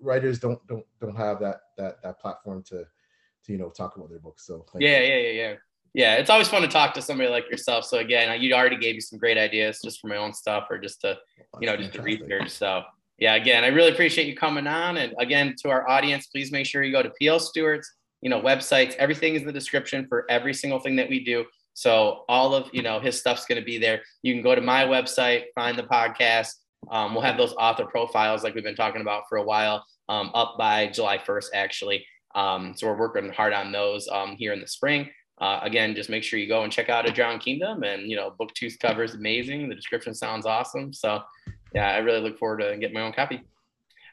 writers 0.00 0.38
don't 0.38 0.64
don't 0.68 0.84
don't 1.00 1.16
have 1.16 1.40
that 1.40 1.62
that 1.76 2.00
that 2.04 2.20
platform 2.20 2.62
to 2.70 2.84
you 3.50 3.58
know 3.58 3.68
talk 3.70 3.96
about 3.96 4.10
their 4.10 4.18
books. 4.18 4.46
So 4.46 4.64
Yeah, 4.78 5.00
yeah, 5.00 5.16
yeah, 5.16 5.30
yeah. 5.30 5.54
Yeah, 5.92 6.14
it's 6.14 6.30
always 6.30 6.46
fun 6.46 6.62
to 6.62 6.68
talk 6.68 6.94
to 6.94 7.02
somebody 7.02 7.28
like 7.28 7.50
yourself. 7.50 7.84
So 7.84 7.98
again, 7.98 8.40
you 8.40 8.54
already 8.54 8.76
gave 8.76 8.94
me 8.94 9.00
some 9.00 9.18
great 9.18 9.36
ideas 9.36 9.80
just 9.84 10.00
for 10.00 10.06
my 10.06 10.16
own 10.16 10.32
stuff 10.32 10.68
or 10.70 10.78
just 10.78 11.00
to 11.00 11.18
you 11.60 11.66
know, 11.66 11.76
just 11.76 11.92
to 11.94 12.02
research. 12.02 12.50
So 12.50 12.82
yeah, 13.18 13.34
again, 13.34 13.64
I 13.64 13.68
really 13.68 13.90
appreciate 13.90 14.28
you 14.28 14.36
coming 14.36 14.68
on. 14.68 14.98
And 14.98 15.14
again, 15.18 15.56
to 15.62 15.68
our 15.68 15.88
audience, 15.88 16.28
please 16.28 16.52
make 16.52 16.66
sure 16.66 16.84
you 16.84 16.92
go 16.92 17.02
to 17.02 17.10
PL 17.20 17.40
Stuart's, 17.40 17.92
you 18.20 18.30
know, 18.30 18.40
websites. 18.40 18.94
Everything 18.96 19.34
is 19.34 19.40
in 19.40 19.48
the 19.48 19.52
description 19.52 20.06
for 20.08 20.26
every 20.30 20.54
single 20.54 20.78
thing 20.78 20.94
that 20.96 21.08
we 21.08 21.24
do. 21.24 21.44
So 21.74 22.24
all 22.28 22.54
of 22.54 22.70
you 22.72 22.82
know 22.82 23.00
his 23.00 23.18
stuff's 23.18 23.46
going 23.46 23.60
to 23.60 23.64
be 23.64 23.78
there. 23.78 24.02
You 24.22 24.32
can 24.32 24.42
go 24.42 24.54
to 24.54 24.60
my 24.60 24.84
website, 24.84 25.46
find 25.56 25.76
the 25.76 25.82
podcast. 25.82 26.52
Um, 26.90 27.14
we'll 27.14 27.22
have 27.22 27.36
those 27.36 27.52
author 27.54 27.84
profiles 27.84 28.42
like 28.44 28.54
we've 28.54 28.64
been 28.64 28.76
talking 28.76 29.02
about 29.02 29.24
for 29.28 29.38
a 29.38 29.42
while 29.42 29.84
um, 30.08 30.30
up 30.34 30.56
by 30.58 30.86
July 30.88 31.18
1st, 31.18 31.46
actually. 31.54 32.06
Um, 32.34 32.74
so 32.76 32.86
we're 32.86 32.98
working 32.98 33.30
hard 33.32 33.52
on 33.52 33.72
those 33.72 34.08
um, 34.08 34.36
here 34.36 34.52
in 34.52 34.60
the 34.60 34.66
spring. 34.66 35.08
Uh, 35.40 35.58
again, 35.62 35.94
just 35.94 36.10
make 36.10 36.22
sure 36.22 36.38
you 36.38 36.46
go 36.48 36.64
and 36.64 36.72
check 36.72 36.88
out 36.90 37.08
A 37.08 37.12
Drowned 37.12 37.40
Kingdom. 37.40 37.82
And, 37.82 38.10
you 38.10 38.16
know, 38.16 38.30
book 38.38 38.52
two's 38.54 38.76
cover 38.76 39.02
is 39.02 39.14
amazing. 39.14 39.68
The 39.68 39.74
description 39.74 40.14
sounds 40.14 40.44
awesome. 40.46 40.92
So, 40.92 41.22
yeah, 41.74 41.88
I 41.90 41.98
really 41.98 42.20
look 42.20 42.38
forward 42.38 42.58
to 42.60 42.76
getting 42.76 42.94
my 42.94 43.00
own 43.02 43.12
copy. 43.12 43.40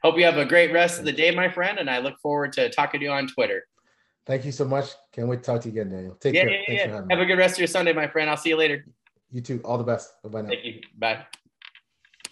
Hope 0.03 0.17
you 0.17 0.23
have 0.25 0.37
a 0.37 0.45
great 0.45 0.71
rest 0.71 0.99
of 0.99 1.05
the 1.05 1.11
day, 1.11 1.31
my 1.31 1.49
friend. 1.49 1.79
And 1.79 1.89
I 1.89 1.99
look 1.99 2.17
forward 2.19 2.53
to 2.53 2.69
talking 2.69 2.99
to 3.01 3.05
you 3.05 3.11
on 3.11 3.27
Twitter. 3.27 3.67
Thank 4.25 4.45
you 4.45 4.51
so 4.51 4.65
much. 4.65 4.91
Can't 5.11 5.27
wait 5.27 5.37
to 5.37 5.43
talk 5.43 5.61
to 5.61 5.69
you 5.69 5.73
again, 5.81 5.91
Daniel. 5.91 6.15
Take 6.15 6.33
Yeah, 6.33 6.41
care. 6.43 6.51
yeah, 6.51 6.63
yeah. 6.87 6.95
Have 6.95 7.07
me. 7.07 7.21
a 7.21 7.25
good 7.25 7.37
rest 7.37 7.55
of 7.55 7.59
your 7.59 7.67
Sunday, 7.67 7.93
my 7.93 8.07
friend. 8.07 8.29
I'll 8.29 8.37
see 8.37 8.49
you 8.49 8.57
later. 8.57 8.85
You 9.31 9.41
too. 9.41 9.59
All 9.65 9.77
the 9.77 9.83
best. 9.83 10.13
Bye 10.23 10.29
bye 10.29 10.41
now. 10.43 10.49
Thank 10.49 10.63
you. 10.65 10.81
Bye. 10.97 11.25